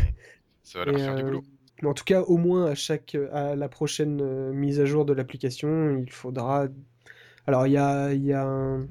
[0.63, 1.45] Ça va leur Et, faire du euh, boulot.
[1.83, 5.05] mais en tout cas, au moins à chaque à la prochaine euh, mise à jour
[5.05, 6.69] de l'application, il faudra.
[7.47, 8.87] Alors il y a, il y a un,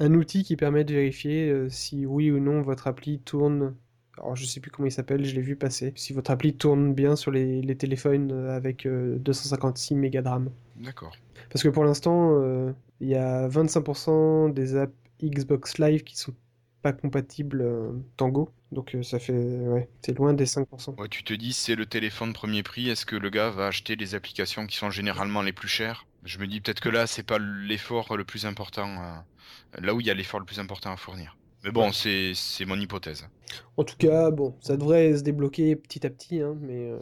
[0.00, 3.74] un outil qui permet de vérifier euh, si oui ou non votre appli tourne.
[4.18, 5.92] Alors je sais plus comment il s'appelle, je l'ai vu passer.
[5.96, 10.28] Si votre appli tourne bien sur les, les téléphones euh, avec euh, 256 mégas de
[10.28, 10.50] RAM.
[10.76, 11.16] D'accord.
[11.50, 14.92] Parce que pour l'instant, euh, il y a 25% des apps
[15.22, 16.34] Xbox Live qui sont
[16.82, 18.50] pas compatibles euh, Tango.
[18.72, 20.94] Donc euh, ça fait ouais, c'est loin des 5%.
[20.98, 22.88] Ouais, tu te dis, c'est le téléphone premier prix.
[22.90, 26.06] Est-ce que le gars va acheter les applications qui sont généralement les plus chères?
[26.24, 29.02] Je me dis peut-être que là, c'est pas l'effort le plus important.
[29.02, 31.36] euh, Là où il y a l'effort le plus important à fournir.
[31.64, 33.28] Mais bon, c'est c'est mon hypothèse.
[33.76, 36.98] En tout cas, bon, ça devrait se débloquer petit à petit, hein, mais euh,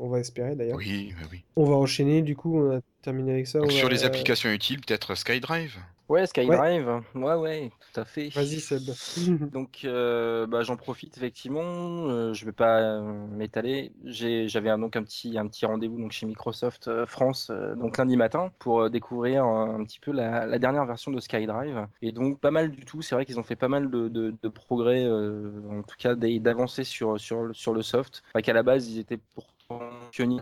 [0.00, 0.76] on va espérer d'ailleurs.
[0.78, 1.44] Oui, oui, oui.
[1.56, 3.58] On va enchaîner, du coup, on a terminé avec ça.
[3.60, 5.76] Donc, on sur va- les applications utiles, peut-être SkyDrive.
[6.08, 8.30] Ouais, SkyDrive, ouais, ouais, tout à fait.
[8.30, 8.82] Vas-y, Seb.
[9.52, 12.08] Donc, euh, bah, j'en profite effectivement.
[12.08, 13.92] euh, je vais pas euh, m'étaler.
[14.04, 17.76] J'ai- J'avais un- donc un petit, un petit rendez-vous donc chez Microsoft euh, France euh,
[17.76, 21.20] donc lundi matin pour euh, découvrir euh, un petit peu la, la dernière version de
[21.20, 21.86] SkyDrive.
[22.02, 23.02] Et donc pas mal du tout.
[23.02, 26.16] C'est vrai qu'ils ont fait pas mal de, de- de progrès, euh, en tout cas
[26.16, 28.24] des- d'avancées sur, sur, le- sur le soft.
[28.34, 29.52] Enfin, qu'à la base ils étaient pourtant
[30.10, 30.40] pionniers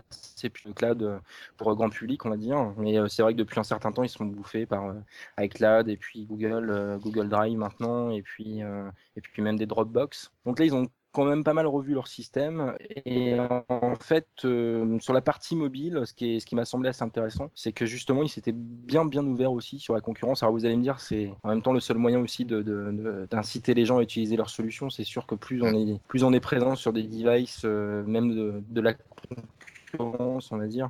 [0.65, 1.19] le cloud euh,
[1.57, 2.73] pour grand public on va dire.
[2.77, 4.99] Mais euh, c'est vrai que depuis un certain temps ils sont bouffés par euh,
[5.39, 10.31] iCloud et puis Google, Google Drive maintenant, et puis, et puis même des Dropbox.
[10.45, 12.75] Donc là, ils ont quand même pas mal revu leur système.
[13.05, 16.89] Et en fait, euh, sur la partie mobile, ce qui, est, ce qui m'a semblé
[16.89, 20.43] assez intéressant, c'est que justement, ils s'étaient bien, bien ouverts aussi sur la concurrence.
[20.43, 23.85] Alors vous allez me dire, c'est en même temps le seul moyen aussi d'inciter les
[23.85, 24.89] gens à utiliser leur solution.
[24.89, 28.63] C'est sûr que plus on est, plus on est présent sur des devices, euh, même
[28.69, 30.89] de, la concurrence, on va dire,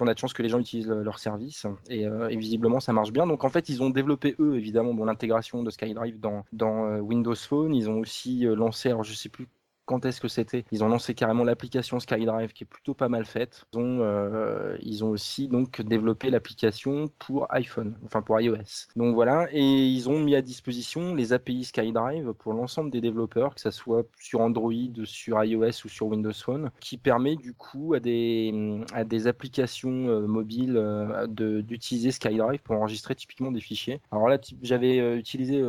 [0.00, 1.66] on a de chances que les gens utilisent le- leur service.
[1.88, 3.26] Et, euh, et visiblement, ça marche bien.
[3.26, 7.00] Donc en fait, ils ont développé eux, évidemment, bon, l'intégration de SkyDrive dans, dans euh,
[7.00, 7.74] Windows Phone.
[7.74, 9.48] Ils ont aussi euh, lancé, alors je sais plus
[9.88, 13.24] quand est-ce que c'était Ils ont lancé carrément l'application SkyDrive qui est plutôt pas mal
[13.24, 13.64] faite.
[13.72, 18.88] Ils ont, euh, ils ont aussi donc développé l'application pour iPhone, enfin pour iOS.
[18.96, 23.54] Donc voilà, et ils ont mis à disposition les API SkyDrive pour l'ensemble des développeurs,
[23.54, 24.72] que ce soit sur Android,
[25.04, 30.76] sur iOS ou sur Windows Phone, qui permet du coup à des, applications euh, mobiles
[30.76, 31.26] euh,
[31.62, 34.02] d'utiliser SkyDrive pour enregistrer typiquement des fichiers.
[34.12, 35.64] Alors là, j'avais utilisé,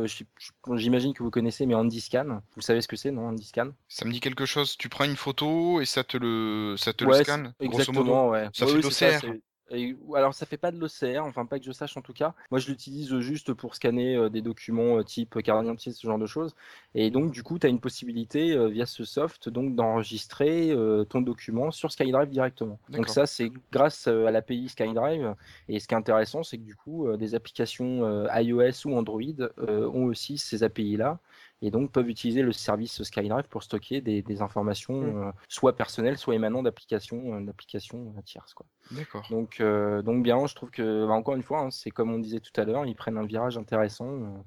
[0.74, 2.42] j'imagine que vous connaissez, mais HandyScan.
[2.54, 3.70] Vous savez ce que c'est, non HandyScan?
[3.88, 4.76] Ça me dit quelque chose.
[4.76, 8.30] Tu prends une photo et ça te le, ça te Ouais, le scanne, grosso modo.
[8.30, 8.48] Ouais.
[8.52, 8.92] Ça Ouais, fait oui, l'OCR.
[9.20, 9.40] c'est-
[9.72, 12.12] et- ou alors ça fait pas de l'OCR, enfin pas que je sache en tout
[12.12, 12.34] cas.
[12.50, 16.18] Moi je l'utilise juste pour scanner euh, des documents euh, type carte d'identité, ce genre
[16.18, 16.56] de choses.
[16.96, 21.04] Et donc du coup tu as une possibilité euh, via ce soft donc d'enregistrer euh,
[21.04, 22.80] ton document sur SkyDrive directement.
[22.88, 25.36] Donc ça c'est grâce euh, à l'API SkyDrive.
[25.68, 28.96] Et ce qui est intéressant c'est que du coup euh, des applications euh, iOS ou
[28.96, 29.20] Android
[29.60, 31.20] euh, ont aussi ces API là
[31.62, 35.22] et donc peuvent utiliser le service SkyDrive pour stocker des, des informations Mm.
[35.28, 38.54] euh, soit personnelles, soit émanant d'applications euh, d'applications euh, tierces.
[38.54, 38.66] Quoi.
[38.92, 39.26] D'accord.
[39.30, 42.18] Donc, euh, donc bien, je trouve que, bah, encore une fois, hein, c'est comme on
[42.18, 44.06] disait tout à l'heure, ils prennent un virage intéressant.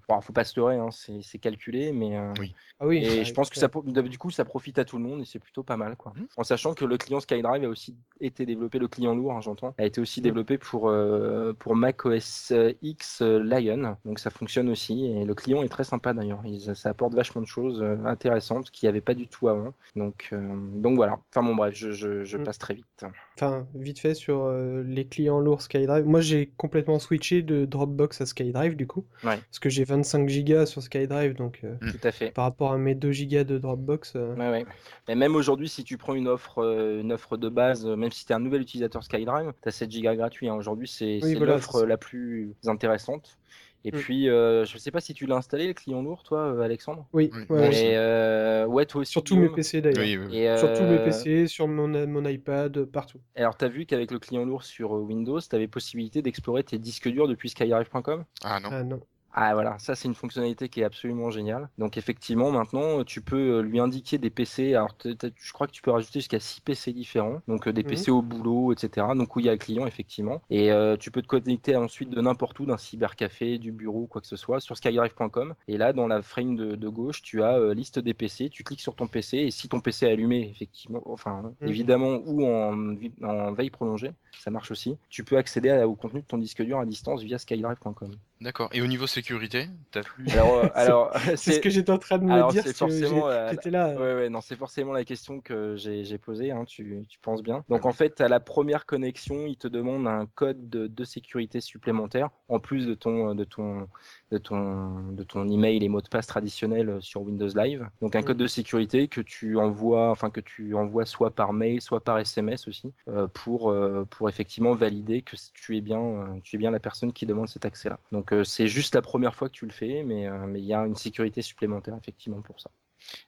[0.10, 2.54] Bon, faut pas se leurrer, hein, c'est c'est calculé, mais euh, Oui.
[2.80, 2.98] Ah oui.
[2.98, 5.40] et je pense que ça, du coup, ça profite à tout le monde et c'est
[5.40, 6.14] plutôt pas mal, quoi.
[6.16, 6.28] Mhm.
[6.38, 9.74] En sachant que le client SkyDrive a aussi été développé, le client lourd, hein, j'entends,
[9.78, 10.24] a été aussi Mhm.
[10.24, 12.52] développé pour euh, pour Mac OS
[12.82, 16.42] X Lion, donc ça fonctionne aussi et le client est très sympa d'ailleurs.
[16.46, 19.74] Il- Ça apporte vachement de choses euh, intéressantes qu'il n'y avait pas du tout avant.
[19.96, 20.40] Donc euh,
[20.76, 21.20] donc voilà.
[21.30, 22.44] Enfin bon bref, je, je, je Mhm.
[22.46, 23.06] passe très vite.
[23.36, 26.06] Enfin, vite fait sur euh, les clients lourds SkyDrive.
[26.06, 29.06] Moi, j'ai complètement switché de Dropbox à SkyDrive, du coup.
[29.24, 29.38] Ouais.
[29.50, 31.92] Parce que j'ai 25 gigas sur SkyDrive, donc euh, Mm.
[31.92, 32.32] Tout à fait.
[32.32, 34.14] par rapport à mes 2 gigas de Dropbox.
[34.16, 34.66] euh, Ouais, ouais.
[35.08, 38.26] Et même aujourd'hui, si tu prends une offre, euh, une offre de base, même si
[38.26, 40.48] tu es un nouvel utilisateur SkyDrive, tu as 7 Go gratuits.
[40.50, 40.56] hein.
[40.56, 43.38] Aujourd'hui, c'est Oui, c'est voilà, l'offre la plus intéressante.
[43.86, 44.00] Et Mm.
[44.00, 47.06] puis, euh, je sais pas si tu l'as installé, le client lourd, toi, euh, Alexandre.
[47.12, 47.76] Oui, ouais.
[47.76, 49.12] Et euh, ouais, toi aussi.
[49.12, 49.56] Surtout mes Guillaume.
[49.56, 50.00] PC d'ailleurs.
[50.00, 50.38] Oui, oui.
[50.38, 53.20] Et, Surtout mes euh, PC, sur mon, mon iPad, partout.
[53.36, 56.64] Alors, tu as vu qu'avec le client lourd sur euh, Windows, tu avais possibilité d'explorer
[56.64, 58.70] tes disques durs depuis skydrive.com Ah non.
[58.72, 59.02] Ah non.
[59.36, 61.68] Ah voilà, ça c'est une fonctionnalité qui est absolument géniale.
[61.80, 64.76] Donc effectivement, maintenant tu peux euh, lui indiquer des PC.
[64.76, 67.82] Alors je crois que tu peux rajouter jusqu'à 6 PC différents, donc euh, des.
[67.84, 69.08] PC au boulot, etc.
[69.16, 70.44] Donc où il y a le client effectivement.
[70.52, 74.22] Et euh, tu peux te connecter ensuite de n'importe où, d'un cybercafé, du bureau, quoi
[74.22, 75.56] que ce soit, sur skydrive.com.
[75.68, 78.50] Et là, dans la frame de, de gauche, tu as euh, liste des PC.
[78.52, 81.68] Tu cliques sur ton PC et si ton PC est allumé, effectivement, enfin Mhm.
[81.70, 84.96] évidemment, ou en, en veille prolongée, ça marche aussi.
[85.10, 88.12] Tu peux accéder à- au contenu de ton disque dur à distance via skydrive.com.
[88.44, 88.70] D'accord.
[88.74, 90.30] Et au niveau sécurité, t'as plus.
[90.32, 92.62] Alors, euh, alors C'est ce que j'étais en train de me alors, dire.
[92.64, 93.94] c'est forcément, j'ai- euh, là.
[93.96, 97.42] Ouais, ouais, non, c'est forcément la question que j'ai j'ai posée, hein, tu, tu penses
[97.42, 97.64] bien.
[97.70, 101.62] Donc, en fait, à la première connexion, il te demande un code de, de sécurité
[101.62, 103.88] supplémentaire, en plus de ton, de, ton,
[104.32, 107.88] de, ton, de ton email et mot de passe traditionnel sur Windows Live.
[108.02, 108.26] Donc, un Mm.
[108.26, 112.20] code de sécurité que tu envoies, enfin, que tu envoies soit par mail, soit par
[112.20, 116.60] SMS aussi, euh, pour, euh, pour effectivement valider que tu es bien, euh, tu es
[116.60, 118.00] bien la personne qui demande cet accès-là.
[118.12, 120.66] Donc, euh, c'est juste la première fois que tu le fais, mais euh, mais il
[120.66, 122.72] y a une sécurité supplémentaire, effectivement, pour ça.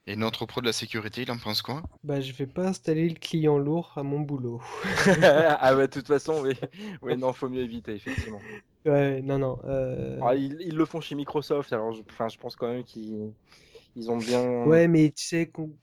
[0.07, 1.83] Et notre pro de la sécurité, il en pense quoi?
[2.03, 4.61] Bah, je vais pas installer le client lourd à mon boulot.
[5.23, 6.53] ah ouais, de toute façon, oui.
[7.01, 8.41] oui, non, faut mieux éviter, effectivement.
[8.85, 9.59] Ouais, non, non.
[9.65, 12.83] euh, Alors, ils, ils le font chez Microsoft, alors je, enfin, je pense quand même
[12.83, 13.31] qu'ils
[13.95, 14.43] ils ont bien.
[14.65, 15.75] Ouais, mais tu sais, qu'on-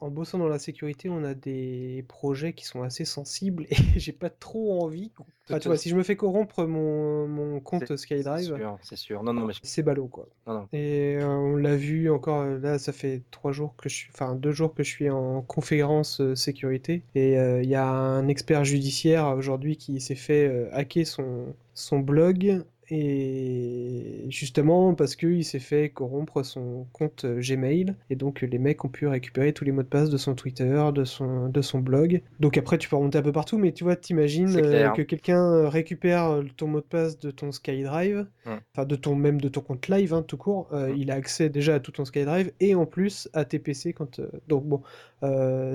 [0.00, 4.12] en bossant dans la sécurité, on a des projets qui sont assez sensibles et j'ai
[4.12, 5.12] pas trop envie.
[5.48, 8.96] Enfin, tu vois, si je me fais corrompre mon, mon compte C'est SkyDrive, sûr, c'est
[8.96, 9.22] sûr.
[9.22, 10.28] Non, non, mais c'est ballot quoi.
[10.46, 10.68] non, non.
[10.72, 14.34] Et euh, on l'a vu encore, là ça fait trois jours que je suis, enfin
[14.34, 18.26] deux jours que je suis en conférence euh, sécurité et euh, il y a un
[18.28, 22.64] expert judiciaire aujourd'hui qui s'est fait hacker son, son blog
[22.94, 28.58] et justement parce qu'il s'est fait corrompre son compte euh, Gmail et donc euh, les
[28.58, 31.62] mecs ont pu récupérer tous les mots de passe de son Twitter, de son, de
[31.62, 32.22] son blog.
[32.40, 35.68] Donc après tu peux remonter un peu partout mais tu vois t'imagines euh, que quelqu'un
[35.68, 39.88] récupère ton mot de passe de ton SkyDrive enfin de ton même de ton compte
[39.88, 42.86] live hein, tout court euh, il a accès déjà à tout ton SkyDrive et en
[42.86, 44.82] plus à tes PC quand euh, donc bon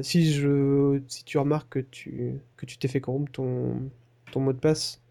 [0.01, 3.89] si je si tu remarques que tu que tu t'es fait corrompre ton
[4.31, 5.01] ton mot de passe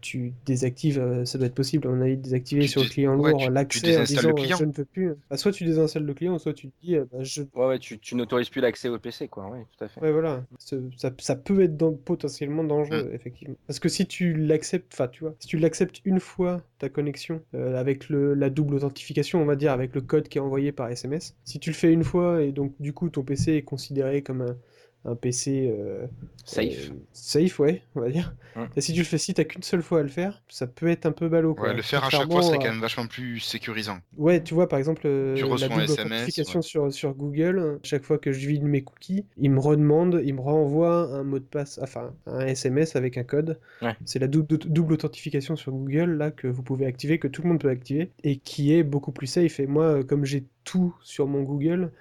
[0.00, 2.88] tu désactives, euh, ça doit être possible à mon avis de désactiver Tu sur le
[2.88, 5.14] client lourd l'accès en disant euh, je ne peux plus.
[5.30, 7.78] Bah, soit tu désinstalles le client, soit tu te dis euh, bah, je Ouais, ouais,
[7.78, 9.48] tu, tu n'autorises plus l'accès au PC, quoi.
[9.48, 10.00] Ouais, tout à fait.
[10.00, 10.44] Ouais, voilà.
[10.58, 13.54] Ce- Ça, ça peut être potentiellement dangereux, effectivement.
[13.66, 17.40] Parce que si tu l'acceptes, enfin, tu vois, si tu l'acceptes une fois, ta connexion,
[17.54, 20.72] euh, avec le, la double authentification, on va dire, avec le code qui est envoyé
[20.72, 23.62] par SMS, si tu le fais une fois et donc, du coup, ton PC est
[23.62, 24.56] considéré comme un,
[25.04, 26.06] un PC euh,
[26.44, 26.90] Safe.
[26.90, 28.34] euh, safe, ouais, on va dire.
[28.76, 30.88] Et si tu le fais, si t'as qu'une seule fois à le faire, ça peut
[30.88, 31.68] être un peu ballot, quoi.
[31.68, 34.00] Ouais, le faire à chaque fois, à- quand même vachement plus sécurisant.
[34.18, 37.14] Ouais, tu vois, par exemple, euh, Tu la reçois un double SMS, authentification sur, sur
[37.14, 41.22] Google, chaque fois que je vide mes cookies, il me redemande, il me renvoie un
[41.22, 43.58] mot de passe, enfin, un SMS avec un code.
[43.82, 43.96] Ouais.
[44.04, 47.48] C'est la double, double authentification sur Google, là, que vous pouvez activer, que tout le
[47.48, 49.60] monde peut activer, et qui est beaucoup plus safe.
[49.60, 51.92] Et moi, comme j'ai tout sur mon Google,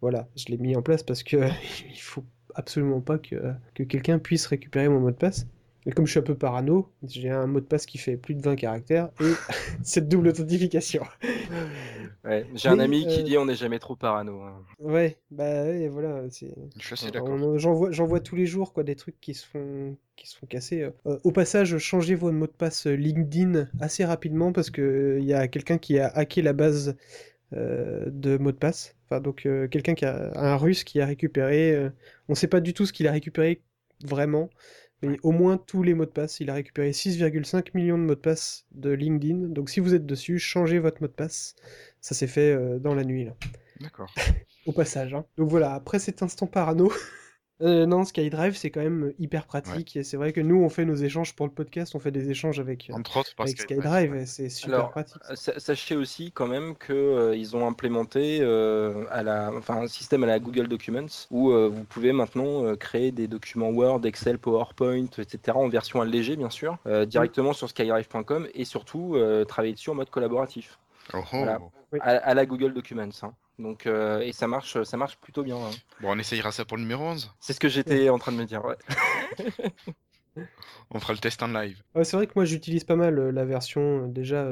[0.00, 1.36] voilà, je l'ai mis en place parce que
[1.92, 2.24] il faut
[2.54, 5.46] absolument pas que, que quelqu'un puisse récupérer mon mot de passe.
[5.86, 8.34] Et comme je suis un peu parano, j'ai un mot de passe qui fait plus
[8.34, 9.32] de 20 caractères et
[9.82, 11.02] cette double authentification.
[12.24, 12.46] Ouais.
[12.54, 14.42] J'ai un ami qui euh, dit on n'est jamais trop parano.
[14.42, 14.62] hein.
[14.78, 16.54] Ouais, bah ouais, voilà, c'est.
[16.78, 17.30] Je suis assez d'accord.
[17.30, 20.28] on- J'en vois, j'en vois tous les jours quoi, des trucs qui se font, qui
[20.28, 20.82] se font casser.
[20.82, 20.90] euh.
[21.06, 25.32] Euh, au passage, changez votre mot de passe LinkedIn assez rapidement parce que il y
[25.32, 26.94] a quelqu'un qui a hacké la base
[27.54, 28.96] euh, de mots de passe.
[29.10, 31.72] Enfin, donc euh, quelqu'un qui a un Russe qui a récupéré.
[31.74, 31.90] euh,
[32.28, 33.60] on sait pas du tout ce qu'il a récupéré
[34.04, 34.50] vraiment,
[35.02, 36.38] mais au moins tous les mots de passe.
[36.40, 39.48] Il a récupéré 6,5 millions de mots de passe de LinkedIn.
[39.48, 41.56] Donc si vous êtes dessus, changez votre mot de passe.
[42.00, 43.34] Ça s'est fait euh, dans la nuit là
[43.80, 44.14] D'accord.
[44.66, 45.12] au passage.
[45.14, 45.24] hein.
[45.38, 46.92] Donc voilà, après cet instant parano,
[47.62, 49.96] euh, non, SkyDrive c'est quand même hyper pratique.
[49.96, 52.30] Et c'est vrai que nous on fait nos échanges pour le podcast, on fait des
[52.30, 55.22] échanges avec, euh, Entre autres, parce avec que SkyDrive c'est super Alors, pratique.
[55.34, 59.86] Sa- Sachez aussi quand même que euh, ils ont implémenté euh, à la, enfin, un
[59.88, 64.04] système à la Google Documents où euh, vous pouvez maintenant euh, créer des documents Word,
[64.04, 65.38] Excel, PowerPoint, etc.
[65.56, 69.94] en version allégée bien sûr, euh, directement sur skydrive.com et surtout euh, travailler dessus en
[69.94, 70.78] mode collaboratif
[71.12, 71.22] Oh, oh.
[71.32, 71.58] Voilà.
[71.92, 71.98] Oui.
[72.02, 73.08] à, à la Google Documents.
[73.22, 73.32] hein.
[73.60, 75.56] Donc euh, et ça marche, ça marche plutôt bien.
[75.56, 75.70] hein.
[76.00, 77.32] Bon, on essayera ça pour le numéro 11.
[77.40, 78.64] C'est ce que j'étais en train de me dire.
[78.64, 78.76] ouais.
[80.90, 81.82] On fera le test en live.
[81.94, 84.44] Ouais, c'est vrai que moi j'utilise pas mal euh, la version euh, déjà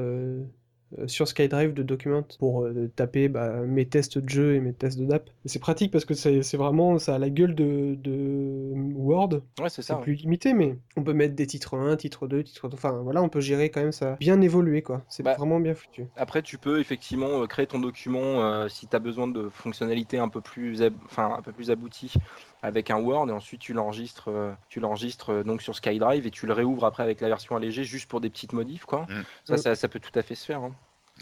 [1.07, 4.99] sur SkyDrive de Document pour euh, taper bah, mes tests de jeu et mes tests
[4.99, 5.28] de DAP.
[5.45, 9.41] C'est pratique parce que c'est vraiment ça a la gueule de, de Word.
[9.61, 10.01] Ouais, c'est ouais.
[10.01, 12.74] plus limité, mais on peut mettre des titres 1, titre 2, titre 2.
[12.74, 14.16] Enfin voilà, on peut gérer quand même ça.
[14.18, 15.03] Bien évolué quoi.
[15.09, 16.07] C'est Bah, vraiment bien foutu.
[16.16, 20.18] Après, tu peux effectivement euh, créer ton document euh, si tu as besoin de fonctionnalités
[20.18, 22.14] un peu plus, enfin, un peu plus abouties
[22.63, 26.31] avec un Word et ensuite tu l'enregistres, euh, tu l'enregistres euh, donc sur SkyDrive et
[26.31, 29.07] tu le réouvres après avec la version allégée juste pour des petites modifs quoi.
[29.09, 29.23] Mm.
[29.45, 29.59] Ça, Mm.
[29.59, 30.61] ça, ça peut tout à fait se faire.
[30.63, 30.75] hein.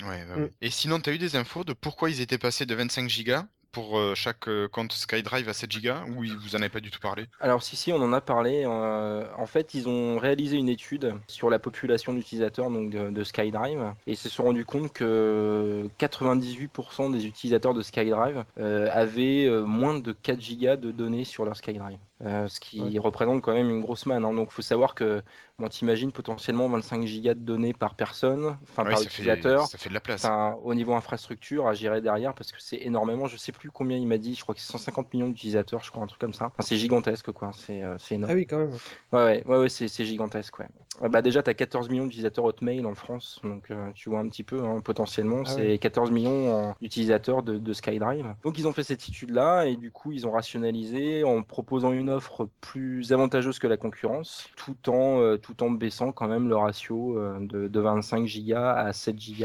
[0.02, 0.42] Ouais, bah Mm.
[0.44, 0.50] oui.
[0.60, 3.46] Et sinon, tu as eu des infos de pourquoi ils étaient passés de 25 gigas
[3.76, 6.90] pour euh, chaque euh, compte SkyDrive à 7 gigas ou vous en avez pas du
[6.90, 7.26] tout parlé?
[7.40, 8.64] Alors si si, on en a parlé.
[8.64, 13.92] euh, en fait, ils ont réalisé une étude sur la population d'utilisateurs de, de SkyDrive
[14.06, 20.40] et se sont rendus compte que 98% des utilisateurs de SkyDrive avaient moins de 4
[20.40, 21.98] gigas de données sur leur SkyDrive.
[22.24, 22.98] Euh, ce qui Ouais.
[22.98, 24.24] représente quand même une grosse manne.
[24.24, 24.32] hein.
[24.32, 25.22] Donc, faut savoir que,
[25.58, 29.66] bon, t'imagines potentiellement 25 gigas de données par personne, enfin Ouais, par ça, fait, utilisateur.
[29.66, 30.26] ça fait de la place.
[30.64, 33.26] Au niveau infrastructure à gérer derrière parce que c'est énormément.
[33.26, 34.34] Je sais plus combien il m'a dit.
[34.34, 36.46] Je crois que c'est 150 millions d'utilisateurs, je crois un truc comme ça.
[36.46, 37.50] Enfin, c'est gigantesque quoi.
[37.54, 38.32] C'est euh, énorme.
[38.32, 38.72] Ah oui, quand même.
[39.12, 40.68] Ouais ouais ouais, c'est gigantesque ouais.
[41.02, 44.28] Euh, Bah déjà t'as 14 millions d'utilisateurs Hotmail en France donc euh, tu vois un
[44.30, 48.34] petit peu hein, potentiellement Ah c'est 14 millions d'utilisateurs de, de SkyDrive.
[48.42, 51.92] Donc ils ont fait cette étude là et du coup ils ont rationalisé en proposant
[51.92, 56.28] une une offre plus avantageuse que la concurrence, tout en, euh, tout en baissant quand
[56.28, 59.44] même le ratio euh, de, de 25 Go à 7 Go,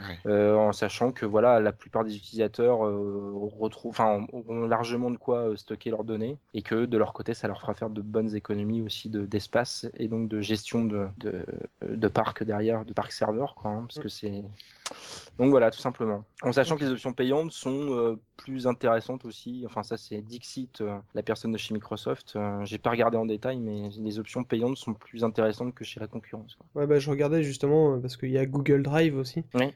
[0.00, 0.18] Ouais.
[0.26, 5.90] euh, en sachant que voilà, la plupart des utilisateurs retrouvent, ont largement de quoi stocker
[5.90, 9.08] leurs données et que de leur côté, ça leur fera faire de bonnes économies aussi
[9.08, 11.44] de- d'espace et donc de gestion de, de,
[11.88, 14.42] de parc derrière, de parc serveur, quoi, hein, parce que c'est
[15.38, 16.24] donc voilà, tout simplement.
[16.42, 19.62] En sachant que les options payantes sont euh, plus intéressantes aussi.
[19.66, 22.34] Enfin, ça, c'est Dixit, euh, la personne de chez Microsoft.
[22.36, 26.00] Euh, J'ai pas regardé en détail, mais les options payantes sont plus intéressantes que chez
[26.00, 26.54] la concurrence.
[26.56, 26.66] quoi.
[26.82, 29.74] Ouais, bah, je regardais justement parce qu'il y a Google Drive aussi, Oui.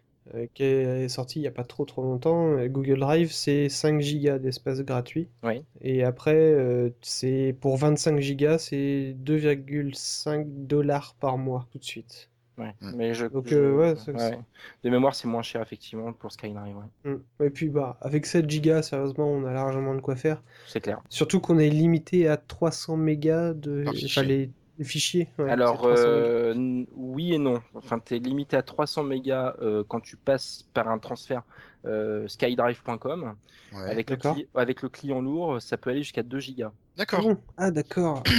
[0.54, 2.56] qui est sorti il n'y a pas trop trop longtemps.
[2.66, 5.28] Google Drive, c'est 5 gigas d'espace gratuit.
[5.44, 5.62] Oui.
[5.80, 12.28] Et après, c'est pour 25 gigas, c'est 2,5 dollars par mois tout de suite.
[12.58, 12.74] Ouais.
[12.80, 12.92] Mm.
[12.96, 14.38] Mais je, Donc, je- euh, ouais,
[14.82, 16.74] De mémoire, c'est moins cher effectivement pour Skyline.
[17.04, 17.12] Ouais.
[17.12, 17.44] Mm.
[17.44, 20.42] Et puis, bah, avec 7 gigas, sérieusement, on a largement de quoi faire.
[20.66, 21.00] C'est clair.
[21.10, 24.22] Surtout qu'on est limité à 300 mégas de Par enfin, fichier.
[24.24, 25.28] les, les fichiers.
[25.38, 26.16] ouais, Alors, c'est 300 mégas.
[26.16, 27.60] euh, oui et non.
[27.74, 31.42] Enfin, tu es limité à 300 mégas euh, quand tu passes par un transfert
[31.84, 33.34] euh, skydrive.com.
[33.74, 33.90] Ouais.
[33.90, 34.16] Avec, le
[34.54, 36.72] avec le client lourd, ça peut aller jusqu'à 2 gigas.
[36.96, 37.22] D'accord.
[37.22, 37.36] Bon.
[37.56, 38.22] Ah, d'accord.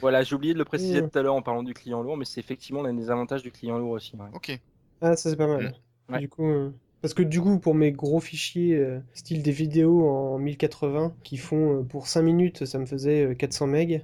[0.00, 2.26] Voilà, j'ai oublié de le préciser tout à l'heure en parlant du client lourd, mais
[2.26, 4.14] c'est effectivement l'un des avantages du client lourd aussi.
[4.16, 4.26] ouais.
[4.34, 4.60] Ok.
[5.00, 5.72] Ah, ça c'est pas mal.
[6.10, 6.18] Ouais.
[6.18, 10.06] Du coup, euh, parce que du coup, pour mes gros fichiers, euh, style des vidéos
[10.06, 13.74] en 1080, qui font euh, pour 5 minutes, ça me faisait euh, 400 MB.
[13.74, 14.02] Ouais.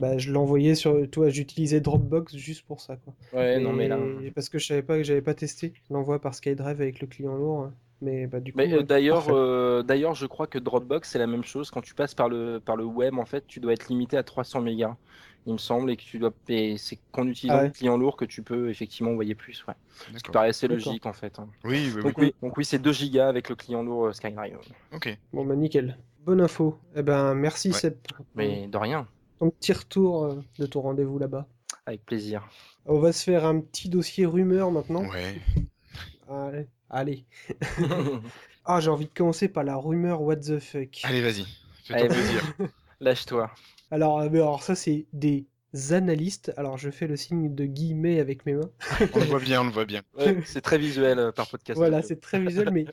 [0.00, 3.12] Bah, je l'envoyais sur, toi, j'utilisais Dropbox juste pour ça, quoi.
[3.32, 3.98] Ouais, non, mais là.
[4.22, 7.08] Et- Parce que je savais pas que j'avais pas testé l'envoi par SkyDrive avec le
[7.08, 7.62] client lourd.
[7.64, 7.74] hein.
[8.02, 11.26] Mais bah, du coup, Mais euh, d'ailleurs, euh, d'ailleurs, je crois que Dropbox c'est la
[11.26, 11.70] même chose.
[11.70, 14.22] Quand tu passes par le par le web, en fait, tu dois être limité à
[14.22, 14.96] 300 mégas,
[15.46, 16.32] il me semble, et que tu dois.
[16.48, 17.66] et c'est qu'en utilisant Ah ouais.
[17.68, 19.64] le client lourd que tu peux effectivement envoyer plus.
[19.68, 19.74] Ouais.
[20.16, 21.38] Ce qui paraissait logique en fait.
[21.38, 21.48] hein.
[21.64, 22.02] Oui, oui, oui.
[22.02, 24.56] Donc oui, donc oui, c'est 2 gigas avec le client lourd euh, Skyline.
[24.94, 25.18] Ok.
[25.32, 25.98] Bon, bah nickel.
[26.24, 26.78] Bonne info.
[26.96, 27.74] Eh ben, merci Ouais.
[27.78, 27.94] Seb
[28.34, 29.06] Mais de rien,
[29.38, 31.46] ton petit retour euh, de ton rendez-vous là-bas.
[31.86, 32.48] avec plaisir.
[32.86, 35.04] On va se faire un petit dossier rumeur maintenant.
[35.08, 35.38] Ouais.
[36.28, 36.66] Allez.
[36.90, 37.24] Allez.
[38.66, 41.00] Ah, j'ai envie de commencer par la rumeur what the fuck.
[41.02, 41.44] Allez, vas-y.
[41.84, 42.52] Fais-toi Allez, plaisir.
[43.00, 43.50] Lâche-toi.
[43.90, 45.46] Alors, euh, mais alors ça, c'est des
[45.90, 46.52] analystes.
[46.56, 48.70] Alors, je fais le signe de guillemets avec mes mains.
[49.14, 50.02] On le voit bien, on le voit bien.
[50.16, 51.78] Ouais, c'est très visuel euh, par podcast.
[51.78, 52.84] Voilà, c'est très visuel, mais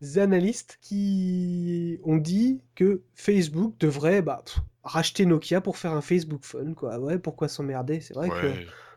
[0.00, 6.02] des analystes qui ont dit que Facebook devrait bah, pff, racheter Nokia pour faire un
[6.02, 6.98] Facebook Phone, quoi.
[6.98, 8.00] Ouais, pourquoi s'emmerder?
[8.00, 8.52] C'est vrai que.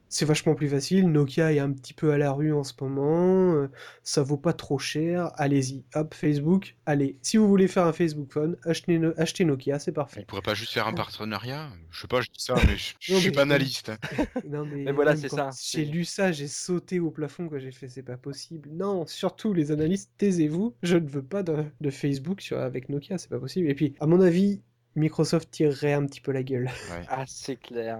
[0.10, 1.10] C'est vachement plus facile.
[1.10, 3.54] Nokia est un petit peu à la rue en ce moment.
[3.54, 3.68] euh,
[4.04, 5.32] ça vaut pas trop cher.
[5.36, 6.76] Allez-y, hop, Facebook.
[6.86, 10.26] Allez, si vous voulez faire un Facebook Phone, achetez, No- achetez Nokia, c'est Il parfait.
[10.28, 11.70] pourrait pas juste faire un partenariat?
[11.92, 13.90] Je sais pas, je dis ça, mais je, je Non, suis mais- pas analyste.
[13.90, 13.98] hein.
[14.50, 17.60] Non, mais, Mais voilà, c'est ça, J'ai c'est- lu ça, j'ai sauté au plafond quand
[17.60, 18.70] j'ai fait c'est pas possible.
[18.72, 20.76] Non, surtout les analystes, taisez-vous.
[20.84, 23.70] Je ne veux pas de, de Facebook sur, avec Nokia, c'est pas possible.
[23.70, 24.62] Et puis, à mon avis,
[24.98, 26.66] Microsoft tirerait un petit peu la gueule.
[26.92, 27.06] Ouais.
[27.10, 28.00] Ah, c'est clair,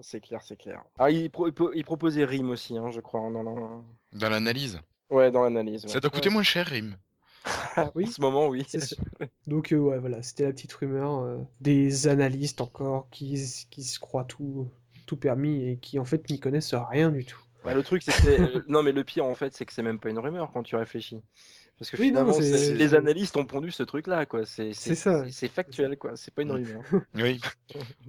[0.00, 0.82] c'est clair, c'est clair.
[0.98, 3.82] Ah, il, pro- il pro- il proposait RIM aussi, hein, je crois, dans la-
[4.18, 4.80] Dans l'analyse.
[5.10, 5.84] Ouais, dans l'analyse.
[5.84, 5.90] ouais.
[5.90, 6.34] Ça doit coûter Ouais.
[6.34, 6.96] moins cher, Rim.
[7.94, 8.06] oui.
[8.06, 8.64] En ce moment, oui.
[8.66, 8.96] C'est sûr.
[9.46, 13.40] Donc, euh, ouais, voilà, c'était la petite rumeur euh, des analystes encore qui,
[13.70, 14.68] qui se croient tout,
[15.06, 17.40] tout permis et qui en fait n'y connaissent rien du tout.
[17.64, 19.72] Bah, le truc, c'est que c'est- euh, non, mais le pire, en fait, c'est que
[19.72, 21.20] c'est même pas une rumeur quand tu réfléchis.
[21.78, 24.46] Parce que Oui, non, finalement, les analystes ont pondu ce truc-là, quoi.
[24.46, 25.24] C'est ça.
[25.30, 26.16] c'est- factuel, quoi.
[26.16, 26.82] C'est pas une rumeur.
[27.14, 27.40] Oui.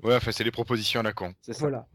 [0.04, 1.34] Ouais, enfin, c'est les propositions à la con.
[1.42, 1.60] C'est ça.
[1.60, 1.86] Voilà.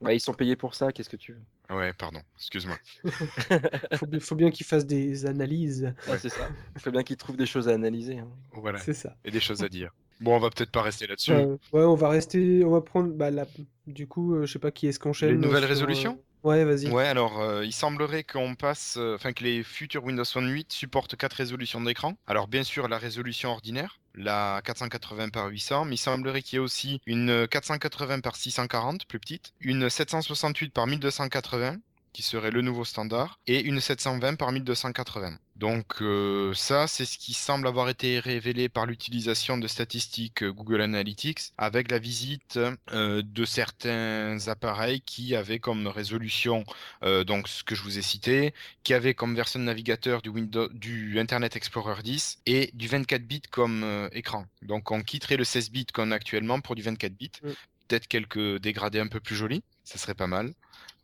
[0.00, 1.76] Bah, ils sont payés pour ça, qu'est-ce que tu veux?
[1.76, 2.76] Ouais, pardon, excuse-moi.
[3.94, 5.94] Faut, bien- faut bien qu'ils fassent des analyses.
[6.08, 6.48] Ah, C'est ça.
[6.74, 8.18] Il faut bien qu'ils trouvent des choses à analyser.
[8.18, 8.28] hein.
[8.52, 9.14] Voilà, C'est ça.
[9.24, 9.94] et des choses à dire.
[10.20, 11.30] Bon, on va peut-être pas rester là-dessus.
[11.30, 13.46] Euh, ouais, on va rester, on va prendre, bah, la-
[13.86, 16.20] du coup, euh, je sais pas qui est-ce qu'on Les nouvelles sur, euh, résolutions?
[16.44, 16.88] Ouais, vas-y.
[16.88, 20.72] Ouais, alors euh, il semblerait qu'on passe, euh, enfin que les futurs Windows Phone 8
[20.72, 22.16] supportent quatre résolutions d'écran.
[22.26, 26.60] Alors bien sûr la résolution ordinaire, la 480 par 800, mais il semblerait qu'il y
[26.60, 31.76] ait aussi une 480 par 640 plus petite, une 768 par 1280
[32.12, 35.38] qui serait le nouveau standard, et une 720 par 1280.
[35.58, 40.52] Donc euh, ça, c'est ce qui semble avoir été révélé par l'utilisation de statistiques euh,
[40.52, 42.60] Google Analytics avec la visite
[42.92, 46.64] euh, de certains appareils qui avaient comme résolution
[47.02, 48.54] euh, donc ce que je vous ai cité,
[48.84, 53.22] qui avaient comme version de navigateur du Windows, du Internet Explorer 10 et du 24
[53.22, 54.46] bits comme écran.
[54.62, 57.32] Donc on quitterait le 16 bits qu'on a actuellement pour du 24 bits.
[57.42, 57.48] Mm.
[57.88, 60.52] Peut-être quelques dégradés un peu plus jolis, ça serait pas mal.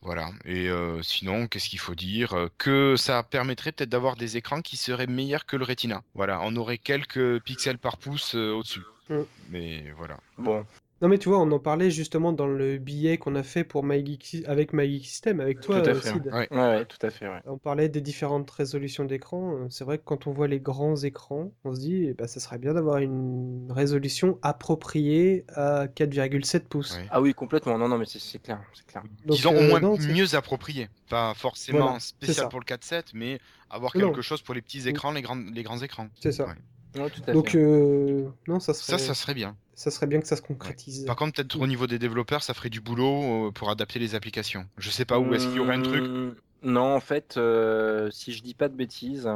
[0.04, 0.30] Voilà.
[0.44, 4.76] Et euh, sinon, qu'est-ce qu'il faut dire Que ça permettrait peut-être d'avoir des écrans qui
[4.76, 6.02] seraient meilleurs que le Retina.
[6.14, 8.82] Voilà, on aurait quelques pixels par pouce euh, au-dessus.
[9.08, 9.22] Mm.
[9.48, 10.18] Mais voilà.
[10.38, 10.66] Bon.
[11.04, 13.84] Non mais tu vois, on en parlait justement dans le billet qu'on a fait pour
[13.84, 16.30] avec MyGeek System, avec toi, Tout à fait, Sid.
[16.32, 16.48] Ouais.
[16.50, 17.28] Ouais, ouais, tout à fait.
[17.28, 17.42] Ouais.
[17.44, 19.52] On parlait des différentes résolutions d'écran.
[19.52, 22.26] euh, C'est vrai que quand on voit les grands écrans, on se dit, eh ben,
[22.26, 26.96] ça serait bien d'avoir une résolution appropriée à 4,7 pouces.
[26.96, 27.06] Ouais.
[27.10, 27.76] Ah oui, complètement.
[27.76, 29.02] Non, non, mais c'est clair, c'est clair.
[29.26, 30.88] Donc, Disons au euh, moins non, mieux approprié.
[31.10, 34.06] Pas forcément Voilà, spécial pour le 4.7, mais avoir Non.
[34.08, 36.08] quelque chose pour les petits écrans, les grands, les grands écrans.
[36.18, 36.46] C'est ça.
[36.94, 37.02] Ouais.
[37.02, 37.58] Ouais, tout à Donc fait.
[37.58, 39.56] euh, non, ça serait, Ça, ça serait bien.
[39.74, 41.04] ça serait bien que ça se concrétise.
[41.04, 44.14] Par contre, peut-être au niveau des développeurs, ça ferait du boulot euh, pour adapter les
[44.14, 44.66] applications.
[44.78, 46.02] Je sais pas où est-ce qu'il y aurait un truc.
[46.04, 49.28] Hum, Non, en fait, euh, si je dis pas de bêtises,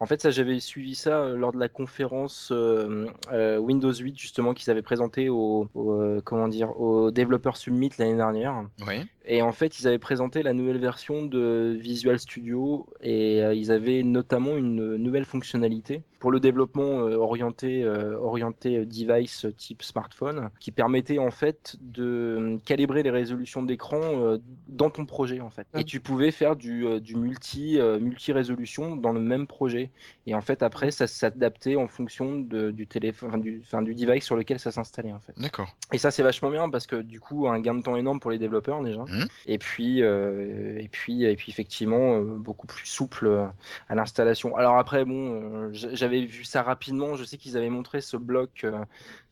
[0.00, 4.18] en fait, ça j'avais suivi ça euh, lors de la conférence euh, euh, Windows 8
[4.18, 8.66] justement qu'ils avaient présenté au, au, euh, comment dire au Developer Summit l'année dernière.
[8.86, 9.06] Ouais.
[9.26, 13.72] Et en fait, ils avaient présenté la nouvelle version de Visual Studio et euh, ils
[13.72, 20.50] avaient notamment une nouvelle fonctionnalité pour le développement euh, orienté, euh, orienté device type smartphone
[20.60, 25.66] qui permettait en fait de calibrer les résolutions d'écran dans ton projet en fait.
[25.72, 25.80] Ah.
[25.80, 29.90] Et tu pouvais faire du, du multi, multi-résolution dans le même projet.
[30.26, 34.24] Et en fait, après, ça s'adaptait en fonction de, du téléphone, du, enfin, du device
[34.24, 35.34] sur lequel ça s'installait en fait.
[35.38, 35.74] D'accord.
[35.92, 38.30] Et ça, c'est vachement bien parce que du coup, un gain de temps énorme pour
[38.30, 39.04] les développeurs déjà.
[39.14, 39.28] Mhm.
[39.46, 43.46] Et puis, euh, et puis, et puis effectivement, euh, beaucoup plus souple euh,
[43.88, 44.56] à l'installation.
[44.56, 47.14] Alors après, bon, j'avais vu ça rapidement.
[47.14, 48.66] Je sais qu'ils avaient montré ce bloc,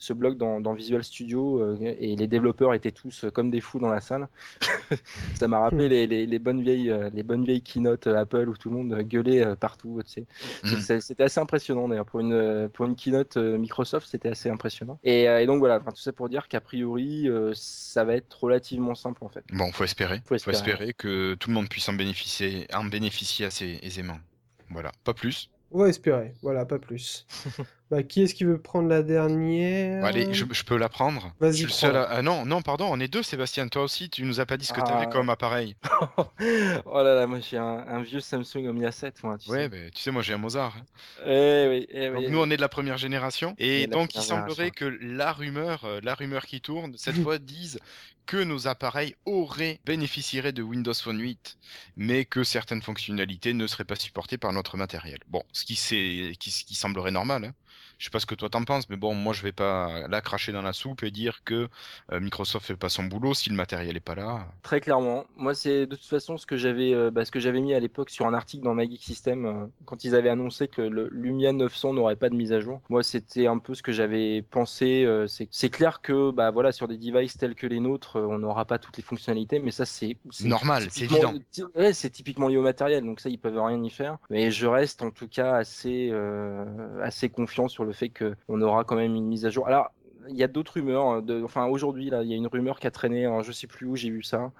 [0.03, 3.61] ce bloc dans, dans Visual Studio euh, et les développeurs étaient tous euh, comme des
[3.61, 4.27] fous dans la salle.
[5.35, 8.49] ça m'a rappelé les, les, les bonnes vieilles, euh, les bonnes vieilles keynote euh, Apple
[8.49, 10.01] où tout le monde gueulait partout.
[10.05, 10.25] Tu
[10.65, 10.81] sais.
[10.81, 14.99] C'est- C'était assez impressionnant d'ailleurs pour une pour une keynote Microsoft, c'était assez impressionnant.
[15.05, 18.43] Et, et donc voilà, enfin, tout ça pour dire qu'a priori, euh, ça va être
[18.43, 19.45] relativement simple en fait.
[19.53, 20.17] Bon, faut espérer.
[20.25, 20.57] Faut Faut espérer.
[20.73, 24.19] espérer que tout le monde puisse en bénéficier, en bénéficier assez aisément.
[24.71, 25.49] Voilà, pas plus.
[25.71, 26.35] On va espérer.
[26.43, 27.27] Voilà, pas plus.
[27.93, 31.35] bah, qui est-ce qui veut prendre la dernière Bon, allez, je, je peux la prendre.
[31.41, 32.05] Vas-y, Je suis le seul prends-la.
[32.09, 33.69] à- Ah non, non, pardon, on est deux, Sébastien.
[33.69, 34.85] Toi aussi, tu nous as pas dit ce que Ah.
[34.89, 35.77] t'avais comme appareil.
[36.87, 39.37] oh là là, moi j'ai un, un vieux Samsung Omnia 7, moi.
[39.39, 39.69] Tu Ouais, sais.
[39.69, 40.75] ben, tu sais, moi j'ai un Mozart.
[40.79, 40.85] hein.
[41.27, 42.23] Eh oui, eh oui.
[42.23, 43.55] Donc nous, on est de la première génération.
[43.59, 47.79] Et donc, il semblerait que la rumeur, euh, la rumeur qui tourne, cette fois, dise
[48.25, 51.59] que nos appareils auraient bénéficieraient de Windows Phone 8,
[51.97, 55.19] mais que certaines fonctionnalités ne seraient pas supportées par notre matériel.
[55.29, 57.45] Bon, ce qui, c'est, qui, ce qui semblerait normal.
[57.47, 57.53] Hein.
[58.03, 60.21] Je sais pas ce que toi t'en penses, mais bon, moi je vais pas la
[60.21, 61.69] cracher dans la soupe et dire que
[62.11, 64.49] euh, Microsoft fait pas son boulot si le matériel est pas là.
[64.65, 65.25] Très clairement.
[65.37, 67.79] Moi, c'est de toute façon ce que j'avais euh, bah, ce que j'avais mis à
[67.79, 71.11] l'époque sur un article dans My Geek System euh, quand ils avaient annoncé que le
[71.13, 72.81] Lumia 900 n'aurait pas de mise à jour.
[72.89, 75.05] Moi, c'était un peu ce que j'avais pensé.
[75.05, 78.65] euh, c'est clair que bah voilà sur des devices tels que les nôtres, on n'aura
[78.65, 81.35] pas toutes les fonctionnalités, mais ça c'est Normal, c'est évident.
[81.77, 84.19] Ouais, c'est typiquement lié au matériel, donc ça ils peuvent rien y faire.
[84.29, 86.13] Mais je reste en tout cas assez
[87.01, 89.67] assez confiant sur le fait que on aura quand même une mise à jour.
[89.67, 89.91] Alors
[90.29, 91.05] il y a d'autres rumeurs.
[91.07, 91.43] hein, De...
[91.43, 93.25] Enfin, aujourd'hui, là, il y a une rumeur qui a traîné.
[93.27, 94.51] hein, je sais plus où j'ai vu ça.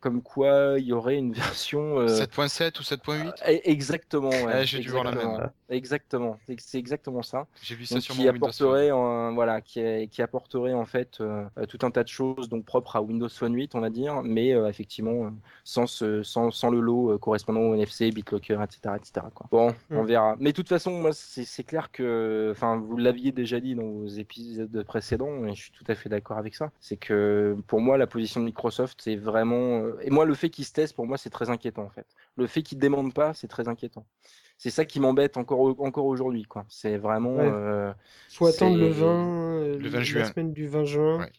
[0.00, 1.32] Comme quoi, il y aurait une
[1.62, 1.98] version.
[2.00, 4.28] euh, 7.7 ou 7.8 eh, Exactement.
[4.30, 5.38] ouais, Ouais, j'ai dû voir la exactement.
[5.38, 5.50] même.
[5.70, 6.38] Exactement.
[6.58, 7.46] C'est- exactement ça.
[7.62, 8.66] J'ai vu ça Donc, sur qui mon Windows Phone.
[8.68, 12.08] apporterait, un- voilà, qui, est- qui apporterait en fait euh, euh, tout un tas de
[12.08, 15.30] choses donc propres à Windows Phone 8, on va dire, mais euh, effectivement euh,
[15.64, 19.26] sans, ce- sans, sans le lot euh, correspondant au NFC, BitLocker, etc., etc.
[19.34, 19.46] Quoi.
[19.50, 20.06] Bon, on Mm.
[20.06, 20.36] verra.
[20.40, 23.82] Mais de toute façon, moi, c'est c'est clair que, enfin, vous l'aviez déjà dit dans
[23.88, 26.70] vos épisodes précédents, et je suis tout à fait d'accord avec ça.
[26.80, 30.48] C'est que pour moi, la position de Microsoft, c'est vraiment, euh, et moi, le fait
[30.50, 32.06] qu'ils se testent, pour moi, c'est très inquiétant en fait.
[32.36, 34.06] Le fait qu'ils démandent pas, c'est très inquiétant.
[34.58, 36.64] C'est ça qui m'embête encore, encore aujourd'hui, quoi.
[36.68, 37.34] C'est vraiment.
[37.36, 37.50] Ouais.
[37.52, 37.92] euh,
[38.30, 40.24] Faut attendre le c'est- 20, euh, Le 20 la juin.
[40.24, 41.18] semaine du 20 juin.
[41.18, 41.32] Ouais.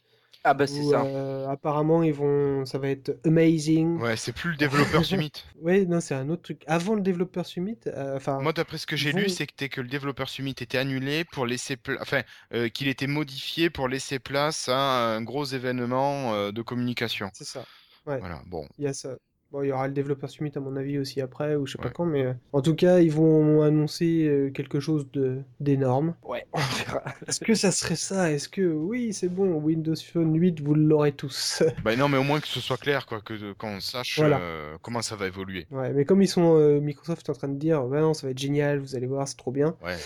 [0.44, 1.04] Ah bah c'est où, ça.
[1.04, 3.98] euh, apparemment, ils vont, ça va être amazing.
[4.00, 5.32] Ouais, c'est plus le développeur Summit.
[5.62, 6.64] Ouais, non, c'est un autre truc.
[6.68, 9.88] Avant le développeur Summit, euh, enfin, Moi, d'après ce que j'ai lu, c'était que le
[9.88, 12.24] développeur Summit était annulé pour laisser, pla- enfin,
[12.54, 17.32] euh, qu'il était modifié pour laisser place à un gros événement euh, de communication.
[17.34, 17.66] c'est ça.
[18.06, 18.20] Ouais.
[18.20, 18.42] Voilà.
[18.48, 19.18] Bon, Il y a ça.
[19.54, 21.78] Bon, il y aura le développeur Summit à mon avis aussi après, ou je sais
[21.78, 26.16] pas quand, mais euh, en tout cas, ils vont annoncer euh, quelque chose de d'énorme.
[26.24, 27.04] Ouais, on verra.
[27.28, 28.32] Est-ce que ça serait ça?
[28.32, 31.62] Est-ce que oui, c'est bon, Windows Phone 8, vous l'aurez tous.
[31.84, 34.40] bah non, mais au moins que ce soit clair, quoi, que qu'on sache Voilà.
[34.40, 35.68] euh, comment ça va évoluer.
[35.70, 38.32] ouais, mais comme ils sont Microsoft est en train de dire, ouais, non, ça va
[38.32, 39.76] être génial, vous allez voir, c'est trop bien.
[39.86, 39.98] Ouais.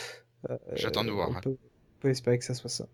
[0.73, 1.39] J'attends de voir, On hein.
[1.41, 1.66] peut, on
[1.97, 2.85] peut espérer que ça soit ça.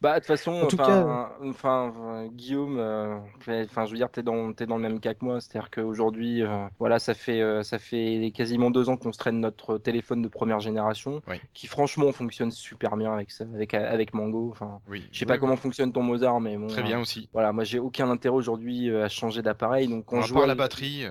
[0.00, 3.18] Bah de toute façon, En tout enfin, enfin, euh, Guillaume, euh,
[3.64, 6.42] enfin je veux dire, t'es dans, t'es dans le même cas que moi, c'est-à-dire qu'aujourd'hui,
[6.42, 10.22] euh, voilà, ça fait, euh, ça fait quasiment deux ans qu'on se traîne notre téléphone
[10.22, 11.40] de première génération, Oui.
[11.54, 14.50] qui franchement fonctionne super bien avec ça, avec avec Mango.
[14.52, 15.06] Enfin, Oui.
[15.12, 15.40] je sais Oui, pas oui.
[15.40, 16.66] comment fonctionne ton Mozart, mais bon.
[16.68, 17.28] Très euh, bien aussi.
[17.32, 20.46] Voilà, moi j'ai aucun intérêt aujourd'hui à changer d'appareil, donc quand À je part vois
[20.46, 21.04] la batterie.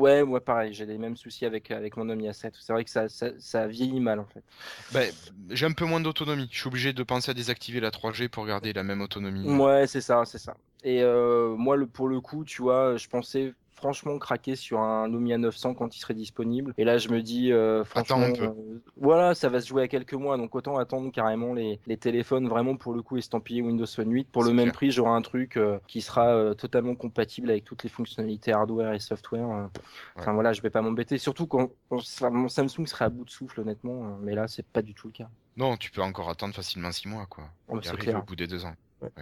[0.00, 2.54] Euh, Ouais, moi pareil, j'ai les mêmes soucis avec, avec mon Omnia 7.
[2.60, 4.42] C'est vrai que ça, ça, ça vieillit mal en fait.
[4.92, 5.12] Ben,
[5.50, 6.48] j'ai un peu moins d'autonomie.
[6.50, 9.48] Je suis obligé de penser à désactiver la 3G pour garder la même autonomie.
[9.48, 10.56] Ouais, c'est ça, c'est ça.
[10.82, 15.08] Et euh, moi, le, pour le coup, tu vois, je pensais franchement craquer sur un
[15.08, 16.74] Lumia 900 quand il serait disponible.
[16.78, 18.44] Et là, je me dis, euh, franchement, Attends un peu.
[18.44, 21.96] euh, voilà, ça va se jouer à quelques mois, donc autant attendre carrément les, les
[21.96, 24.28] téléphones vraiment pour le coup estampillés Windows Phone 8.
[24.30, 24.74] Pour le même clair.
[24.74, 29.00] prix, j'aurai un truc euh, qui sera totalement compatible avec toutes les fonctionnalités hardware et
[29.00, 29.68] software.
[30.16, 31.18] Enfin voilà, je vais pas m'embêter.
[31.18, 34.18] Surtout quand, mon Samsung serait à bout de souffle, honnêtement.
[34.22, 35.28] Mais là, c'est pas du tout le cas.
[35.56, 37.44] Non, tu peux encore attendre facilement 6 mois, quoi.
[37.68, 38.18] Oh, c'est clair.
[38.18, 38.74] au bout des deux ans.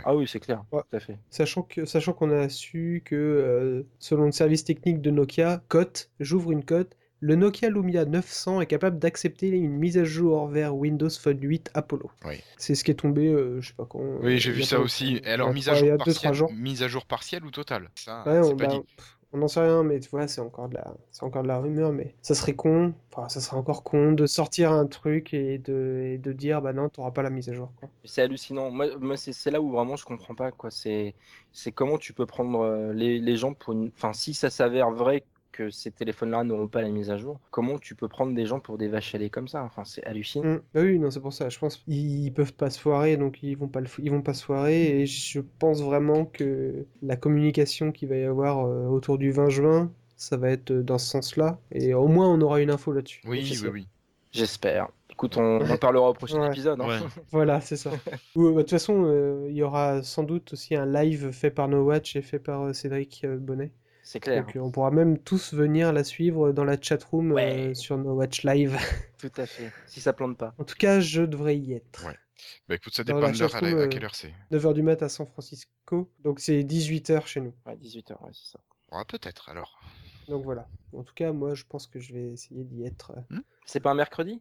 [0.04, 0.82] Ah oui, c'est clair, Ouais.
[0.90, 1.18] tout à fait.
[1.30, 6.10] Sachant que sachant qu'on a su que euh, selon le service technique de Nokia, cote,
[6.20, 10.74] j'ouvre une cote, le Nokia Lumia 900 est capable d'accepter une mise à jour vers
[10.76, 12.10] Windows Phone 8 Apollo.
[12.24, 12.44] Oui.
[12.56, 14.00] C'est ce qui est tombé, euh, je sais pas quand.
[14.22, 15.20] Oui, j'ai vu a ça aussi.
[15.24, 17.90] alors, mise à jour partielle, mise à jour partielle ou totale?
[17.94, 18.80] Ça, Ouais, c'est on, pas bah, dit.
[18.96, 21.48] pff, on n'en sait rien, mais tu vois, c'est encore de la, c'est encore de
[21.48, 25.34] la rumeur, mais ça serait con, enfin, ça serait encore con de sortir un truc
[25.34, 27.70] et de, dire, bah non, t'auras pas la mise à jour.
[28.04, 28.70] C'est hallucinant.
[28.70, 30.70] Moi, moi c'est c'est là où vraiment je comprends pas quoi.
[30.70, 31.14] C'est
[31.52, 33.90] c'est comment tu peux prendre euh, les, les gens pour une.
[33.96, 37.78] Enfin, si ça s'avère vrai que ces téléphones-là n'auront pas la mise à jour, comment
[37.78, 39.62] tu peux prendre des gens pour des vaches à lait comme ça?
[39.64, 40.44] Enfin, c'est hallucinant.
[40.46, 40.60] Mm.
[40.74, 41.48] Bah oui, non, c'est pour ça.
[41.48, 44.22] Je pense qu'ils peuvent pas se foirer, donc ils vont pas le, f- ils vont
[44.22, 45.00] pas se foirer.
[45.00, 49.48] Et je pense vraiment que la communication qu'il va y avoir euh, autour du 20
[49.48, 51.58] juin, ça va être euh, dans ce sens-là.
[51.72, 53.20] Et au moins, on aura une info là-dessus.
[53.26, 53.88] Oui, oui, oui.
[54.32, 54.88] J'espère.
[55.10, 56.48] Écoute, on en parlera au prochain Ouais.
[56.48, 56.80] épisode.
[56.80, 56.86] hein.
[56.86, 56.98] Ouais.
[57.32, 57.90] Voilà, c'est ça.
[58.36, 61.50] Ou, bah, De toute façon, euh, il y aura sans doute aussi un live fait
[61.50, 63.72] par No Watch et fait par euh, Cédric euh, Bonnet.
[64.08, 64.42] C'est clair.
[64.46, 67.68] Donc euh, on pourra même tous venir la suivre dans la chatroom Ouais.
[67.68, 68.74] euh, sur No Watch Live.
[69.18, 69.70] Tout à fait.
[69.86, 70.54] Si ça plante pas.
[70.56, 72.06] En tout cas, je devrais y être.
[72.06, 72.16] Ouais.
[72.70, 74.32] Bah écoute, ça dépend de l'heure, à, à euh, quelle heure c'est.
[74.50, 77.52] 9h du mat à San Francisco, donc c'est 18h chez nous.
[77.66, 78.60] Ouais, 18h, ouais, c'est ça.
[78.92, 79.78] Ah, peut-être alors.
[80.26, 80.66] Donc voilà.
[80.94, 83.12] En tout cas, moi, je pense que je vais essayer d'y être.
[83.66, 84.40] C'est pas un mercredi?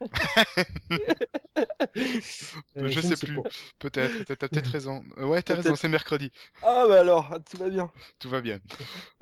[2.76, 3.38] Euh, je sais plus.
[3.78, 5.02] Peut-être, t'as peut-être raison.
[5.18, 6.30] Euh, Ouais, t'as raison, c'est mercredi.
[6.62, 7.90] Ah bah alors, tout va bien.
[8.18, 8.58] Tout va bien.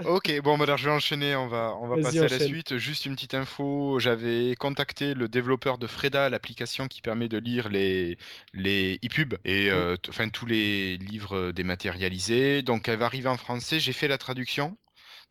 [0.05, 2.77] Ok, bon, bah, alors je vais enchaîner, on va, on va passer à la suite.
[2.79, 7.69] Juste une petite info, j'avais contacté le développeur de Freda, l'application qui permet de lire
[7.69, 8.19] les,
[8.53, 12.63] les e-pubs et euh, enfin tous les livres dématérialisés.
[12.63, 14.77] Donc elle va arriver en français, j'ai fait la traduction.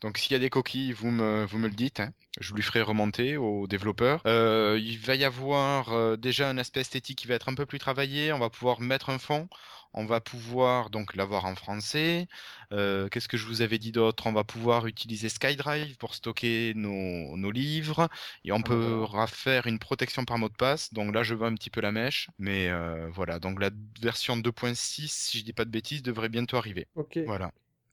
[0.01, 1.99] Donc s'il y a des coquilles, vous me, vous me le dites.
[1.99, 2.13] hein.
[2.39, 4.21] Je lui ferai remonter au développeur.
[4.25, 7.65] Euh, il va y avoir euh, déjà un aspect esthétique qui va être un peu
[7.65, 8.31] plus travaillé.
[8.31, 9.49] On va pouvoir mettre un fond.
[9.93, 12.27] On va pouvoir donc l'avoir en français.
[12.71, 14.27] Euh, Qu'est-ce que je vous avais dit d'autre?
[14.27, 18.07] On va pouvoir utiliser SkyDrive pour stocker nos, nos livres
[18.45, 20.93] et on Ah, pourra faire une protection par mot de passe.
[20.93, 23.39] Donc là, je vois un petit peu la mèche, mais euh, voilà.
[23.39, 23.71] Donc la
[24.01, 26.87] version 2.6, si je dis pas de bêtises, devrait bientôt arriver.
[26.95, 27.17] Ok.
[27.25, 27.51] Voilà,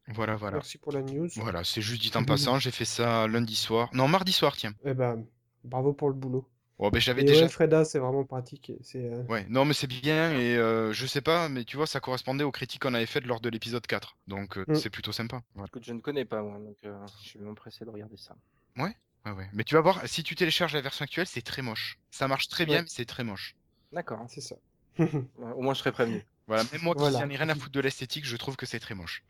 [0.08, 0.56] voilà, voilà.
[0.58, 1.28] Merci pour la news.
[1.36, 2.58] Voilà, c'est juste dit en passant.
[2.58, 3.88] J'ai fait ça lundi soir.
[3.92, 4.72] Non, mardi soir, tiens.
[4.84, 5.24] Eh ben,
[5.64, 6.48] bravo pour le boulot.
[6.78, 7.44] Oh, ben j'avais déjà.
[7.44, 8.70] ouais, Freda, c'est vraiment pratique.
[8.82, 11.86] C'est euh, Ouais, non, mais c'est bien et euh, je sais pas, mais tu vois,
[11.86, 14.16] ça correspondait aux critiques qu'on avait faites lors de l'épisode 4.
[14.28, 14.74] Donc euh, Mm.
[14.74, 15.40] c'est plutôt sympa.
[15.54, 15.68] Voilà.
[15.68, 18.36] Écoute, je ne connais pas, moi, donc euh, je suis pressé de regarder ça.
[18.76, 18.94] Ouais,
[19.24, 19.48] ouais.
[19.54, 21.98] Mais tu vas voir, si tu télécharges la version actuelle, c'est très moche.
[22.10, 22.82] Ça marche très bien, Ouais.
[22.82, 23.56] mais c'est très moche.
[23.92, 24.20] D'accord.
[24.28, 24.56] c'est ça.
[24.98, 25.08] Ouais,
[25.56, 26.26] Au moins, je serai prévenu.
[26.46, 27.20] Voilà, même moi qui Voilà.
[27.24, 29.24] n'en ai rien à foutre de l'esthétique, je trouve que c'est très moche.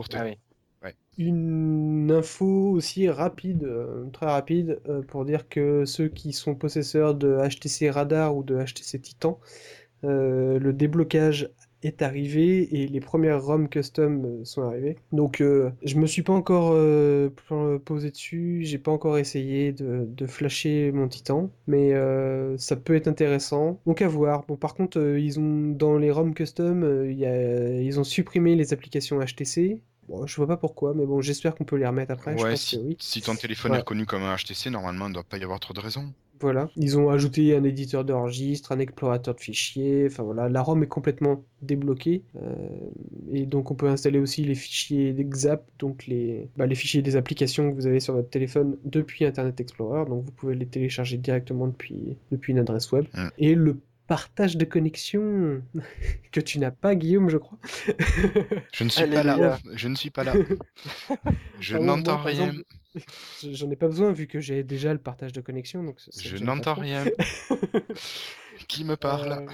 [0.00, 0.20] Pour te Ah.
[1.18, 7.14] Une info aussi rapide, euh, très rapide, euh, pour dire que ceux qui sont possesseurs
[7.14, 9.38] de HTC Radar ou de HTC Titan,
[10.04, 11.50] euh, le déblocage
[11.82, 14.96] est arrivé et les premières ROM custom sont arrivées.
[15.12, 17.30] Donc euh, je me suis pas encore euh,
[17.84, 22.94] posé dessus, j'ai pas encore essayé de, de flasher mon Titan, mais euh, ça peut
[22.94, 23.80] être intéressant.
[23.86, 24.44] Donc à voir.
[24.46, 27.98] Bon par contre euh, ils ont dans les ROM custom, euh, il y a- ils
[28.00, 29.80] ont supprimé les applications HTC.
[30.08, 32.36] Bon, je vois pas pourquoi, mais bon, j'espère qu'on peut les remettre après.
[32.36, 32.96] je Ouais, pense si, que oui.
[33.00, 33.76] si ton téléphone Ouais.
[33.78, 36.12] est reconnu comme un HTC, normalement, il ne doit pas y avoir trop de raisons.
[36.40, 36.70] Voilà.
[36.74, 40.06] Ils ont ajouté un éditeur de registre, un explorateur de fichiers.
[40.06, 42.24] Enfin voilà, la ROM est complètement débloquée.
[42.42, 42.54] Euh,
[43.30, 47.16] et donc on peut installer aussi les fichiers d'Exap, donc les, bah, les fichiers des
[47.16, 50.06] applications que vous avez sur votre téléphone depuis Internet Explorer.
[50.08, 53.04] Donc vous pouvez les télécharger directement depuis, depuis une adresse web.
[53.12, 53.28] Mm.
[53.36, 53.78] Et le
[54.10, 55.62] partage de connexion
[56.32, 57.58] que tu n'as pas, Guillaume, je crois.
[58.74, 59.56] Je ne suis pas là.
[59.72, 60.34] Je ne suis pas là.
[61.60, 62.48] Je Ah n'entends rien.
[62.48, 62.64] exemple,
[63.52, 65.84] J'en ai pas besoin vu que j'ai déjà le partage de connexion.
[65.84, 67.04] Donc Je n'entends rien.
[68.70, 69.46] Qui me parle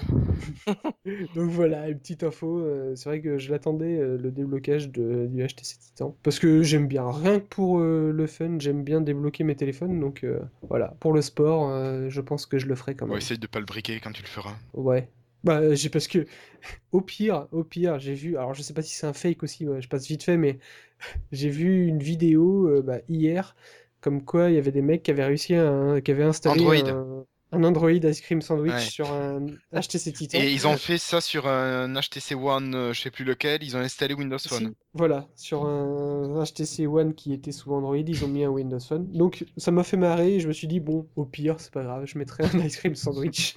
[0.67, 0.73] Euh,
[1.35, 2.59] Donc voilà, une petite info.
[2.59, 6.15] euh, c'est vrai que je l'attendais, euh, le déblocage de, du HTC Titan.
[6.21, 9.99] Parce que j'aime bien, rien que pour le fun, j'aime bien débloquer mes téléphones.
[9.99, 10.25] Donc
[10.69, 13.17] voilà, pour le sport, je pense que je le ferai quand même.
[13.17, 14.55] essaye de pas le briquer quand tu le feras.
[14.73, 15.09] Ouais.
[15.43, 16.25] Bah, j'ai parce que
[16.91, 18.37] au pire, au pire, j'ai vu.
[18.37, 19.67] Alors, je sais pas si c'est un fake aussi.
[19.67, 20.59] ouais, je passe vite fait, mais
[21.31, 23.55] j'ai vu une vidéo euh, bah, hier,
[24.01, 26.89] comme quoi il y avait des mecs qui avaient réussi à, qui avaient installé Android.
[26.89, 28.79] un, un Android Ice Cream Sandwich Ouais.
[28.81, 30.39] sur un HTC Titan.
[30.39, 33.75] Et ils ont fait ça sur un HTC One, euh, je sais plus lequel, ils
[33.77, 34.73] ont installé Windows Si, Phone.
[34.93, 39.07] Voilà, sur un HTC One qui était sous Android, ils ont mis un Windows Phone.
[39.11, 41.83] Donc ça m'a fait marrer et je me suis dit, bon, au pire, c'est pas
[41.83, 43.55] grave, je mettrai un Ice Cream Sandwich.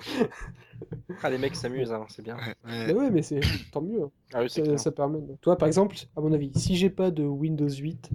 [1.22, 2.36] Ah, les mecs s'amusent, hein, c'est bien.
[2.36, 2.86] Ouais, ouais.
[2.86, 3.40] Mais ouais, mais c'est
[3.72, 4.02] tant mieux.
[4.04, 4.10] hein.
[4.32, 5.18] Ah oui, Ça, ça permet.
[5.42, 8.08] Toi, par exemple, à mon avis, si j'ai pas de Windows 8,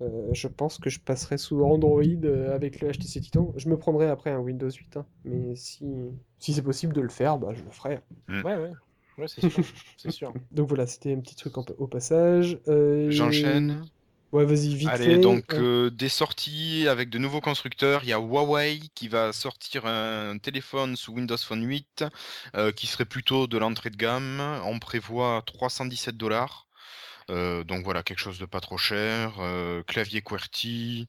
[0.00, 3.52] euh, je pense que je passerai sous Android euh, avec le HTC Titan.
[3.56, 5.06] Je me prendrai après un Windows 8, hein.
[5.24, 5.84] mais si,
[6.38, 8.00] si c'est possible de le faire, bah, je le ferai.
[8.28, 8.72] Ouais, ouais.
[9.18, 9.26] Ouais,
[9.98, 10.32] c'est sûr.
[10.52, 12.58] Donc voilà, c'était un petit truc en- au passage.
[12.68, 13.82] Euh, J'enchaîne.
[14.32, 15.18] Ouais, vas-y, vite Allez, fait.
[15.18, 18.04] donc euh, des sorties avec de nouveaux constructeurs.
[18.04, 22.04] Il y a Huawei qui va sortir un téléphone sous Windows Phone 8
[22.54, 24.40] euh, qui serait plutôt de l'entrée de gamme.
[24.64, 26.68] On prévoit 317 dollars.
[27.64, 29.34] Donc voilà, quelque chose de pas trop cher.
[29.86, 31.08] Clavier QWERTY.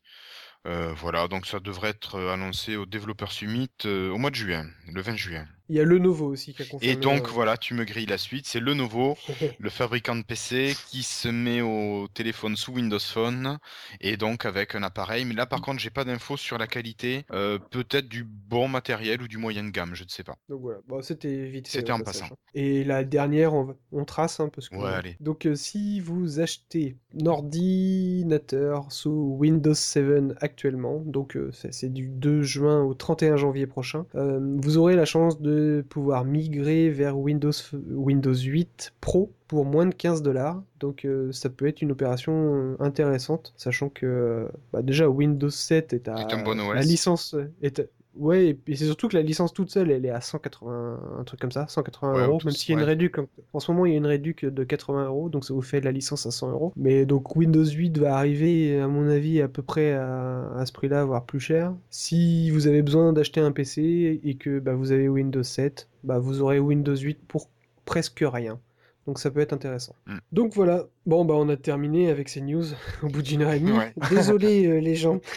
[0.66, 5.16] voilà, donc ça devrait être annoncé au Developer Summit au mois de juin, le 20
[5.16, 5.48] juin.
[5.72, 6.98] Il y a Lenovo aussi qui a Et confirmé.
[6.98, 8.46] donc euh, voilà, tu me grilles la suite.
[8.46, 9.18] C'est Lenovo,
[9.60, 13.58] le fabricant de PC qui se met au téléphone sous Windows Phone
[14.02, 15.26] et donc avec un appareil.
[15.26, 17.26] Mais là, par contre, j'ai pas d'infos sur la qualité.
[17.32, 20.36] euh, Peut-être du bon matériel ou du moyen de gamme, je ne sais pas.
[20.50, 21.68] Donc voilà, bon, c'était vite.
[21.68, 22.26] C'était en passant.
[22.26, 22.36] hein.
[22.54, 24.76] Et la dernière, on, on trace, hein, parce que.
[24.76, 25.16] Ouais, allez.
[25.22, 31.38] Donc euh, si vous achetez un ordinateur sous Windows 7 actuellement, donc
[31.72, 36.90] c'est du 2 juin au 31 janvier prochain, vous aurez la chance de pouvoir migrer
[36.90, 40.62] vers Windows, Windows 8 Pro pour moins de 15 dollars.
[40.80, 45.50] Donc euh, ça peut être une opération euh, intéressante, sachant que euh, bah, déjà Windows
[45.50, 46.76] 7 est à Est un bon OS.
[46.76, 47.82] la licence est
[48.16, 51.24] Ouais, et puis c'est surtout que la licence toute seule, elle est à 180, un
[51.24, 53.18] truc comme ça, 180 Ouais, en euros, même s'il y a une réduc.
[53.20, 55.62] En, en ce moment, il y a une réduc de 80 euros, donc ça vous
[55.62, 56.74] fait la licence à 100 euros.
[56.76, 60.74] Mais donc Windows 8 va arriver, à mon avis, à peu près à, à ce
[60.74, 61.74] prix-là, voire plus cher.
[61.90, 66.20] Si vous avez besoin d'acheter un PC et que bah, vous avez Windows 7, bah,
[66.20, 67.50] vous aurez Windows 8 pour
[67.86, 68.60] presque rien.
[69.08, 69.96] Donc ça peut être intéressant.
[70.06, 70.18] Mm.
[70.32, 72.64] Donc voilà, bon bah on a terminé avec ces news
[73.04, 73.72] au bout d'une heure et demie.
[73.72, 73.94] Ouais.
[74.10, 75.20] Désolé euh, les gens.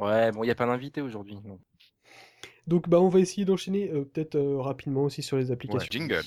[0.00, 1.38] Ouais, bon, il n'y a pas d'invité aujourd'hui.
[2.66, 2.88] donc.
[2.88, 5.88] Bah on va essayer d'enchaîner euh, peut-être euh, rapidement aussi sur les Ouais, applications.
[5.88, 6.22] jingle.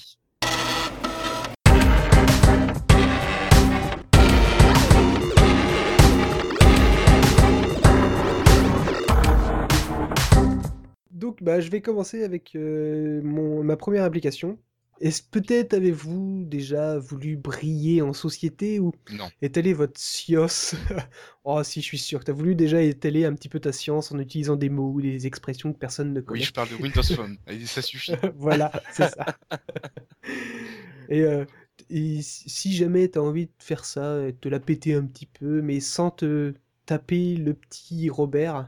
[11.11, 14.57] Donc bah je vais commencer avec mon, ma première application.
[15.01, 19.31] Est-ce peut-être avez-vous déjà voulu briller en société ou Non.
[19.41, 20.75] étaler votre science?
[21.45, 23.71] Oh si je suis sûr que tu as voulu déjà étaler un petit peu ta
[23.71, 26.45] science en utilisant des mots ou des expressions que personne ne Oui, connaît.
[26.45, 27.37] je parle de Windows Phone.
[27.65, 28.13] Ça suffit.
[28.35, 29.25] Voilà, c'est ça.
[31.09, 31.45] Et, euh,
[31.89, 35.05] et si jamais tu as envie de faire ça, et de te la péter un
[35.05, 36.53] petit peu, mais sans te
[36.89, 38.67] taper le petit Robert,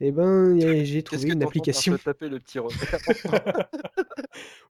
[0.00, 2.78] eh ben, j'ai trouvé que une application te taper le petit Robert?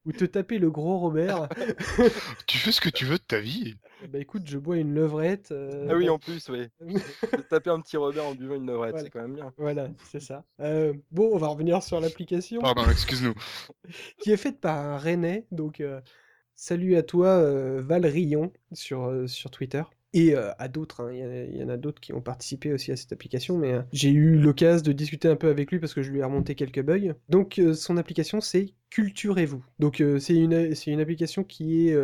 [0.05, 1.47] Où te taper le gros Robert.
[2.47, 3.75] tu fais ce que tu veux de ta vie.
[4.11, 5.51] Bah écoute, je bois une levrette.
[5.51, 6.67] euh, Ah oui, en plus, oui.
[7.51, 9.03] Taper un petit Robert en buvant une levrette, Voilà.
[9.03, 9.53] c'est quand même bien.
[9.57, 10.43] Voilà, c'est ça.
[10.61, 13.35] Euh, bon, on va revenir sur l'application Pardon, excuse-nous.
[14.19, 15.45] qui est faite par un Rennais.
[15.51, 16.01] Donc, euh,
[16.55, 19.83] salut à toi, euh, Val Rion, sur, euh, sur Twitter.
[20.13, 21.11] Et euh, à d'autres, hein.
[21.11, 24.09] il y, en a d'autres qui ont participé aussi à cette application, mais euh, j'ai
[24.09, 26.81] eu l'occasion de discuter un peu avec lui parce que je lui ai remonté quelques
[26.81, 27.13] bugs.
[27.29, 29.63] Donc, euh, son application, c'est Culturez-vous.
[29.77, 31.97] Donc, c'est une, une application qui est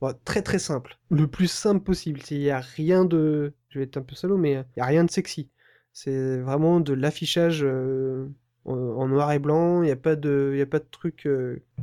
[0.00, 2.18] bon, très très simple, le plus simple possible.
[2.32, 3.52] Il n'y a rien de.
[3.68, 5.50] Je vais être un peu solo, mais il n'y a rien de sexy.
[5.92, 7.64] C'est vraiment de l'affichage
[8.64, 9.82] en, noir et blanc.
[9.82, 11.28] Il n'y a pas de, de truc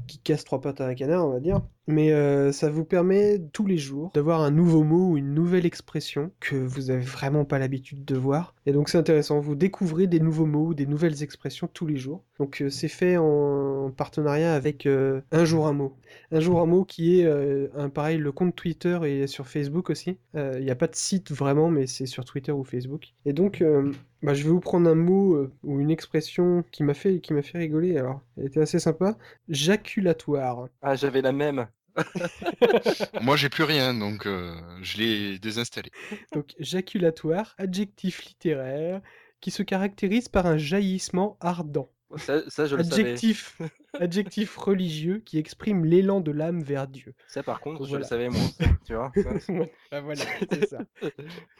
[0.07, 1.61] qui casse trois pattes à un canard, on va dire.
[1.89, 5.65] Mais euh, ça vous permet tous les jours d'avoir un nouveau mot ou une nouvelle
[5.65, 8.53] expression que vous avez vraiment pas l'habitude de voir.
[8.67, 11.97] Et donc c'est intéressant, vous découvrez des nouveaux mots ou des nouvelles expressions tous les
[11.97, 12.23] jours.
[12.37, 15.95] Donc euh, c'est fait en partenariat avec euh, Un jour un mot.
[16.31, 17.27] Un jour un mot qui est
[17.75, 20.17] un pareil le compte Twitter et sur Facebook aussi.
[20.35, 23.13] Il n'y a pas de site vraiment, mais c'est sur Twitter ou Facebook.
[23.25, 23.63] Et donc
[24.21, 27.41] bah, je vais vous prendre un mot ou une expression qui m'a fait qui m'a
[27.41, 27.97] fait rigoler.
[27.97, 29.17] Alors elle était assez sympa.
[29.49, 30.67] Jaculatoire.
[30.81, 31.67] Ah, j'avais la même.
[33.21, 35.91] Moi, j'ai plus rien, donc euh, je l'ai désinstallé.
[36.33, 39.01] Donc, jaculatoire, adjectif littéraire
[39.41, 41.89] qui se caractérise par un jaillissement ardent.
[42.17, 43.03] Ça, ça, je le savais.
[43.03, 43.61] Adjectif,
[43.93, 47.13] adjectif religieux qui exprime l'élan de l'âme vers Dieu.
[47.27, 48.41] Ça, par contre, je le savais, moi.
[48.83, 49.29] Tu vois ça,
[49.91, 50.79] bah voilà, c'est ça.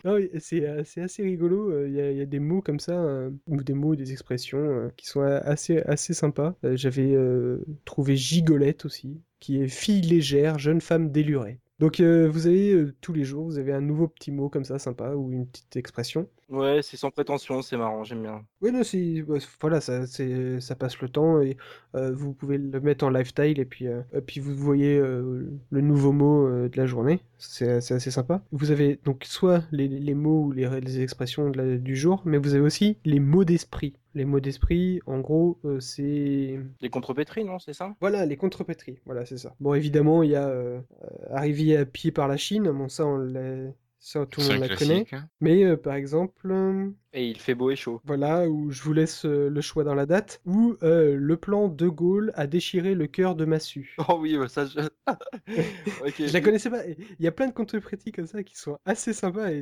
[0.04, 1.70] Non, oui, c'est euh, c'est assez rigolo.
[1.72, 3.96] euh, Il y, a- il y a des mots comme ça, euh, ou des mots,
[3.96, 6.56] des expressions euh, qui sont assez, assez sympas.
[6.66, 11.60] Euh, J'avais euh, trouvé gigolette aussi, qui est fille légère, jeune femme délurée.
[11.80, 14.66] Donc euh, vous avez euh, tous les jours, vous avez un nouveau petit mot comme
[14.66, 16.28] ça, sympa, ou une petite expression.
[16.50, 18.44] Ouais, c'est sans prétention, c'est marrant, j'aime bien.
[18.62, 21.56] Oui, non, c'est bah, voilà, ça, c'est, ça passe le temps et
[21.96, 26.12] euh, vous pouvez le mettre en lifestyle et puis, et puis vous voyez le nouveau
[26.12, 27.22] mot de la journée.
[27.38, 28.44] C'est, c'est assez sympa.
[28.52, 32.24] Vous avez donc soit les, les mots ou les, les expressions de la- du jour,
[32.26, 33.94] mais vous avez aussi les mots d'esprit.
[34.14, 37.96] Les mots d'esprit, en gros, euh, c'est Les contrepétries, non, c'est ça?
[38.02, 39.56] Voilà, les contrepétries, voilà, c'est ça.
[39.60, 40.82] Bon, évidemment, il y a euh,
[41.32, 44.76] arrivé à pied par la Chine, bon, ça, on l'a- ça tout le monde la
[44.76, 45.06] connaît.
[45.12, 45.30] hein.
[45.42, 48.02] Mais euh, par exemple, euh, Et il fait beau et chaud.
[48.06, 51.68] voilà, où je vous laisse euh, le choix dans la date, où euh, le plan
[51.68, 53.96] De Gaulle a déchiré le cœur de Massu.
[54.10, 54.80] Oh oui, bah, ça je.
[56.06, 56.14] ok.
[56.20, 56.86] Je la connaissais pas.
[56.88, 59.52] Il y a plein de contrepétries comme ça qui sont assez sympas.
[59.52, 59.62] Et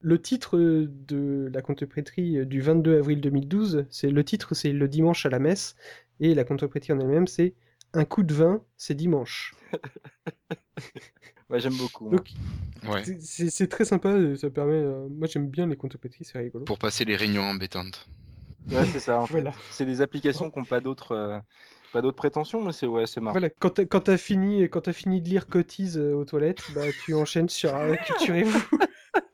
[0.00, 5.26] le titre de la contrepétrie du 22 avril 2012, c'est le titre, c'est le dimanche
[5.26, 5.74] à la messe,
[6.20, 7.54] et la contrepétrie en elle-même, c'est
[7.94, 9.54] un coup de vin, c'est dimanche.
[11.50, 12.10] Ouais, j'aime beaucoup.
[12.10, 12.28] Donc
[12.88, 13.02] Ouais.
[13.20, 14.08] c'est- très sympa.
[14.10, 14.74] euh, Ça permet.
[14.74, 16.64] euh, Moi j'aime bien les contrepétries, c'est rigolo.
[16.64, 18.06] Pour passer les réunions embêtantes.
[18.70, 19.20] Ouais, c'est ça.
[19.20, 19.32] en fait.
[19.32, 19.52] Voilà.
[19.70, 21.38] C'est des applications qui n'ont pas d'autres euh,
[21.92, 23.32] pas d'autres prétentions, mais c'est ouais, c'est marrant.
[23.32, 26.62] Voilà, quand t'as quand t'as fini, quand t'as fini de lire Cotise euh, aux toilettes,
[26.74, 28.58] bah tu enchaînes sur euh, Culturez-vous.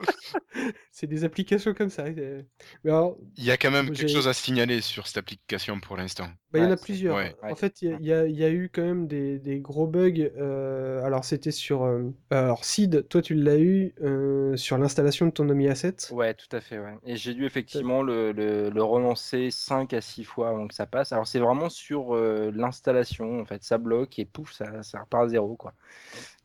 [0.93, 2.05] C'est des applications comme ça.
[2.07, 2.43] euh.
[2.85, 5.97] Mais alors, Il y a quand même quelque chose à signaler sur cette application pour
[5.97, 6.29] l'instant.
[6.53, 7.17] bah, il y en a plusieurs.
[7.17, 7.35] ouais.
[7.43, 10.31] En fait, il y a- y, y eu quand même des, des gros bugs.
[10.37, 11.83] euh, alors, c'était sur.
[11.85, 15.97] euh, alors, Sid, toi, tu l'as eu euh, sur l'installation de ton Omi Asset.
[16.11, 16.79] Ouais, tout à fait.
[16.79, 16.95] Ouais.
[17.05, 20.87] Et j'ai dû effectivement le, le, le relancer 5 à 6 fois avant que ça
[20.87, 21.13] passe.
[21.13, 23.65] Alors, c'est vraiment sur euh, l'installation, en fait.
[23.65, 25.75] Ça bloque et pouf, ça, ça repart à zéro, quoi.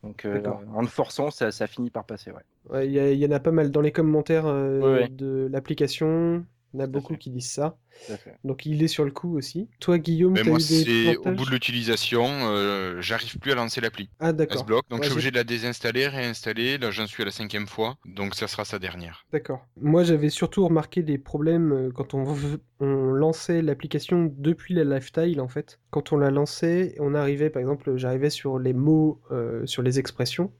[0.02, 0.62] Donc, euh, D'accord.
[0.74, 2.42] en le forçant, ça, ça finit par passer, ouais.
[2.68, 5.08] Ouais, Il y, il en a pas mal dans les commentaires euh, Ouais, ouais.
[5.08, 6.44] de l'application.
[6.72, 7.76] Il y en a beaucoup qui disent ça.
[8.06, 8.12] Tout.
[8.44, 9.68] Donc, il est sur le coup aussi.
[9.78, 14.10] Toi, Guillaume, Mais moi, c'est au bout de l'utilisation, euh, j'arrive plus à lancer l'appli.
[14.18, 14.64] Ah, Elle se d'accord.
[14.64, 16.78] bloque, donc Ouais, je suis obligé de la désinstaller, réinstaller.
[16.78, 19.24] Là, j'en suis à la cinquième fois, donc ça sera sa dernière.
[19.32, 19.66] D'accord.
[19.80, 22.24] Moi, j'avais surtout remarqué des problèmes euh, quand on,
[22.80, 25.78] lançait l'application depuis la lifestyle, en fait.
[25.90, 29.98] Quand on la lançait, on arrivait, par exemple, j'arrivais sur les mots, euh, sur les
[29.98, 30.50] expressions.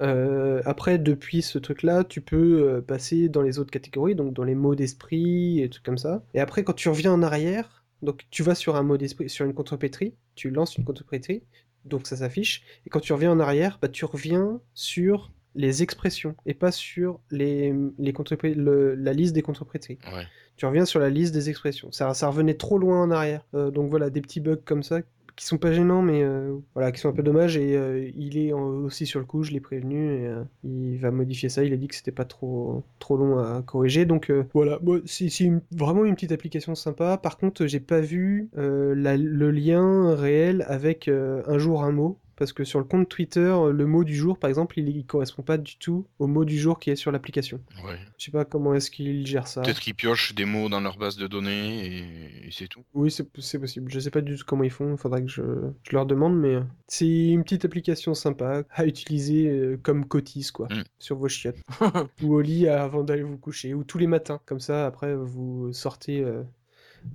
[0.00, 4.54] Euh, après, depuis ce truc-là, tu peux passer dans les autres catégories, donc dans les
[4.54, 6.22] mots d'esprit et trucs comme ça.
[6.32, 9.44] Et après, quand tu reviens en arrière, donc tu vas sur un mot d'esprit, sur
[9.46, 11.42] une contrepétrie, tu lances une contrepétrie,
[11.84, 12.62] donc ça s'affiche.
[12.86, 17.20] Et quand tu reviens en arrière, bah, tu reviens sur les expressions et pas sur
[17.30, 18.12] les, les
[18.54, 19.98] le- la liste des contrepétries.
[20.12, 20.26] Ouais.
[20.56, 21.92] Tu reviens sur la liste des expressions.
[21.92, 23.46] Ça, ça revenait trop loin en arrière.
[23.54, 25.00] Euh, donc voilà, des petits bugs comme ça
[25.36, 27.56] qui sont pas gênants, mais euh, voilà, qui sont un peu dommages.
[27.56, 31.10] Et euh, il est aussi sur le coup, je l'ai prévenu, et euh, il va
[31.10, 31.64] modifier ça.
[31.64, 34.04] Il a dit que c'était pas trop, trop long à corriger.
[34.06, 35.28] Donc voilà, c'est
[35.72, 37.16] vraiment une petite application sympa.
[37.18, 42.18] Par contre, j'ai pas vu le lien réel avec un jour un mot.
[42.36, 45.42] Parce que sur le compte Twitter, le mot du jour, par exemple, il, il correspond
[45.42, 47.60] pas du tout au mot du jour qui est sur l'application.
[47.84, 47.98] Ouais.
[48.18, 49.62] Je sais pas comment est-ce qu'il gère ça.
[49.62, 52.82] Peut-être qu'ils piochent des mots dans leur base de données et, et c'est tout.
[52.94, 53.66] Oui, c'est possible.
[53.90, 54.92] Je sais pas du tout comment ils font.
[54.92, 55.42] Il faudrait que je,
[55.82, 60.50] je leur demande, mais euh, c'est une petite application sympa à utiliser euh, comme cotise,
[60.50, 60.82] quoi, Mm.
[60.98, 61.58] sur vos chiottes.
[62.22, 64.40] ou au lit avant d'aller vous coucher, ou tous les matins.
[64.46, 66.42] Comme ça, après, vous sortez, euh,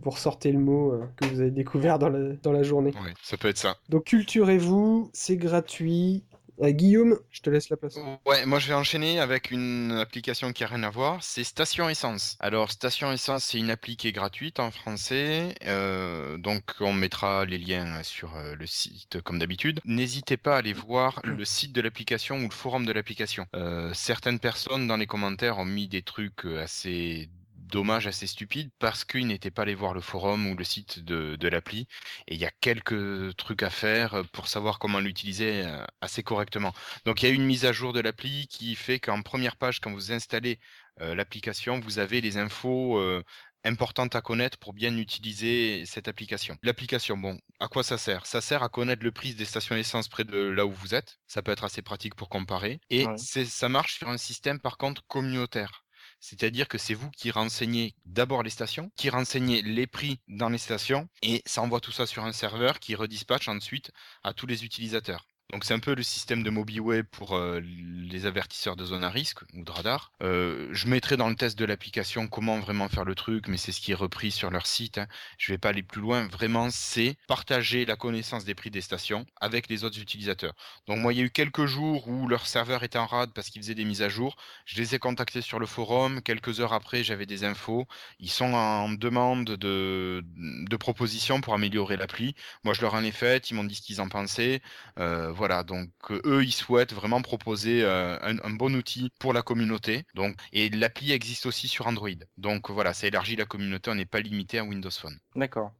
[0.03, 2.91] vous ressortez le mot euh, que vous avez découvert dans la, dans la journée.
[2.91, 3.77] Ouais, ça peut être ça.
[3.89, 6.23] Donc, culturez-vous, c'est gratuit.
[6.61, 7.97] Euh, Guillaume, je te laisse la place.
[8.25, 11.87] Ouais, moi je vais enchaîner avec une application qui a rien à voir, c'est Station
[11.87, 12.35] Essence.
[12.39, 17.45] Alors Station Essence, c'est une appli qui est gratuite en français, euh, donc on mettra
[17.45, 19.79] les liens sur euh, le site comme d'habitude.
[19.85, 23.45] N'hésitez pas à aller voir le site de l'application ou le forum de l'application.
[23.55, 27.29] Euh, certaines personnes dans les commentaires ont mis des trucs assez
[27.69, 31.35] dommages, assez stupides, parce qu'ils n'étaient pas allés voir le forum ou le site de,
[31.35, 31.87] de l'appli.
[32.27, 36.73] Et il y a quelques trucs à faire pour savoir comment l'utiliser euh, assez correctement.
[37.05, 39.79] Donc il y a une mise à jour de l'appli qui fait qu'en première page,
[39.79, 40.59] quand vous installez
[41.01, 43.23] euh, l'application, vous avez les infos euh,
[43.65, 46.55] importantes à connaître pour bien utiliser cette application.
[46.63, 48.25] L'application, bon, à quoi ça sert?
[48.25, 51.17] Ça sert à connaître le prix des stations essence près de là où vous êtes.
[51.27, 52.79] Ça peut être assez pratique pour comparer.
[52.89, 53.17] Et Ouais.
[53.17, 55.83] ça marche sur un système par contre communautaire.
[56.19, 60.57] C'est-à-dire que c'est vous qui renseignez d'abord les stations, qui renseignez les prix dans les
[60.57, 63.91] stations, et ça envoie tout ça sur un serveur qui redispatche ensuite
[64.23, 65.28] à tous les utilisateurs.
[65.51, 69.09] Donc c'est un peu le système de MobiWeb pour euh, les avertisseurs de zone à
[69.09, 70.13] risque ou de radar.
[70.21, 73.71] Euh, je mettrai dans le test de l'application comment vraiment faire le truc, mais c'est
[73.71, 74.99] ce qui est repris sur leur site.
[74.99, 75.07] hein.
[75.39, 76.27] Je vais pas aller plus loin.
[76.27, 80.53] Vraiment, c'est partager la connaissance des prix des stations avec les autres utilisateurs.
[80.85, 83.49] Donc moi, il y a eu quelques jours où leur serveur était en rade parce
[83.49, 84.35] qu'ils faisaient des mises à jour.
[84.65, 86.21] Je les ai contactés sur le forum.
[86.21, 87.87] Quelques heures après, j'avais des infos.
[88.19, 92.35] Ils sont en demande de, de propositions pour améliorer l'appli.
[92.63, 93.49] Moi, je leur en ai fait.
[93.49, 94.61] Ils m'ont dit ce qu'ils en pensaient.
[94.99, 100.03] Euh, voilà, donc eux, ils souhaitent vraiment proposer un, un, bon outil pour la communauté.
[100.13, 102.09] Donc, et l'appli existe aussi sur Android.
[102.37, 105.17] Donc voilà, ça élargit la communauté, on n'est pas limité à Windows Phone.
[105.35, 105.71] D'accord.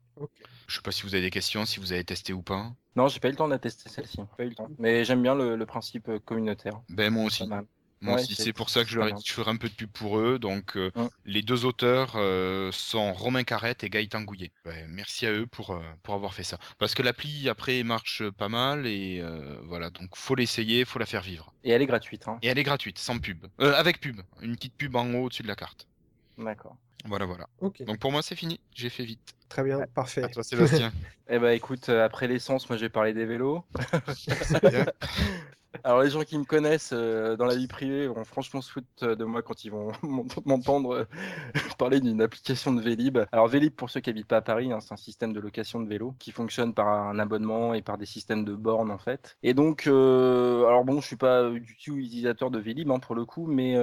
[0.68, 2.72] Je sais pas si vous avez des questions, si vous avez testé ou pas.
[2.95, 4.18] Non, j'ai pas eu le temps de tester celle-ci.
[4.38, 4.69] Pas eu le temps.
[4.77, 6.81] Mais j'aime bien le, principe communautaire.
[6.90, 7.44] Ben moi aussi.
[8.01, 9.73] Moi aussi, c'est pour ça que je leur ai dit je ferai un peu de
[9.73, 10.39] pub pour eux.
[10.39, 10.91] Donc, euh,
[11.26, 14.51] les deux auteurs euh, sont Romain Carrette et Gaëtan Gouillet.
[14.88, 16.57] Merci à eux pour, euh, pour avoir fait ça.
[16.77, 18.85] Parce que l'appli, après, marche pas mal.
[18.88, 19.23] Et
[19.63, 21.53] voilà, donc faut l'essayer, faut la faire vivre.
[21.63, 22.27] Et elle est gratuite.
[22.27, 22.39] Hein.
[22.41, 23.45] Et elle est gratuite, sans pub.
[23.59, 24.21] avec pub.
[24.41, 25.88] Une petite pub en haut au-dessus de la carte.
[26.38, 26.77] D'accord.
[27.05, 27.47] Voilà, voilà.
[27.61, 28.59] Donc pour moi, c'est fini.
[28.73, 29.35] J'ai fait vite.
[29.47, 30.23] Très bien, parfait.
[30.23, 30.91] À toi, Sébastien.
[31.30, 33.63] eh ben, écoute, après l'essence, moi, je vais parler des vélos.
[35.84, 38.88] Alors les gens qui me connaissent euh, dans la vie privée vont franchement se foutre
[39.04, 39.91] euh, de moi quand ils vont
[40.46, 41.06] m'entendre euh,
[41.78, 43.20] parler d'une application de Vélib.
[43.32, 45.80] Alors Vélib, pour ceux qui habitent pas à Paris, hein, c'est un système de location
[45.80, 49.38] de vélo qui fonctionne par un abonnement et par des systèmes de bornes en fait.
[49.44, 53.26] Et donc, alors bon, je suis pas du tout utilisateur de Vélib hein, pour le
[53.26, 53.76] coup, mais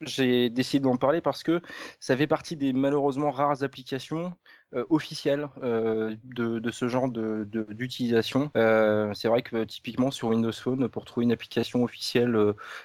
[0.00, 1.60] j'ai décidé d'en parler parce que
[2.00, 4.34] ça fait partie des malheureusement rares applications
[4.74, 8.46] euh, officiel euh, de, de, ce genre d'utilisation.
[8.46, 12.36] De, euh, c'est vrai que typiquement sur Windows Phone, pour trouver une application officielle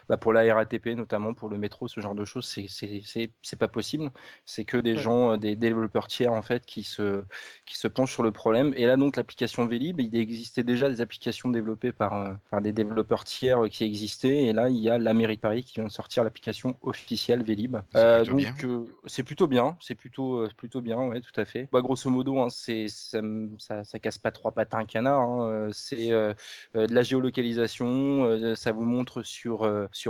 [0.08, 4.12] bah, pour la RATP, notamment pour le métro, ce genre de choses, c'est pas possible.
[4.46, 7.24] C'est que des gens, des développeurs tiers en fait, qui se,
[7.66, 8.76] qui se penchent sur le problème.
[8.78, 13.64] Et là donc l'application Vélib, il existait déjà des applications développées par, des développeurs tiers
[13.72, 14.44] qui existaient.
[14.44, 17.42] Et là il y a la mairie de Paris qui vient de sortir l'application officielle
[17.42, 17.78] Vélib.
[17.96, 18.68] donc
[19.08, 21.71] c'est plutôt bien, c'est plutôt plutôt bien, ouais, tout à fait.
[21.80, 25.22] Grosso modo, hein, ça, ça, casse pas trois pattes à un canard.
[25.22, 26.34] Hein, euh, c'est euh,
[26.76, 28.56] euh, de la géolocalisation.
[28.56, 29.66] ça vous montre sur,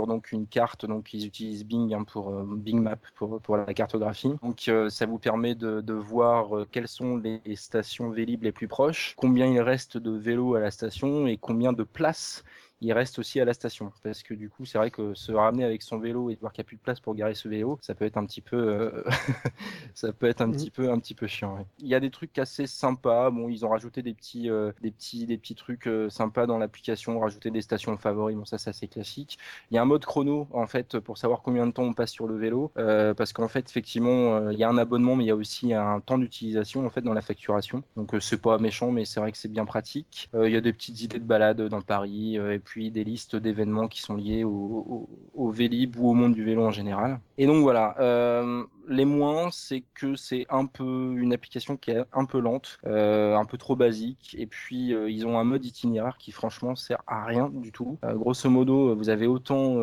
[0.06, 0.86] donc une carte.
[0.86, 4.34] Donc, ils utilisent Bing hein, pour Bing Map pour, pour la cartographie.
[4.42, 9.14] Donc, ça vous permet de, de voir quelles sont les stations Vélib les plus proches,
[9.16, 12.42] combien il reste de vélos à la station et combien de places
[12.82, 13.92] il reste aussi à la station.
[14.02, 16.62] Parce que du coup, c'est vrai que se ramener avec son vélo et voir qu'il
[16.62, 18.56] n'y a plus de place pour garer ce vélo, ça peut être un petit peu,
[18.56, 19.04] euh,
[19.94, 20.52] ça peut être un mmh.
[20.52, 21.64] petit peu, un petit peu chiant.
[21.78, 23.30] Il y a des trucs assez sympas.
[23.30, 26.58] Bon, ils ont rajouté des petits, euh, des petits, des petits trucs euh, sympas dans
[26.58, 28.36] l'application, rajouter des stations favoris.
[28.36, 29.38] Bon, ça, c'est assez classique.
[29.70, 32.10] Il y a un mode chrono en fait pour savoir combien de temps on passe
[32.10, 35.30] sur le vélo, parce qu'en fait, effectivement, il y a un abonnement, mais il y
[35.30, 37.82] a aussi un temps d'utilisation en fait dans la facturation.
[37.96, 40.30] Donc, c'est pas méchant, mais c'est vrai que c'est bien pratique.
[40.34, 43.88] Il y a des petites idées de balade dans Paris et puis des listes d'événements
[43.88, 45.08] qui sont liés au,
[45.50, 47.20] Vélib ou au monde du vélo en général.
[47.36, 52.04] Et donc voilà, euh, les moins, c'est que c'est un peu une application qui est
[52.12, 54.36] un peu lente, euh, un peu trop basique.
[54.38, 57.98] Et puis, euh, ils ont un mode itinéraire qui, franchement, sert à rien du tout.
[58.04, 59.76] Euh, grosso modo, vous avez autant,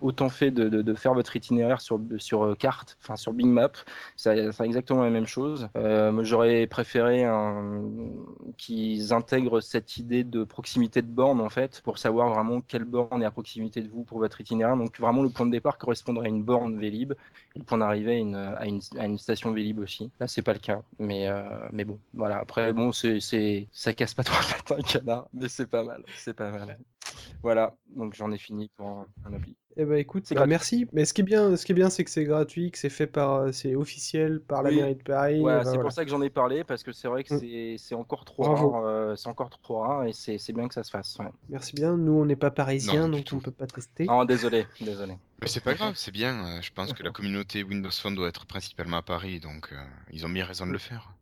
[0.00, 3.72] autant fait de, de, faire votre itinéraire sur, sur carte, enfin sur Bing Map.
[4.16, 5.68] C'est exactement la même chose.
[6.22, 7.24] j'aurais préféré
[8.56, 13.22] qu'ils intègrent cette idée de proximité de borne, en fait, pour savoir vraiment quelle borne
[13.22, 14.76] est à proximité de vous pour votre itinéraire.
[14.76, 17.14] Donc, vraiment, le point de départ correspondrait à une borne Vélib
[17.68, 18.18] pour arriver à
[18.64, 20.10] une, à une, station Vélib aussi.
[20.18, 22.38] Là, c'est pas le cas, mais, euh, mais bon, voilà.
[22.38, 26.02] Après, bon, c'est, ça casse pas trop la tête un canard, mais c'est pas mal,
[26.16, 26.78] c'est pas mal.
[27.42, 29.56] Voilà, donc j'en ai fini pour un, un appli.
[29.80, 30.88] Eh ben écoute, bah, merci.
[30.92, 32.90] Mais ce qui est bien, ce qui est bien, c'est que c'est gratuit, que c'est
[32.90, 35.40] fait par, euh, c'est officiel par la mairie de Paris.
[35.40, 37.78] Ouais, c'est pour ça que j'en ai parlé parce que c'est vrai que mm.
[37.78, 40.90] c'est encore trop rare, euh, c'est encore trop rare et c'est bien que ça se
[40.90, 41.16] fasse.
[41.48, 41.96] Merci bien.
[41.96, 44.06] Nous, on n'est pas parisiens, donc on peut pas tester.
[44.06, 45.16] Non, désolé, désolé.
[45.40, 46.44] Mais c'est pas grave, c'est bien.
[46.44, 49.72] Euh, je pense que la communauté Windows Phone doit être principalement à Paris, donc
[50.10, 51.12] ils ont mis raison de le faire.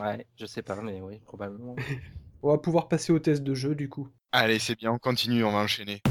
[0.00, 1.74] Ouais, je sais pas, mais oui, probablement.
[2.44, 4.08] on va pouvoir passer au test de jeu du coup.
[4.30, 6.02] Allez, c'est bien, on continue, on va enchaîner.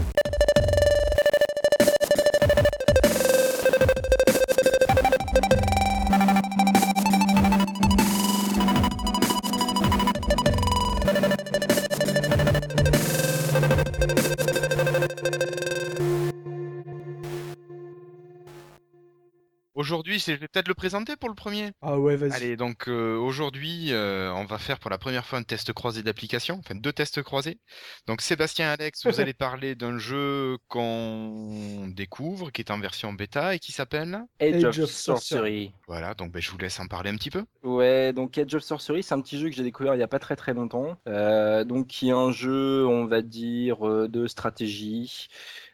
[19.88, 21.72] Aujourd'hui, je vais peut-être le présenter pour le premier.
[21.82, 22.34] Ah ouais, vas-y.
[22.34, 26.04] Allez, donc euh, aujourd'hui, euh, on va faire pour la première fois un test croisé
[26.04, 27.58] d'application, enfin deux tests croisés.
[28.06, 33.56] Donc Sébastien Alex, vous allez parler d'un jeu qu'on découvre, qui est en version bêta
[33.56, 35.72] et qui s'appelle Age, of, Sorcery.
[35.88, 37.46] Voilà, donc ben, je vous laisse en parler un petit peu.
[37.64, 40.10] Ouais, donc Age of Sorcery, c'est un petit jeu que j'ai découvert il n'y a
[40.10, 40.98] pas très très longtemps.
[41.08, 43.78] Euh, donc qui est un jeu, on va dire,
[44.10, 45.30] de stratégie.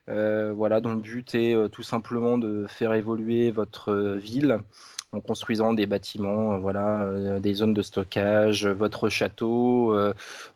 [0.10, 4.60] Euh, voilà, dont le but est euh, tout simplement de faire évoluer votre euh, ville
[5.14, 9.96] en construisant des bâtiments, voilà, des zones de stockage, votre château,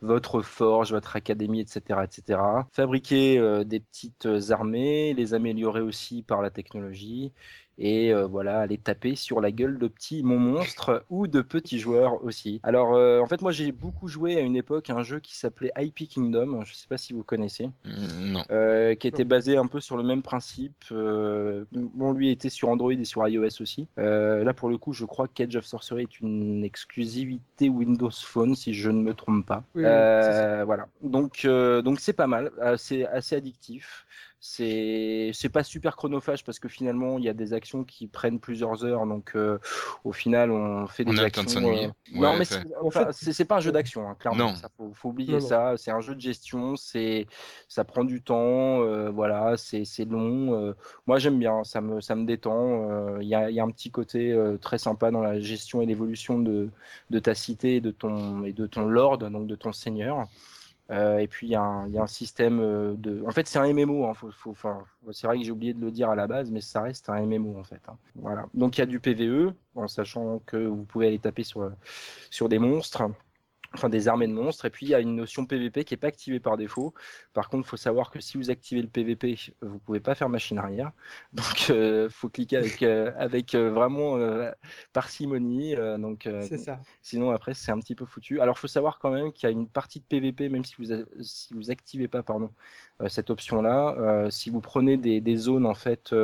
[0.02, 2.40] votre forge, votre académie, etc., etc.
[2.72, 7.32] Fabriquer des petites armées, les améliorer aussi par la technologie
[7.78, 12.60] et voilà, aller taper sur la gueule de petits monstres ou de petits joueurs aussi.
[12.62, 12.90] Alors,
[13.22, 16.64] en fait, moi, j'ai beaucoup joué à une époque un jeu qui s'appelait IP Kingdom.
[16.64, 17.70] Je ne sais pas si vous connaissez.
[17.84, 18.94] Mm, non.
[18.96, 20.84] qui était basé un peu sur le même principe.
[20.90, 23.88] bon, lui était sur Android et sur iOS aussi.
[23.96, 28.74] là, pour le coup, je crois qu'Edge of Sorcery est une exclusivité Windows Phone, si
[28.74, 29.62] je ne me trompe pas.
[29.74, 30.88] voilà.
[31.02, 32.50] Donc, donc c'est pas mal.
[32.76, 34.06] c'est assez addictif.
[34.40, 38.38] C'est c'est pas super chronophage parce que finalement il y a des actions qui prennent
[38.38, 39.58] plusieurs heures donc euh,
[40.04, 41.42] au final on fait des actions.
[41.56, 42.46] Euh, non mais
[42.80, 44.54] en fait c'est pas un jeu d'action hein, clairement.
[44.54, 45.74] Ça, faut, faut, oublier ça.
[45.76, 46.76] C'est un jeu de gestion.
[46.76, 47.26] C'est
[47.66, 48.80] ça prend du temps.
[48.82, 50.72] Euh, voilà c'est long.
[51.08, 51.64] moi j'aime bien.
[51.64, 53.18] Ça me ça me détend.
[53.20, 56.38] Il y a, y, a, un petit côté très sympa dans la gestion et l'évolution
[56.38, 56.68] de
[57.10, 60.28] de ta cité et de ton et de ton lord donc de ton seigneur.
[60.90, 63.22] Euh, et puis il y, a un système euh, de.
[63.26, 64.06] En fait, c'est un MMO.
[64.06, 64.12] Hein,
[65.12, 67.20] c'est vrai que j'ai oublié de le dire à la base, mais ça reste un
[67.26, 67.80] MMO en fait.
[67.88, 67.96] Hein.
[68.14, 68.46] Voilà.
[68.54, 71.70] Donc il y a du PVE, en sachant que vous pouvez aller taper sur,
[72.30, 73.02] sur des monstres
[73.74, 74.64] enfin des armées de monstres.
[74.64, 76.94] Et puis il y a une notion PVP qui n'est pas activée par défaut.
[77.32, 80.28] Par contre, il faut savoir que si vous activez le PVP, vous pouvez pas faire
[80.28, 80.92] machine arrière.
[81.32, 84.18] Donc il euh, faut cliquer avec, euh, avec euh, vraiment
[84.92, 85.74] parcimonie.
[85.98, 86.28] donc
[86.58, 86.80] ça.
[87.02, 88.40] Sinon après c'est un petit peu foutu.
[88.40, 90.74] Alors il faut savoir quand même qu'il y a une partie de PVP, même si
[90.78, 90.86] vous
[91.20, 92.50] si vous activez pas pardon
[93.06, 96.14] cette option là, si vous prenez des, des zones en fait,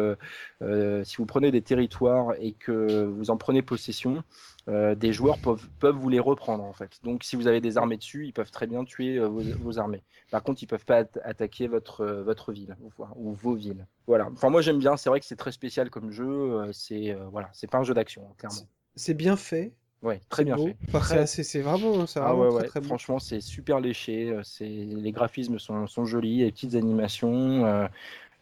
[1.04, 4.24] si vous prenez des territoires et que vous en prenez possession.
[4.68, 6.98] Euh, des joueurs peuvent, peuvent vous les reprendre en fait.
[7.02, 10.02] Donc si vous avez des armées dessus, ils peuvent très bien tuer euh, vos, armées.
[10.30, 12.74] Par contre, ils peuvent pas attaquer votre, euh, votre ville
[13.16, 13.86] ou, vos villes.
[14.06, 14.28] Voilà.
[14.32, 14.96] Enfin moi j'aime bien.
[14.96, 16.70] C'est vrai que c'est très spécial comme jeu.
[16.72, 18.66] c'est voilà, c'est pas un jeu d'action hein, clairement.
[18.96, 19.72] C'est bien fait.
[20.02, 21.26] Ouais, très bien fait.
[21.26, 24.38] c'est vraiment, ça ah ouais, très, Franchement, c'est super léché.
[24.44, 27.88] C'est les graphismes sont, sont, jolis, les petites animations.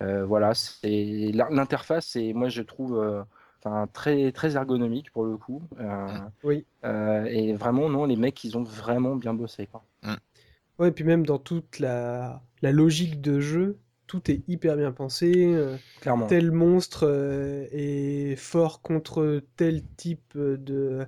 [0.00, 2.14] voilà, c'est l'interface.
[2.14, 3.24] Et moi je trouve
[3.92, 5.62] très, très ergonomique pour le coup.
[5.80, 6.06] Euh,
[6.44, 6.64] oui.
[6.84, 9.66] Euh, et vraiment, non, les mecs, ils ont vraiment bien bossé.
[9.66, 9.84] Quoi.
[10.02, 10.14] Mm.
[10.78, 14.92] Ouais, et puis même dans toute la, la logique de jeu, tout est hyper bien
[14.92, 15.32] pensé.
[15.54, 16.26] Euh, Clairement.
[16.26, 21.06] Tel monstre est fort contre tel type de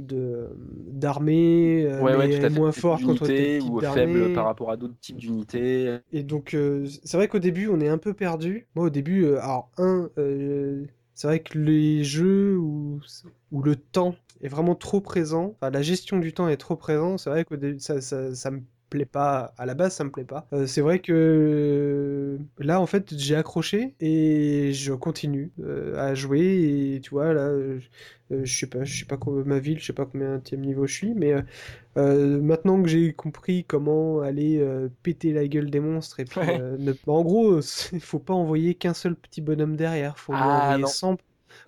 [0.00, 5.98] d'armée ouais, moins fort contre tel type ou faible par rapport à d'autres types d'unités.
[6.12, 6.56] Et donc
[6.86, 8.68] c'est vrai qu'au début on est un peu perdu.
[8.76, 10.08] Moi au début alors un
[11.18, 13.00] c'est vrai que les jeux où,
[13.50, 17.18] où le temps est vraiment trop présent, enfin, la gestion du temps est trop présent,
[17.18, 20.24] c'est vrai que ça, ça, ça me plaît pas à la base ça me plaît
[20.24, 20.46] pas.
[20.52, 26.94] Euh, c'est vrai que là en fait j'ai accroché et je continue euh, à jouer
[26.94, 27.80] et tu vois là euh,
[28.30, 30.94] je sais pas je sais pas ma ville je sais pas combien de niveau je
[30.94, 31.34] suis mais
[31.96, 34.64] maintenant que j'ai compris comment aller
[35.02, 36.92] péter la gueule des monstres et puis ne...
[36.92, 37.60] Bah, en gros
[37.92, 41.16] il faut pas envoyer qu'un seul petit bonhomme derrière faut lui ah, envoyer 100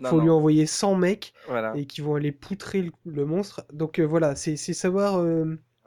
[0.05, 1.33] faut lui envoyer 100 mecs
[1.75, 3.65] et qui vont aller poutrer le, monstre.
[3.73, 5.25] Donc voilà c'est savoir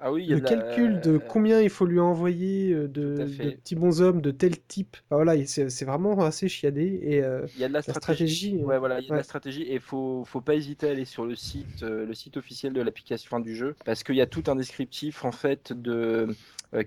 [0.05, 4.31] ah oui, le calcul de combien il faut lui envoyer euh, de, petits bonshommes de
[4.31, 4.97] tel type.
[5.09, 6.99] voilà, c'est vraiment assez chiadé.
[7.03, 8.57] Et euh, il y a de la stratégie.
[8.57, 11.05] ouais, voilà, il y a de la stratégie et faut faut pas hésiter à aller
[11.05, 14.25] sur le site euh, le site officiel de l'application du jeu parce qu'il y a
[14.25, 16.35] tout un descriptif en fait de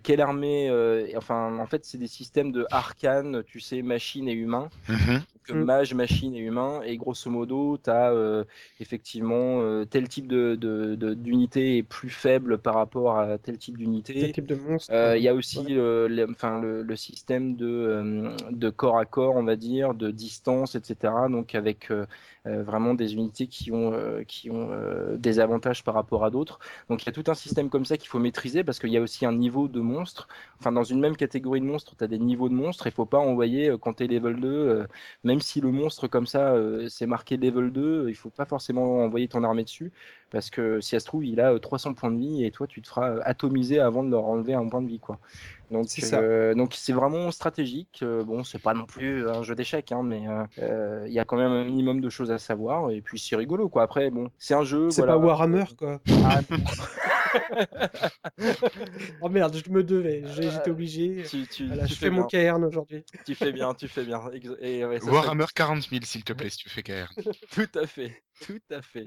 [0.02, 0.70] quelle armée.
[1.16, 4.68] enfin, en fait, c'est des systèmes de arcane, tu sais, machine et humain.
[4.88, 5.22] Mhm.
[5.54, 5.64] Mm.
[5.64, 6.80] mage, machine et humain.
[6.84, 8.44] Et grosso modo, tu as euh,
[8.80, 13.78] effectivement euh, tel type d'unité de, de, est plus faible par rapport à tel type
[13.78, 14.32] d'unité.
[14.32, 14.92] type de monstre.
[14.92, 19.36] Euh, il y a aussi le, enfin, le, le, système de, de corps à corps,
[19.36, 21.12] on va dire, de distance, etc.
[21.30, 21.90] Donc avec
[22.46, 26.30] euh, vraiment des unités qui ont, euh, qui ont euh, des avantages par rapport à
[26.30, 26.60] d'autres.
[26.88, 28.96] Donc il y a tout un système comme ça qu'il faut maîtriser parce qu'il y
[28.96, 30.28] a aussi un niveau de monstre.
[30.58, 32.86] Enfin, dans une même catégorie de monstres, tu as des niveaux de monstres.
[32.86, 34.86] Il faut pas envoyer quand tu es level 2,
[35.24, 36.54] même si le monstre comme ça,
[36.88, 39.92] c'est marqué level 2, il faut pas forcément envoyer ton armée dessus
[40.30, 42.82] parce que si ça se trouve, il a 300 points de vie et toi, tu
[42.82, 44.98] te feras atomiser avant de leur enlever un point de vie.
[44.98, 45.18] quoi.
[45.70, 48.00] Donc c'est euh, donc c'est vraiment stratégique.
[48.02, 50.24] Euh, bon, c'est pas non plus un jeu d'échecs, hein, mais
[50.58, 52.90] euh, il y a quand même un minimum de choses à savoir.
[52.90, 53.82] Et puis c'est rigolo, quoi.
[53.82, 54.90] Après, bon, c'est un jeu.
[54.90, 56.00] C'est pas Warhammer, quoi.
[56.24, 56.40] Ah,
[59.20, 61.24] oh merde, je me devais, j'étais obligé.
[61.24, 63.04] je fais mon cairn aujourd'hui.
[63.26, 64.22] Tu fais bien, tu fais bien.
[64.60, 67.12] Et, Warhammer 40 000, s'il te plaît, si tu fais cairn.
[67.50, 68.22] Tout à fait.
[68.46, 69.06] Tout à fait.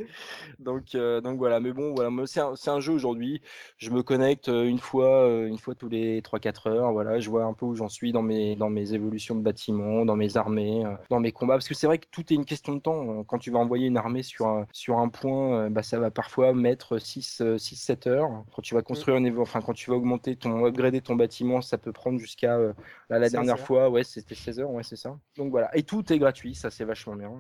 [0.57, 3.41] Donc, euh, donc voilà, mais bon, voilà, c'est un, un, jeu aujourd'hui.
[3.77, 6.91] Je me connecte euh, une fois, euh, une fois tous les 3-4 heures.
[6.91, 10.03] Voilà, je vois un peu où j'en suis dans mes, dans mes évolutions de bâtiments,
[10.05, 11.55] dans mes armées, dans mes combats.
[11.55, 13.23] Parce que c'est vrai que tout est une question de temps.
[13.25, 16.53] Quand tu vas envoyer une armée sur un, sur un point, bah, ça va parfois
[16.53, 18.43] mettre 6-7 heures.
[18.55, 21.77] Quand tu vas construire un enfin, quand tu vas augmenter ton, upgrader ton bâtiment, ça
[21.77, 22.57] peut prendre jusqu'à
[23.09, 25.17] la dernière fois, ouais, c'était 16 heures, ouais, c'est ça.
[25.37, 25.75] Donc voilà.
[25.77, 27.31] Et tout est gratuit, ça c'est vachement bien.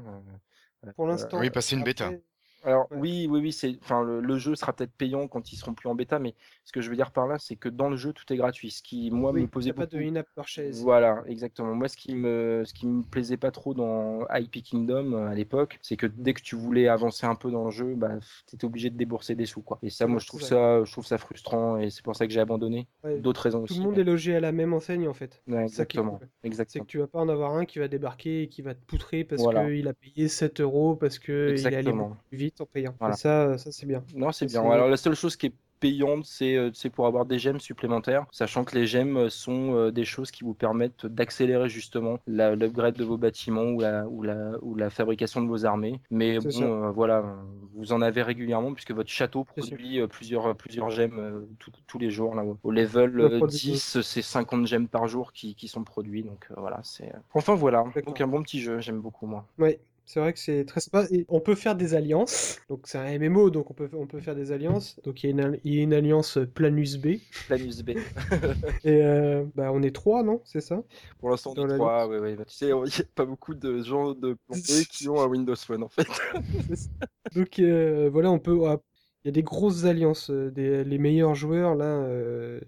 [0.95, 1.39] Pour l'instant.
[1.39, 2.05] Oui, passer une bêta.
[2.07, 2.21] Après,
[2.63, 5.73] Alors oui, oui, oui, c'est, enfin, le, le jeu sera peut-être payant quand ils seront
[5.73, 7.95] plus en bêta, mais ce que je veux dire par là, c'est que dans le
[7.95, 8.71] jeu, tout est gratuit.
[8.71, 9.97] Ce qui, moi, oui, me posait a pas beaucoup.
[9.97, 10.81] de in-app purchase.
[10.81, 11.73] Voilà, exactement.
[11.73, 15.35] Moi, ce qui me, ce qui me plaisait pas trop dans IP Kingdom euh, à
[15.35, 18.11] l'époque, c'est que dès que tu voulais avancer un peu dans le jeu, bah,
[18.45, 19.79] t'étais obligé de débourser des sous, quoi.
[19.81, 22.33] Et ça, moi, je trouve ça, je trouve ça frustrant, et c'est pour ça que
[22.33, 22.87] j'ai abandonné.
[23.03, 23.79] Ouais, D'autres raisons Tout aussi.
[23.79, 25.41] le monde est logé à la même enseigne en fait.
[25.47, 26.19] Ouais, exactement.
[26.41, 26.83] C'est exactement.
[26.85, 29.23] que tu vas pas en avoir un qui va débarquer et qui va te poutrer
[29.23, 29.65] parce Voilà.
[29.65, 32.17] qu'il a payé 7 euros parce qu'il est allé Exactement.
[32.49, 32.93] Vite en payant.
[32.99, 33.15] Voilà.
[33.15, 34.03] Et ça, ça c'est bien.
[34.15, 34.61] Non, c'est bien.
[34.71, 38.25] Alors, la seule chose qui est payante, c'est euh, c'est pour avoir des gemmes supplémentaires,
[38.31, 42.95] sachant que les gemmes sont euh, des choses qui vous permettent d'accélérer justement la- l'upgrade
[42.95, 46.01] de vos bâtiments ou la, ou, la, ou la fabrication de vos armées.
[46.11, 46.49] Mais bon,
[46.83, 47.33] euh, voilà, euh,
[47.75, 51.97] vous en avez régulièrement puisque votre château produit euh, plusieurs, plusieurs gemmes euh, tout- tous
[51.97, 52.35] les jours.
[52.35, 55.85] Là, au level Le euh, produit- 10, c'est 50 gemmes par jour qui, qui sont
[55.85, 56.23] produits.
[56.23, 57.13] Donc euh, voilà, c'est.
[57.33, 59.45] Enfin voilà, donc un bon petit jeu, j'aime beaucoup moi.
[59.57, 59.79] Ouais,
[60.09, 61.05] c'est vrai que c'est très sympa.
[61.11, 62.59] Et on peut faire des alliances.
[62.67, 64.99] Donc c'est un MMO, donc on peut, on peut faire des alliances.
[65.03, 67.17] Donc il y a une, il y a une alliance Planus B.
[67.47, 67.91] Planus B.
[68.83, 70.41] Et euh, bah, on est trois, non?
[70.45, 70.81] C'est ça?
[71.19, 72.07] Pour l'instant, on est trois.
[72.07, 72.35] Ouais, ouais.
[72.37, 75.27] Tu sais, il n'y a pas beaucoup de gens de plan B qui ont un
[75.27, 76.07] Windows Phone en fait.
[77.35, 78.59] Donc euh, voilà, on peut.
[78.67, 78.77] ah,
[79.23, 80.29] Il y a des grosses alliances.
[80.31, 82.59] euh, Des, les meilleurs joueurs, là, euh,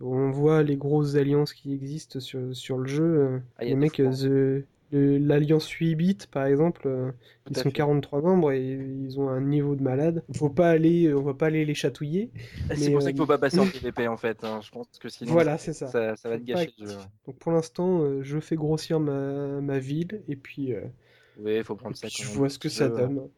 [0.00, 3.42] on voit les grosses alliances qui existent sur, sur le jeu.
[3.58, 7.12] Ah, les mecs, The- l'alliance 8 bits, par exemple, euh,
[7.48, 7.72] ils sont fait.
[7.72, 10.24] 43 membres et ils ont un niveau de malade.
[10.34, 12.30] Faut pas aller, on va pas aller les chatouiller.
[12.74, 14.42] C'est pour ça qu'il euh, faut pas passer en PVP en fait.
[14.44, 14.60] hein.
[14.62, 15.86] Je pense que sinon Voilà, c'est ça.
[15.86, 16.98] ça, ça va te gâcher le jeu.
[17.26, 20.82] Donc pour l'instant, euh, je fais grossir ma, ma ville et puis, euh,
[21.36, 23.28] Oui, faut prendre ça quand je vois ce que ça peu, donne.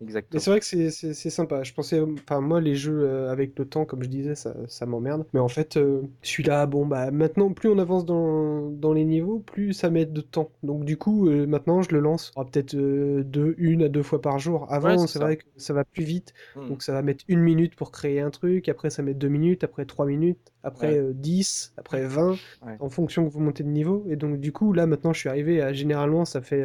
[0.00, 0.40] Exactement.
[0.40, 1.62] c'est vrai que c'est sympa.
[1.62, 4.86] Je pensais, enfin moi les jeux euh, avec le temps, comme je disais, ça, ça
[4.86, 5.24] m'emmerde.
[5.32, 9.38] Mais en fait, euh, celui-là, bon bah maintenant, plus on avance dans, dans les niveaux,
[9.38, 10.50] plus ça met de temps.
[10.62, 14.02] Donc du coup, euh, maintenant je le lance oh, peut-être euh, deux, une à deux
[14.02, 14.66] fois par jour.
[14.70, 16.68] Avant, Ouais, c'est vrai que ça va plus vite, Hmm.
[16.68, 19.64] donc ça va mettre une minute pour créer un truc, après ça met deux minutes,
[19.64, 20.98] après trois minutes, après Ouais.
[20.98, 22.80] euh, 10, après 20, Ouais.
[22.80, 24.04] en fonction que vous montez de niveau.
[24.08, 26.64] Et donc du coup, là maintenant, je suis arrivé à généralement ça fait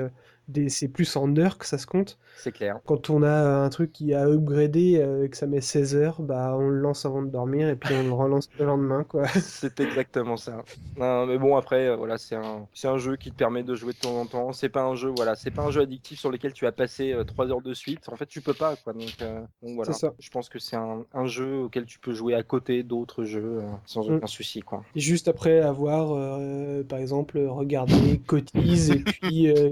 [0.67, 2.17] c'est plus en heures que ça se compte.
[2.35, 2.79] C'est clair.
[2.85, 6.21] Quand on a un truc qui a upgradé euh, et que ça met 16 heures,
[6.21, 9.27] bah on le lance avant de dormir et puis on le relance le lendemain, quoi.
[9.41, 10.63] C'est exactement ça.
[10.97, 13.75] Non, mais bon après, euh, voilà, c'est un, c'est un jeu qui te permet de
[13.75, 14.53] jouer de temps en temps.
[14.53, 17.13] C'est pas un jeu, voilà, c'est pas un jeu addictif sur lequel tu vas passer
[17.13, 18.07] euh, trois heures de suite.
[18.09, 18.93] En fait, tu peux pas, quoi.
[18.93, 19.93] Donc, euh, donc voilà.
[19.93, 20.13] C'est ça.
[20.19, 23.59] Je pense que c'est un, un jeu auquel tu peux jouer à côté d'autres jeux
[23.63, 24.15] euh, sans Mm.
[24.15, 24.83] aucun souci, quoi.
[24.95, 29.69] Et juste après avoir, euh, par exemple, regardé Cotise et puis euh,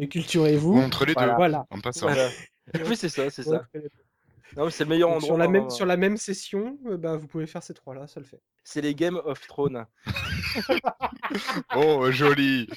[0.76, 1.66] Entre les deux, Voilà.
[1.70, 2.08] en passant.
[2.08, 2.30] Voilà.
[2.86, 3.66] oui, c'est ça, c'est ça.
[4.52, 5.26] Donc, Non, mais c'est le meilleur endroit.
[5.28, 5.70] sur la même, hein.
[5.70, 8.42] sur la même session, euh, bah, vous pouvez faire ces trois-là, ça le fait.
[8.64, 9.86] C'est les Game of Thrones.
[11.76, 12.68] Oh, joli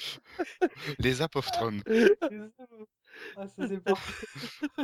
[0.99, 1.81] Les App of Thrones.
[3.35, 4.25] Ah, ça parfait.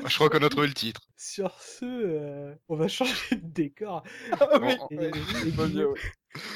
[0.06, 1.02] Je crois qu'on a trouvé le titre.
[1.16, 4.04] Sur ce, euh, on va changer de décor.
[4.40, 5.12] Ah oui, Bon, Et- ouais,
[5.48, 6.00] et bon, Guillaume- ouais.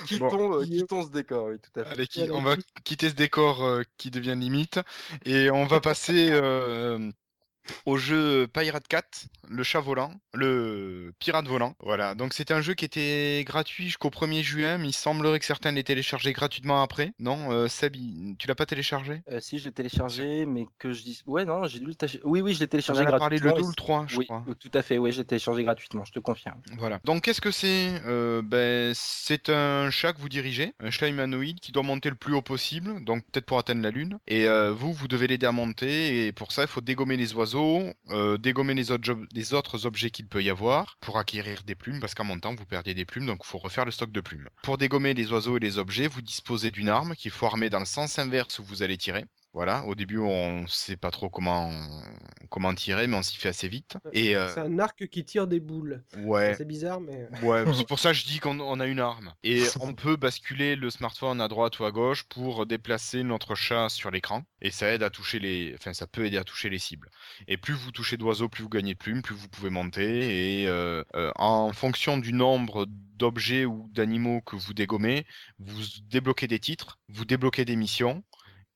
[0.06, 1.91] Quittons, euh, quittons ce décor, oui, tout à fait.
[1.91, 4.80] Allez, qui- on va quitter ce décor euh, qui devient limite
[5.26, 7.10] et on va passer euh,
[7.86, 11.76] au jeu Pirate 4, le chat volant, le pirate volant.
[11.80, 15.46] Voilà, donc c'était un jeu qui était gratuit jusqu'au 1er juin, mais il semblerait que
[15.46, 17.12] certains l'aient téléchargé gratuitement après.
[17.20, 17.96] Non, euh, Seb,
[18.38, 19.22] tu l'as pas téléchargé?
[19.32, 21.22] Euh, si, je l'ai téléchargé, mais que je dis.
[21.26, 22.22] Ouais, non, j'ai dû le télécharger.
[22.26, 23.50] Oui, oui, je l'ai téléchargé en a parlé gratuitement.
[23.50, 24.44] le 2 et ou le 3, je Oui, crois.
[24.60, 26.60] tout à fait, oui, j'ai téléchargé gratuitement, je te confirme.
[26.78, 27.00] Voilà.
[27.04, 31.60] Donc qu'est-ce que c'est Euh, ben, C'est un chat que vous dirigez, un chat humanoïde
[31.60, 34.18] qui doit monter le plus haut possible, donc peut-être pour atteindre la lune.
[34.28, 36.26] Et euh, vous, vous devez l'aider à monter.
[36.28, 37.51] Et pour ça, il faut dégommer les oiseaux,
[38.10, 42.23] euh, dégommer les autres, objets qu'il peut y avoir pour acquérir des plumes, parce qu'en
[42.23, 44.49] montant, vous perdiez des plumes, donc il faut refaire le stock de plumes.
[44.64, 47.80] Pour dégommer les oiseaux et les objets, vous disposez d'une arme qu'il faut armer dans
[47.80, 49.26] le sens inverse où vous allez tirer.
[49.53, 51.72] Voilà, au début on sait pas trop comment
[52.52, 53.98] comment tirer, mais on s'y fait assez vite.
[54.14, 56.03] Et euh, C'est un arc qui tire des boules.
[56.18, 57.28] ouais, C'est bizarre, mais.
[57.44, 59.34] Ouais, c'est pour ça que je dis qu'on on a une arme.
[59.44, 63.90] Et on peut basculer le smartphone à droite ou à gauche pour déplacer notre chat
[63.90, 64.44] sur l'écran.
[64.61, 65.73] Et ça aide à toucher les.
[65.76, 67.10] Enfin, ça peut aider à toucher les cibles.
[67.48, 70.61] Et plus vous touchez d'oiseaux, plus vous gagnez de plumes, plus vous pouvez monter.
[70.61, 75.26] Et euh, euh, en fonction du nombre d'objets ou d'animaux que vous dégommez,
[75.60, 78.23] vous débloquez des titres, vous débloquez des missions.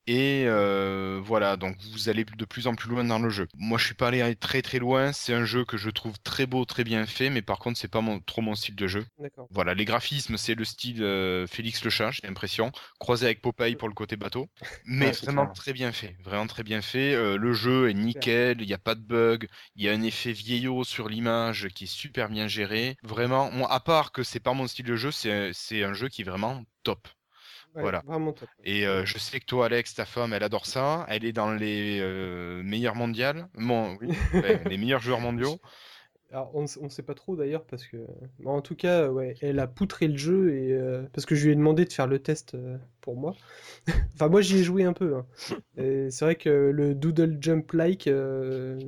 [0.08, 3.48] Et euh, voilà, donc vous allez de plus en plus loin dans le jeu.
[3.56, 5.12] Moi, je suis pas allé très très loin.
[5.14, 7.88] C'est un jeu que je trouve très beau, très bien fait, mais par contre, c'est
[7.88, 9.06] pas mon- trop mon style de jeu.
[9.18, 9.50] D'accord.
[9.50, 13.76] Voilà, les graphismes, c'est le style euh, Félix le chat, j'ai l'impression, croisé avec Popeye
[13.76, 14.48] pour le côté bateau,
[14.84, 15.56] mais Ouais, vraiment clair.
[15.56, 17.14] très bien fait, vraiment très bien fait.
[17.16, 20.02] Euh, le jeu est nickel, il n'y a pas de bug, il y a un
[20.02, 22.96] effet vieillot sur l'image qui est super bien géré.
[23.04, 26.10] Vraiment, moi, à part que c'est pas mon style de jeu, c'est c'est un jeu
[26.10, 27.08] qui est vraiment top.
[27.76, 28.04] Ouais, Voilà.
[28.34, 28.50] Top.
[28.64, 31.06] Et euh, je sais que toi, Alex, ta femme, elle adore ça.
[31.10, 33.48] Elle est dans les euh, meilleurs mondiales.
[33.56, 35.60] Bon, oui, ouais, les meilleurs joueurs mondiaux.
[36.32, 37.98] Alors, on, on sait pas trop d'ailleurs parce que,
[38.46, 41.52] en tout cas, ouais, elle a poutré le jeu et euh, parce que je lui
[41.54, 42.58] ai demandé de faire le test
[43.02, 43.36] pour moi.
[44.16, 45.16] enfin, moi, j'y ai joué un peu.
[45.16, 45.26] hein.
[45.78, 48.10] C'est vrai que le Doodle Jump Like,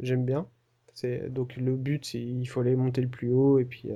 [0.02, 0.48] j'aime bien.
[0.94, 3.92] C'est donc le but, c'est il faut aller monter le plus haut et puis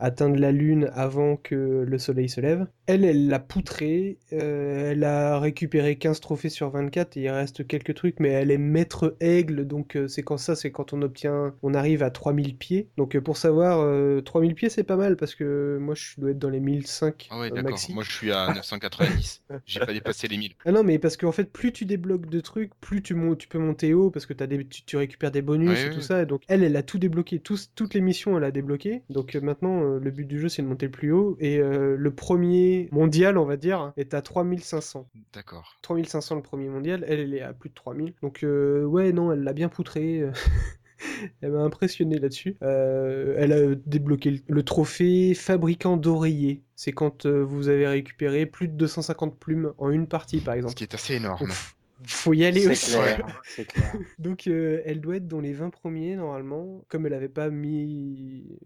[0.00, 2.66] atteindre la lune avant que le soleil se lève.
[2.86, 4.18] Elle, elle l'a poutré.
[4.32, 8.50] euh, elle a récupéré 15 trophées sur 24 et il reste quelques trucs, mais elle
[8.50, 12.10] est maître aigle, donc euh, c'est quand ça, c'est quand on obtient, on arrive à
[12.10, 12.88] 3000 pieds.
[12.98, 16.30] Donc euh, pour savoir, euh, 3000 pieds, c'est pas mal parce que moi, je dois
[16.30, 17.80] être dans les 1005 Ah ouais, d'accord.
[17.90, 19.42] Moi, je suis à 990.
[19.66, 20.52] J'ai pas dépassé les 1000.
[20.66, 23.48] Ah non, mais parce qu'en fait, plus tu débloques de trucs, plus tu, mon- tu
[23.48, 25.94] peux monter haut parce que as des, tu, tu récupères des bonus Ouais, et ouais,
[25.94, 26.22] tout ça.
[26.22, 27.38] Et donc, elle, elle a tout débloqué.
[27.40, 29.02] Toutes les missions, elle a débloqué.
[29.10, 31.36] Donc maintenant, le but du jeu, c'est de monter le plus haut.
[31.40, 35.08] Et le premier mondial, on va dire, est à 3500.
[35.32, 35.78] D'accord.
[35.82, 38.14] 3500 le premier mondial, elle, elle est à plus de 3000.
[38.22, 40.20] Donc, euh, ouais, non, elle l'a bien poutré.
[40.20, 40.32] euh,
[41.42, 42.56] Elle m'a impressionné là-dessus.
[42.62, 46.62] Euh, elle a débloqué le, trophée fabricant d'oreillers.
[46.76, 50.58] C'est quand euh, vous avez récupéré plus de 250 plumes en une partie, par Ce
[50.58, 50.74] exemple.
[50.74, 51.50] qui est assez énorme.
[51.50, 51.76] Ouf.
[52.06, 52.92] Faut y aller aussi.
[52.92, 53.94] clair, c'est clair.
[54.18, 56.84] Donc, euh, elle doit être dans les 20 premiers, normalement.
[56.88, 58.58] Comme elle n'avait pas mis,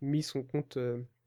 [0.00, 0.78] mis son compte...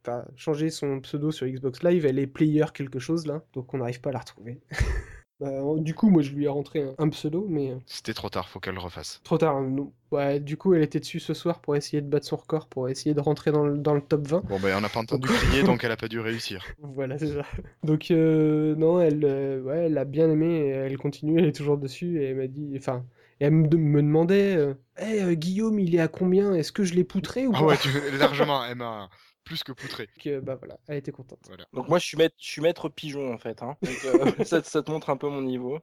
[0.08, 3.74] euh, Enfin, changé son pseudo sur Xbox Live, elle est player quelque chose là, donc
[3.74, 4.60] on n'arrive pas à la retrouver.
[5.40, 8.30] Bah, du coup, moi je lui ai rentré un, un pseudo, mais euh, C'était trop
[8.30, 9.20] tard, faut qu'elle le refasse.
[9.24, 9.56] trop tard.
[9.58, 9.92] hein, non.
[10.12, 12.88] Ouais, du coup, elle était dessus ce soir pour essayer de battre son record, pour
[12.88, 14.44] essayer de rentrer dans le, dans le top 20.
[14.48, 16.64] Bon, ben, on n'a pas entendu crier, donc elle a pas dû réussir.
[16.82, 17.42] Voilà, c'est ça.
[17.84, 21.80] Donc, euh, non, elle, euh, ouais, elle a bien aimé, elle continue, elle est toujours
[21.80, 23.04] dessus, et elle m'a dit, enfin,
[23.42, 26.54] et elle me, de- me demandait, euh, Hey, euh, Guillaume, il est à combien?
[26.54, 27.90] Est-ce que je l'ai poutré ou Ah ouais, tu...
[28.18, 29.10] largement, elle m'a
[29.44, 30.08] plus que poutré.
[30.08, 31.40] Donc, euh, bah voilà, elle était contente.
[31.48, 31.66] Voilà.
[31.74, 33.62] Donc moi je suis maître, je suis maître pigeon en fait.
[33.62, 33.78] Hein.
[33.82, 35.80] Donc, euh, ça, ça te montre un peu mon niveau.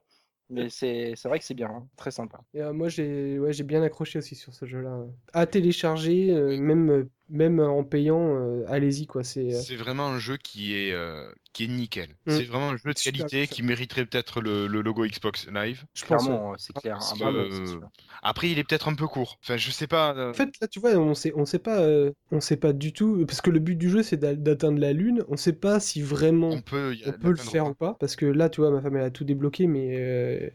[0.51, 1.87] Mais c'est c'est vrai que c'est bien, hein.
[1.95, 2.41] très sympa.
[2.53, 5.05] Et, euh, moi, j'ai ouais, j'ai bien accroché aussi sur ce jeu-là.
[5.31, 9.23] À télécharger, euh, même, euh, même en payant, euh, allez-y, quoi.
[9.23, 12.09] C'est, euh, C'est vraiment un jeu qui est, euh, qui est nickel.
[12.25, 12.31] Mm.
[12.31, 15.85] C'est vraiment un jeu de Super qualité qui mériterait peut-être le, le logo Xbox Live.
[15.95, 16.05] je.
[16.05, 16.97] Clairement, c'est clair.
[17.01, 17.89] Ah, que, euh, sûr.
[18.21, 19.37] Après, il est peut-être un peu court.
[19.43, 20.15] Enfin, je sais pas.
[20.15, 22.73] euh, En fait, là, tu vois, on sait, on sait pas, euh, on sait pas
[22.73, 25.23] du tout, parce que le but du jeu, c'est d'a- d'atteindre la lune.
[25.29, 28.15] On sait pas si vraiment on peut, on peut le faire ou ou pas, parce
[28.15, 30.49] que là, tu vois, ma femme, elle a tout débloqué, mais euh,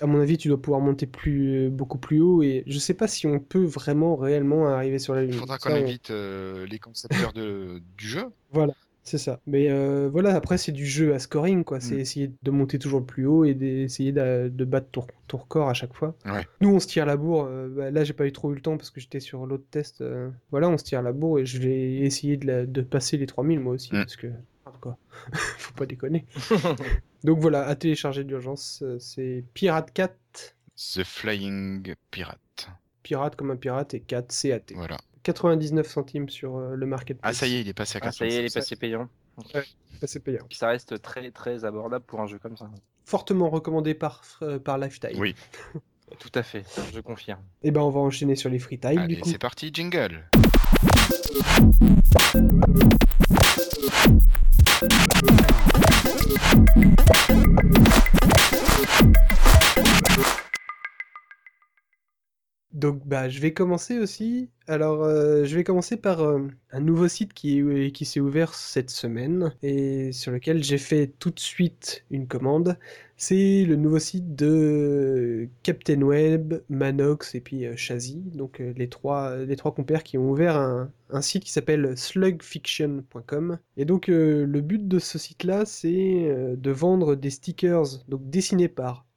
[0.00, 3.08] à mon avis, tu dois pouvoir monter plus, beaucoup plus haut, et je sais pas
[3.08, 5.30] si on peut vraiment, réellement arriver sur la lune.
[5.32, 8.24] Il faudra qu'on on- invite euh, les concepteurs de, du jeu.
[8.52, 9.40] Voilà, c'est ça.
[9.46, 11.80] Mais euh, voilà, après, c'est du jeu à scoring, quoi.
[11.80, 12.00] C'est Mm.
[12.00, 15.74] essayer de monter toujours plus haut et d'essayer de, de battre ton, ton record à
[15.74, 16.14] chaque fois.
[16.26, 16.46] Ouais.
[16.60, 17.46] Nous, on se tire la bourre.
[17.50, 19.64] euh, bah, là, j'ai pas eu trop eu le temps parce que j'étais sur l'autre
[19.70, 20.00] test.
[20.00, 23.16] euh, voilà, on se tire la bourre et je vais essayer de, la- de passer
[23.16, 23.88] les 3000 moi aussi.
[23.94, 23.98] Mm.
[23.98, 24.26] Parce que,
[24.80, 24.96] quoi,
[25.32, 26.26] faut pas déconner.
[27.24, 30.14] Donc voilà, à télécharger d'urgence, euh, c'est Pirate 4.
[30.76, 32.68] The Flying Pirate.
[33.02, 34.74] Pirate comme un pirate et 4 CAT.
[34.74, 34.96] Voilà.
[35.24, 37.30] 99 centimes sur euh, le marketplace.
[37.30, 38.60] Ah, ça y est, il est passé à Ah, ça y est, il est 85.
[38.60, 39.08] passé payant.
[40.04, 40.46] C'est payant.
[40.50, 42.70] Ça reste très très abordable pour un jeu comme ça.
[43.04, 45.18] Fortement recommandé par, euh, par Lifetime.
[45.18, 45.34] Oui.
[46.18, 46.64] Tout à fait,
[46.94, 47.42] je confirme.
[47.62, 49.28] Et ben on va enchaîner sur les free time Allez, du coup.
[49.28, 50.24] c'est parti, jingle.
[54.80, 54.94] フフ
[56.38, 56.62] フ
[57.26, 58.17] フフ。
[62.72, 64.50] Donc bah je vais commencer aussi.
[64.66, 68.54] Alors euh, je vais commencer par euh, un nouveau site qui, est- qui s'est ouvert
[68.54, 72.78] cette semaine et sur lequel j'ai fait tout de suite une commande.
[73.16, 77.74] C'est le nouveau site de Captain Web, Manox et puis euh.
[78.34, 83.58] Donc euh, les trois compères qui ont ouvert un, un site qui s'appelle slugfiction.com.
[83.78, 88.28] Et donc euh, le but de ce site-là c'est euh, de vendre des stickers donc
[88.28, 89.07] dessinés par euh,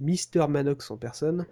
[0.00, 1.46] Mister Manox en personne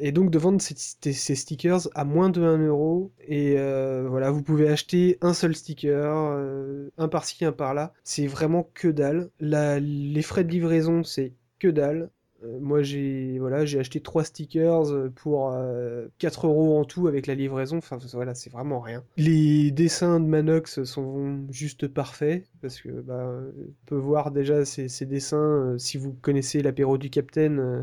[0.00, 3.12] et donc de vendre ces, stickers à moins de 1 euro.
[3.26, 7.92] Et euh, voilà, vous pouvez acheter un seul sticker, euh, un par-ci, un par-là.
[8.04, 9.30] C'est vraiment que dalle.
[9.40, 12.10] Les frais de livraison, c'est que dalle.
[12.44, 17.08] Euh, moi, j'ai voilà, j'ai acheté trois stickers euh, pour euh, 4 euros en tout
[17.08, 17.78] avec la livraison.
[17.78, 19.02] Enfin, voilà, c'est vraiment rien.
[19.16, 23.28] Les dessins de Manox sont juste parfaits parce que bah,
[23.58, 25.36] on peut voir déjà ces, ces dessins.
[25.36, 27.82] euh, si vous connaissez l'apéro du Capitaine, euh,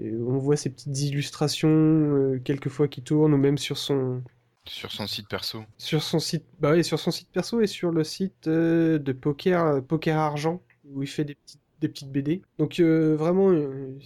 [0.00, 4.22] on voit ces petites illustrations quelquefois qui tournent ou même sur son
[4.66, 5.64] Sur son site perso.
[5.78, 9.82] sur son site bah oui, sur son site perso et sur le site de poker
[9.84, 12.42] poker argent où il fait des petites des petites BD.
[12.58, 13.98] Donc euh, vraiment euh,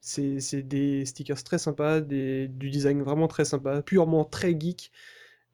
[0.00, 4.90] c'est des stickers très sympas, des, du design vraiment très sympa, purement très geek.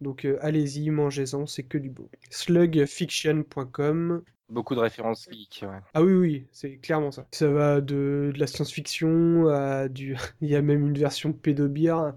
[0.01, 2.09] Donc euh, allez-y, mangez-en, c'est que du beau.
[2.31, 4.23] Slugfiction.com.
[4.51, 5.69] Beaucoup de références ouais.
[5.95, 7.27] Ah oui, oui, c'est clairement ça.
[7.33, 10.17] Ça va de, de la science-fiction à du.
[10.43, 12.15] Il y a même une version pédobire.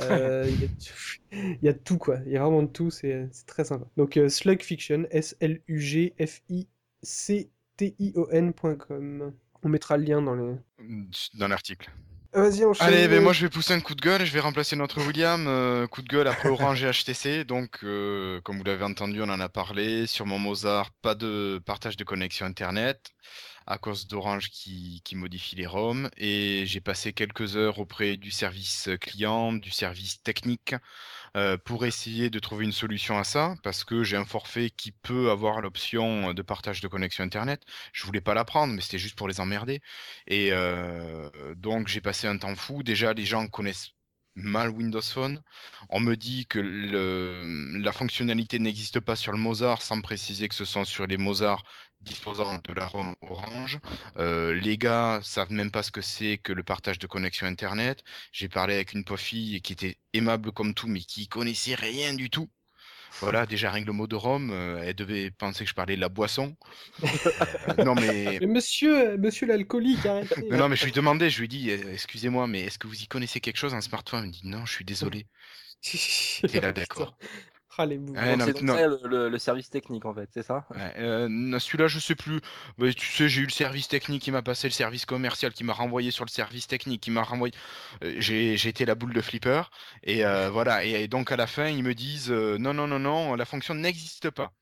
[0.00, 0.48] Euh,
[1.32, 1.74] il, y a...
[1.74, 3.86] tout quoi, il y a vraiment de tout, c'est très sympa.
[3.96, 5.06] Donc euh, Slug Fiction,
[7.78, 9.32] S-L-U-G-F-I-C-T-I-O-N.com.
[9.62, 10.54] On mettra le lien dans les.
[11.34, 11.90] Dans l'article.
[12.32, 12.86] Vas-y, enchaîne.
[12.86, 15.46] Allez, ben moi je vais pousser un coup de gueule, je vais remplacer notre William.
[15.48, 17.44] euh, coup de gueule après Orange et HTC.
[17.44, 20.06] Donc, euh, comme vous l'avez entendu, on en a parlé.
[20.06, 23.12] Sur mon Mozart, pas de partage de connexion Internet
[23.66, 26.08] à cause d'Orange qui, qui modifie les ROM.
[26.16, 30.74] Et j'ai passé quelques heures auprès du service client, du service technique,
[31.36, 34.92] euh, pour essayer de trouver une solution à ça, parce que j'ai un forfait qui
[34.92, 37.62] peut avoir l'option de partage de connexion Internet.
[37.92, 39.80] Je voulais pas la prendre, mais c'était juste pour les emmerder.
[40.26, 42.82] Et euh, donc j'ai passé un temps fou.
[42.82, 43.92] Déjà, les gens connaissent
[44.38, 45.42] mal Windows Phone.
[45.90, 50.64] On me dit que la fonctionnalité n'existe pas sur le Mozart, sans préciser que ce
[50.64, 51.64] sont sur les Mozart
[52.00, 53.78] disposant de la ROM Orange.
[54.16, 58.02] Euh, les gars savent même pas ce que c'est que le partage de connexion Internet.
[58.32, 62.14] J'ai parlé avec une pauvre fille qui était aimable comme tout, mais qui connaissait rien
[62.14, 62.48] du tout.
[63.20, 65.96] Voilà, déjà rien que le mot de Rome, euh, elle devait penser que je parlais
[65.96, 66.56] de la boisson.
[67.02, 70.48] Euh, non mais Mais monsieur, monsieur l'alcoolique, arrêtez.
[70.50, 73.06] non, non, mais je lui demandais, je lui euh, excusez-moi, mais est-ce que vous y
[73.06, 74.20] connaissez quelque chose en smartphone?
[74.20, 75.26] Elle me dit, non, je suis désolé.
[76.46, 77.16] T'es là, d'accord.
[77.78, 77.98] Ah, les.
[78.14, 78.74] Ouais, non, c'est mais- donc non.
[78.74, 80.66] ça, le, le- le service technique en fait, c'est ça?
[80.74, 82.40] Ouais, euh, celui-là, je sais plus.
[82.76, 85.64] Mais tu sais, j'ai eu le service technique qui m'a passé le service commercial, qui
[85.64, 87.54] m'a renvoyé sur le service technique, qui m'a renvoyé.
[88.04, 89.62] Euh, j'ai, j'ai été la boule de flipper.
[90.02, 90.84] Et euh, voilà.
[90.84, 93.46] Et, et donc à la fin, ils me disent, euh, non, non, non, non, la
[93.46, 94.52] fonction n'existe pas.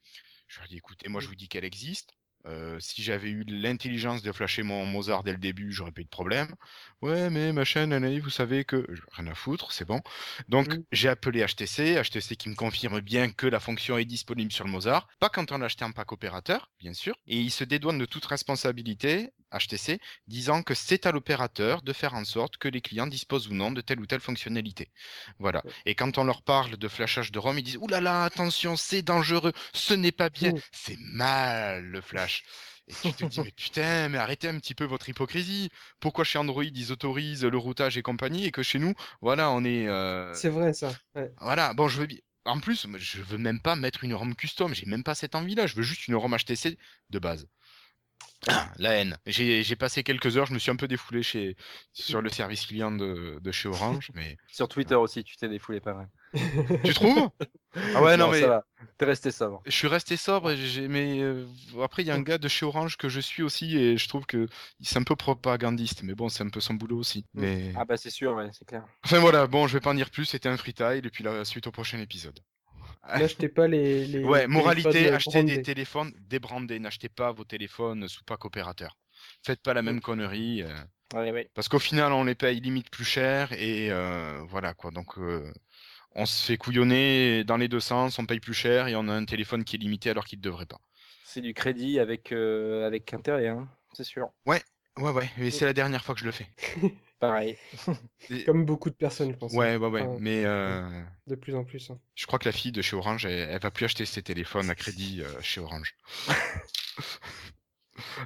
[0.48, 2.15] Je leur dis, écoutez, moi, je vous dis qu'elle existe.
[2.46, 6.04] Euh, si j'avais eu l'intelligence de flasher mon Mozart dès le début, j'aurais pas eu
[6.04, 6.54] de problème.
[7.02, 8.86] Ouais, mais ma chaîne, Anaïs, vous savez que.
[9.12, 10.00] Rien à foutre, c'est bon.
[10.48, 10.82] Donc, Mm.
[10.92, 14.70] j'ai appelé HTC, HTC qui me confirme bien que la fonction est disponible sur le
[14.70, 15.08] Mozart.
[15.18, 17.16] Pas quand on l'a acheté en pack opérateur, bien sûr.
[17.26, 22.14] Et il se dédouane de toute responsabilité, HTC, disant que c'est à l'opérateur de faire
[22.14, 24.90] en sorte que les clients disposent ou non de telle ou telle fonctionnalité.
[25.38, 25.62] Voilà.
[25.84, 28.76] Et quand on leur parle de flashage de ROM, ils disent Ouh là là, attention,
[28.76, 30.60] c'est dangereux, ce n'est pas bien, Mm.
[30.72, 32.44] c'est mal le flash.
[32.88, 35.70] Et tu te dis, mais putain, mais arrêtez un petit peu votre hypocrisie.
[36.00, 39.64] Pourquoi chez Android, ils autorisent le routage et compagnie, et que chez nous, voilà, on
[39.64, 39.88] est.
[39.88, 40.92] euh, C'est vrai, ça.
[41.16, 41.32] Ouais.
[41.40, 42.18] Voilà, bon, je veux bien.
[42.44, 45.66] En plus, je veux même pas mettre une ROM custom, j'ai même pas cette envie-là,
[45.66, 46.78] je veux juste une ROM HTC
[47.10, 47.48] de base.
[48.78, 49.16] La haine.
[49.26, 51.56] J'ai passé quelques heures, je me suis un peu défoulé chez,
[51.92, 54.36] sur le service client de, de chez Orange, mais.
[54.48, 56.08] Sur Twitter aussi, tu t'es défoulé pas mal.
[56.84, 57.30] Tu trouves?
[57.94, 58.40] Ah ouais, non, mais.
[58.40, 58.64] ça va.
[58.98, 59.62] T'es resté sobre.
[59.66, 61.44] Je suis resté sobre, et mais euh,
[61.82, 64.08] après il y a un gars de chez Orange que je suis aussi et je
[64.08, 64.46] trouve que
[64.80, 67.26] c'est un peu propagandiste, mais bon c'est un peu son boulot aussi.
[67.34, 67.40] Mm.
[67.40, 68.84] Mais Ah bah c'est sûr, ouais, c'est clair.
[69.04, 71.44] enfin voilà, bon je vais pas en dire plus, c'était un freetile et puis la
[71.44, 72.38] suite au prochain épisode.
[73.18, 74.06] N'achetez pas les.
[74.06, 78.96] les Ouais, moralité, téléphones achetez des téléphones débrandés, n'achetez pas vos téléphones sous pack opérateur.
[79.44, 80.74] Faites pas la même connerie, euh,
[81.14, 81.48] Ouais, ouais.
[81.54, 84.90] parce qu'au final on les paye limite plus cher et euh, voilà quoi.
[84.90, 85.52] Donc euh,
[86.16, 89.12] on se fait couillonner dans les deux sens, on paye plus cher et on a
[89.12, 90.80] un téléphone qui est limité alors qu'il ne devrait pas.
[91.24, 94.30] C'est du crédit avec, euh, avec intérêt, hein, c'est sûr.
[94.46, 94.62] Ouais,
[94.98, 96.48] ouais, et c'est la dernière fois que je le fais.
[97.18, 97.56] Pareil.
[98.30, 99.52] Et- Comme beaucoup de personnes, je pense.
[99.52, 100.02] Ouais, ouais, ouais.
[100.02, 100.82] Enfin, Mais euh,
[101.26, 101.90] De plus en plus.
[101.90, 101.98] hein.
[102.14, 104.68] je crois que la fille de chez Orange, elle, elle va plus acheter ses téléphones
[104.70, 105.94] à crédit euh, chez Orange.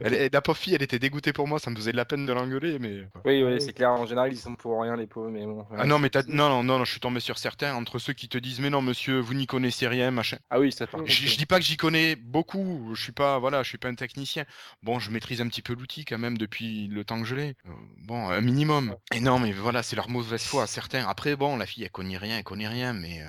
[0.01, 2.05] elle, elle- la pauvre fille, elle était dégoûtée pour moi, ça me faisait de la
[2.05, 3.07] peine de l'engueuler, mais.
[3.25, 3.91] Oui, oui, c'est clair.
[3.91, 5.67] En général, ils sont pour rien, les pauvres, mais bon.
[5.77, 6.23] Ah non, mais t'as...
[6.29, 8.71] non, non, non, non, je suis tombé sur certains entre ceux qui te disent, mais
[8.71, 10.39] non, monsieur, vous n'y connaissez rien, machin.
[10.51, 13.39] Ah oui, ça par Je, je dis pas que j'y connais beaucoup, je suis pas,
[13.39, 14.45] voilà, je suis pas un technicien.
[14.83, 17.55] Bon, je maîtrise un petit peu l'outil quand même depuis le temps que je l'ai.
[17.67, 17.71] Euh,
[18.07, 18.97] Bon, un minimum.
[19.15, 21.07] Et non, mais voilà, c'est leur mauvaise foi, certains.
[21.07, 23.29] Après, bon, la fille, elle connaît rien, elle connaît rien, mais euh,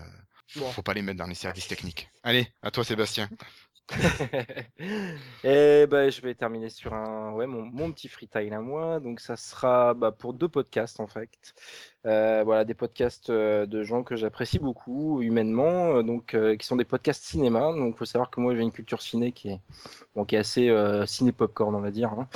[0.56, 0.70] Bon.
[0.72, 2.10] faut pas les mettre dans les services techniques.
[2.24, 3.30] Allez, à toi, Sébastien.
[5.44, 9.00] Et ben, je vais terminer sur un, ouais, mon, petit freetile à moi.
[9.00, 11.30] Donc, ça sera bah, pour deux podcasts en fait.
[12.07, 16.76] Euh, voilà, des podcasts euh, de gens que j'apprécie beaucoup humainement, euh, donc qui sont
[16.76, 17.73] des podcasts cinéma.
[17.73, 19.60] Donc, faut savoir que moi, j'ai une culture ciné qui est,
[20.15, 20.73] bon, qui est assez
[21.06, 22.11] ciné popcorn, on va dire.
[22.14, 22.28] hein.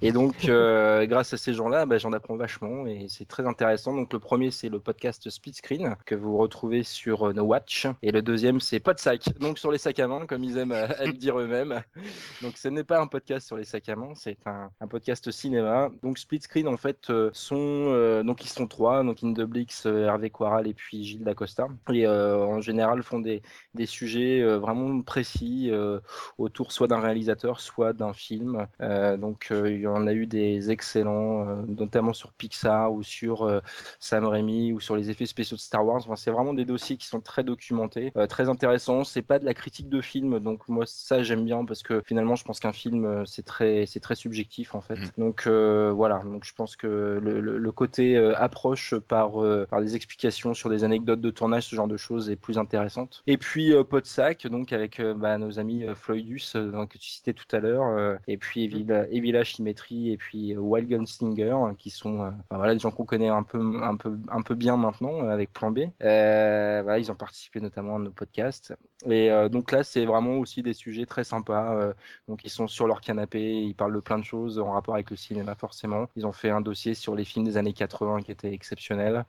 [0.00, 3.94] Et donc, grâce à ces gens-là, bah, j'en apprends vachement et c'est très intéressant.
[3.94, 7.86] Donc, le premier, c'est le podcast Split Screen que vous retrouvez sur No Watch.
[8.02, 9.24] Et le deuxième, c'est Pas de sac.
[9.40, 11.82] Donc, sur les sacs à main, comme ils aiment à, à le dire eux-mêmes.
[12.42, 15.30] Donc, ce n'est pas un podcast sur les sacs à main, c'est un, un podcast
[15.30, 15.90] cinéma.
[16.02, 19.01] Donc, Split Screen, en fait, sont, donc ils sont trois.
[19.04, 21.68] Donc Indeblix, Hervé Quaral et puis Gilles Dacosta.
[21.92, 23.42] Et en général font des,
[23.74, 25.70] des sujets vraiment précis
[26.38, 28.66] autour soit d'un réalisateur, soit d'un film.
[29.18, 33.62] donc il y en a eu des excellents, notamment sur Pixar ou sur
[34.00, 35.98] Sam Raimi ou sur les effets spéciaux de Star Wars.
[35.98, 39.04] Enfin, c'est vraiment des dossiers qui sont très documentés, très intéressants.
[39.04, 42.36] C'est pas de la critique de film, donc moi ça j'aime bien parce que finalement
[42.36, 44.96] je pense qu'un film c'est très c'est très subjectif en fait.
[44.96, 45.10] Mmh.
[45.18, 49.32] Donc voilà, donc je pense que le, le, côté approche par
[49.68, 53.22] par des explications sur des anecdotes de tournage, ce genre de choses est plus intéressante.
[53.26, 58.18] Et puis Podsac, donc avec bah, nos amis Floydus que tu citais tout à l'heure,
[58.26, 63.04] et puis Evil, Evila Chimétrie et puis Wild Gunslinger qui sont voilà des gens qu'on
[63.04, 65.80] connaît un peu un peu un peu bien maintenant avec Plan B.
[66.00, 68.74] voilà, ils ont participé notamment à nos podcasts.
[69.06, 71.94] Et donc là, c'est vraiment aussi des sujets très sympas.
[72.28, 75.10] donc ils sont sur leur canapé, ils parlent de plein de choses en rapport avec
[75.10, 76.06] le cinéma forcément.
[76.16, 78.81] Ils ont fait un dossier sur les films des années 80 qui était exceptionnel.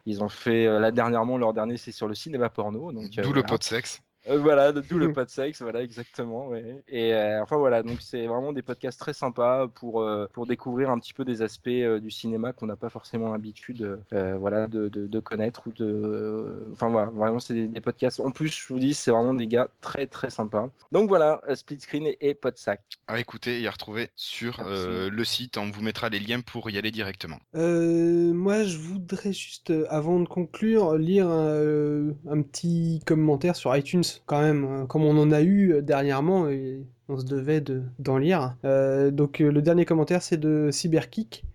[0.05, 2.91] Ils ont fait là dernièrement leur dernier, c'est sur le cinéma porno.
[2.91, 4.01] Donc d'où le pot de sexe.
[4.30, 6.54] Euh, voilà, d'où le de sexe, voilà, exactement.
[6.88, 10.90] Et euh, enfin voilà, donc c'est vraiment des podcasts très sympas pour, euh, pour découvrir
[10.90, 15.20] un petit peu des aspects du cinéma qu'on n'a pas forcément l'habitude voilà, de, de,
[15.20, 15.68] connaître.
[15.68, 18.20] ou de Enfin voilà, vraiment c'est des, podcasts.
[18.20, 20.70] En plus, je vous dis, c'est vraiment des gars très très sympas.
[20.91, 22.82] Donc voilà, Split Screen et, et Podsac.
[23.08, 26.78] À écouter et à retrouver sur le site, on vous mettra les liens pour y
[26.78, 27.40] aller directement.
[27.54, 34.41] moi, je voudrais juste, avant de conclure, lire un, un petit commentaire sur iTunes quand
[34.41, 37.64] même, euh, comme on en a eu euh, dernièrement, et on se devait
[37.99, 38.56] d'en lire.
[38.65, 41.45] Euh, donc le dernier commentaire, c'est de Cyberkick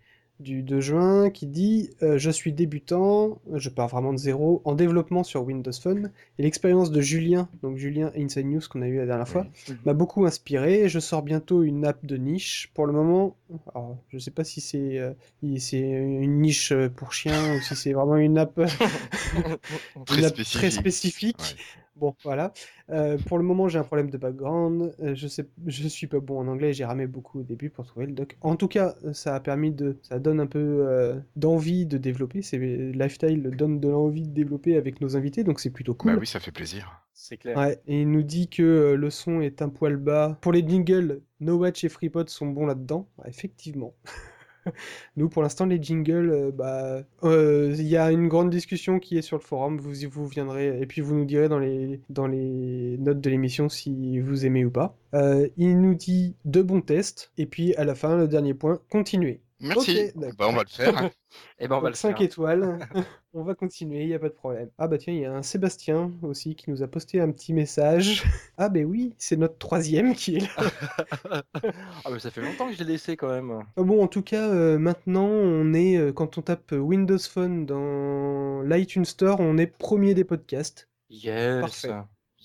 [0.40, 5.24] du 2 juin qui dit Je suis débutant, je pars vraiment de zéro, en développement
[5.24, 9.06] sur Windows Phone, et l'expérience de Julien, donc Julien Inside News qu'on a eu la
[9.06, 9.48] dernière fois,
[9.84, 10.88] m'a beaucoup inspiré.
[10.88, 12.70] Je sors bientôt une app de niche.
[12.74, 13.34] Pour le moment,
[13.74, 15.00] alors, je sais pas si c'est
[15.42, 18.60] une niche pour chiens ou si c'est vraiment une app,
[20.06, 21.56] très, spécifique.
[21.98, 22.52] Bon, voilà.
[22.90, 24.94] Euh, pour le moment, j'ai un problème de background.
[25.00, 26.72] Euh, je sais, je suis pas bon en anglais.
[26.72, 28.36] J'ai ramé beaucoup au début pour trouver le doc.
[28.40, 32.42] En tout cas, ça a permis de, ça donne un peu euh, d'envie de développer.
[32.42, 36.12] C'est Lifestyle donne de l'envie de développer avec nos invités, donc c'est plutôt cool.
[36.12, 37.02] Bah oui, ça fait plaisir.
[37.12, 37.56] C'est clair.
[37.58, 40.38] Ouais, et il nous dit que le son est un poil bas.
[40.40, 43.08] Pour les jingles, No Watch et FreePod sont bons là-dedans.
[43.26, 43.94] effectivement.
[45.16, 49.18] Nous, pour l'instant, les jingles, euh, bah, euh, il y a une grande discussion qui
[49.18, 49.78] est sur le forum.
[49.78, 53.68] Vous, vous viendrez et puis vous nous direz dans les, dans les notes de l'émission
[53.68, 54.96] si vous aimez ou pas.
[55.14, 58.80] Euh, il nous dit de bons tests et puis à la fin, le dernier point,
[58.90, 59.40] continuez.
[59.60, 60.12] Merci.
[60.14, 61.04] bah, on va le faire.
[61.04, 61.10] et
[61.58, 62.78] eh ben, on va le 5 étoiles.
[63.34, 64.70] on va continuer, il n'y a pas de problème.
[64.78, 67.52] Ah bah tiens, il y a un Sébastien aussi qui nous a posté un petit
[67.52, 68.24] message.
[68.60, 71.42] Ah bah oui, c'est notre troisième qui est là.
[71.54, 73.62] ah bah ça fait longtemps que je l'ai laissé quand même.
[73.76, 77.66] Ah bon, en tout cas, euh, maintenant, on est, euh, quand on tape Windows Phone
[77.66, 80.88] dans l'iTunes Store, on est premier des podcasts.
[81.08, 81.60] Yes.
[81.60, 81.94] Parfait.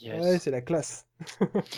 [0.05, 1.07] Ouais, c'est la classe.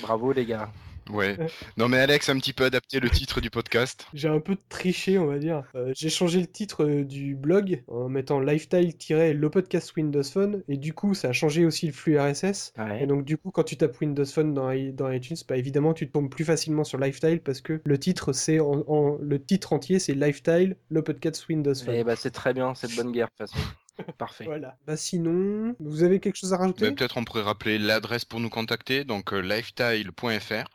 [0.01, 0.69] Bravo les gars.
[1.09, 1.37] Ouais.
[1.77, 4.07] Non mais Alex a un petit peu adapté le titre du podcast.
[4.13, 5.63] J'ai un peu triché, on va dire.
[5.75, 10.77] Euh, j'ai changé le titre euh, du blog en mettant lifestyle-le podcast Windows Phone et
[10.77, 12.73] du coup ça a changé aussi le flux RSS.
[12.99, 16.09] Et donc du coup quand tu tapes Windows Phone dans, dans iTunes, bah évidemment tu
[16.09, 20.13] tombes plus facilement sur lifestyle parce que le titre c'est en, le titre entier c'est
[20.13, 21.95] lifestyle le podcast Windows Phone.
[21.95, 23.67] Et eh bah c'est très bien, cette bonne guerre de toute façon.
[24.17, 24.45] Parfait.
[24.45, 24.77] Voilà.
[24.85, 26.85] Bah sinon, vous avez quelque chose à rajouter?
[26.85, 30.74] Bah, Peut-être on pourrait rappeler l'adresse pour nous contacter, donc euh, lifestyle.fr.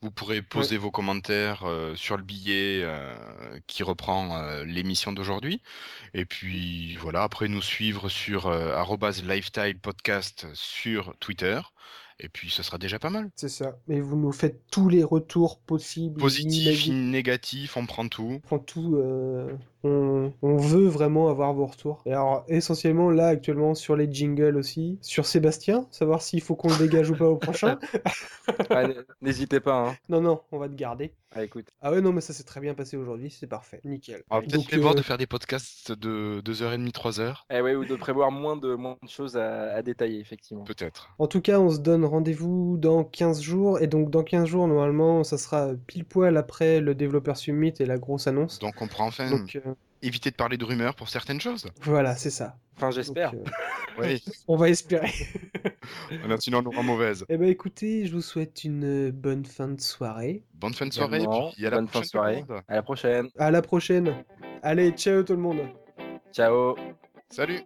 [0.00, 3.16] Vous pourrez poser vos commentaires euh, sur le billet euh,
[3.66, 5.60] qui reprend euh, l'émission d'aujourd'hui.
[6.14, 8.46] Et puis voilà, après nous suivre sur
[9.24, 11.60] lifestyle podcast sur Twitter.
[12.20, 13.30] Et puis ce sera déjà pas mal.
[13.36, 13.78] C'est ça.
[13.86, 16.20] Mais vous nous faites tous les retours possibles.
[16.20, 18.32] Positifs, négatifs, on prend tout.
[18.34, 18.98] On prend tout.
[19.84, 22.02] On, veut vraiment avoir vos retours.
[22.04, 26.68] Et alors, essentiellement, là, actuellement, sur les jingles aussi, sur Sébastien, savoir s'il faut qu'on
[26.68, 27.78] le dégage ou pas au prochain.
[29.22, 29.88] N'hésitez pas.
[29.88, 29.96] Hein.
[30.08, 31.12] Non, non, on va te garder.
[31.34, 31.68] Ah, écoute.
[31.82, 33.80] Ah ouais, non, mais ça s'est très bien passé aujourd'hui, c'est parfait.
[33.84, 34.22] Nickel.
[34.30, 37.44] On va peut-être prévoir de faire des podcasts de 2h30, 3h.
[37.50, 40.64] Eh ouais, ou de prévoir moins de, moins de choses à, à détailler, effectivement.
[40.64, 41.10] Peut-être.
[41.18, 43.80] En tout cas, on se donne rendez-vous dans 15 jours.
[43.80, 47.84] Et donc, dans 15 jours, normalement, ça sera pile poil après le développeur summit et
[47.84, 48.58] la grosse annonce.
[48.58, 49.30] Donc, on prend enfin.
[49.30, 51.68] Donc, euh, éviter de parler de rumeurs pour certaines choses.
[51.82, 52.56] Voilà, c'est ça.
[52.76, 53.32] Enfin, j'espère.
[53.34, 54.22] Euh, oui.
[54.48, 55.12] On va espérer.
[56.38, 57.24] sinon, on aura mauvaise.
[57.28, 60.44] Eh ben, écoutez, je vous souhaite une bonne fin de soirée.
[60.54, 61.24] Bonne fin de soirée.
[61.54, 62.44] Puis à la bonne fin de soirée.
[62.68, 63.28] À la prochaine.
[63.38, 64.24] À la prochaine.
[64.62, 65.60] Allez, ciao tout le monde.
[66.32, 66.76] Ciao.
[67.30, 67.60] Salut.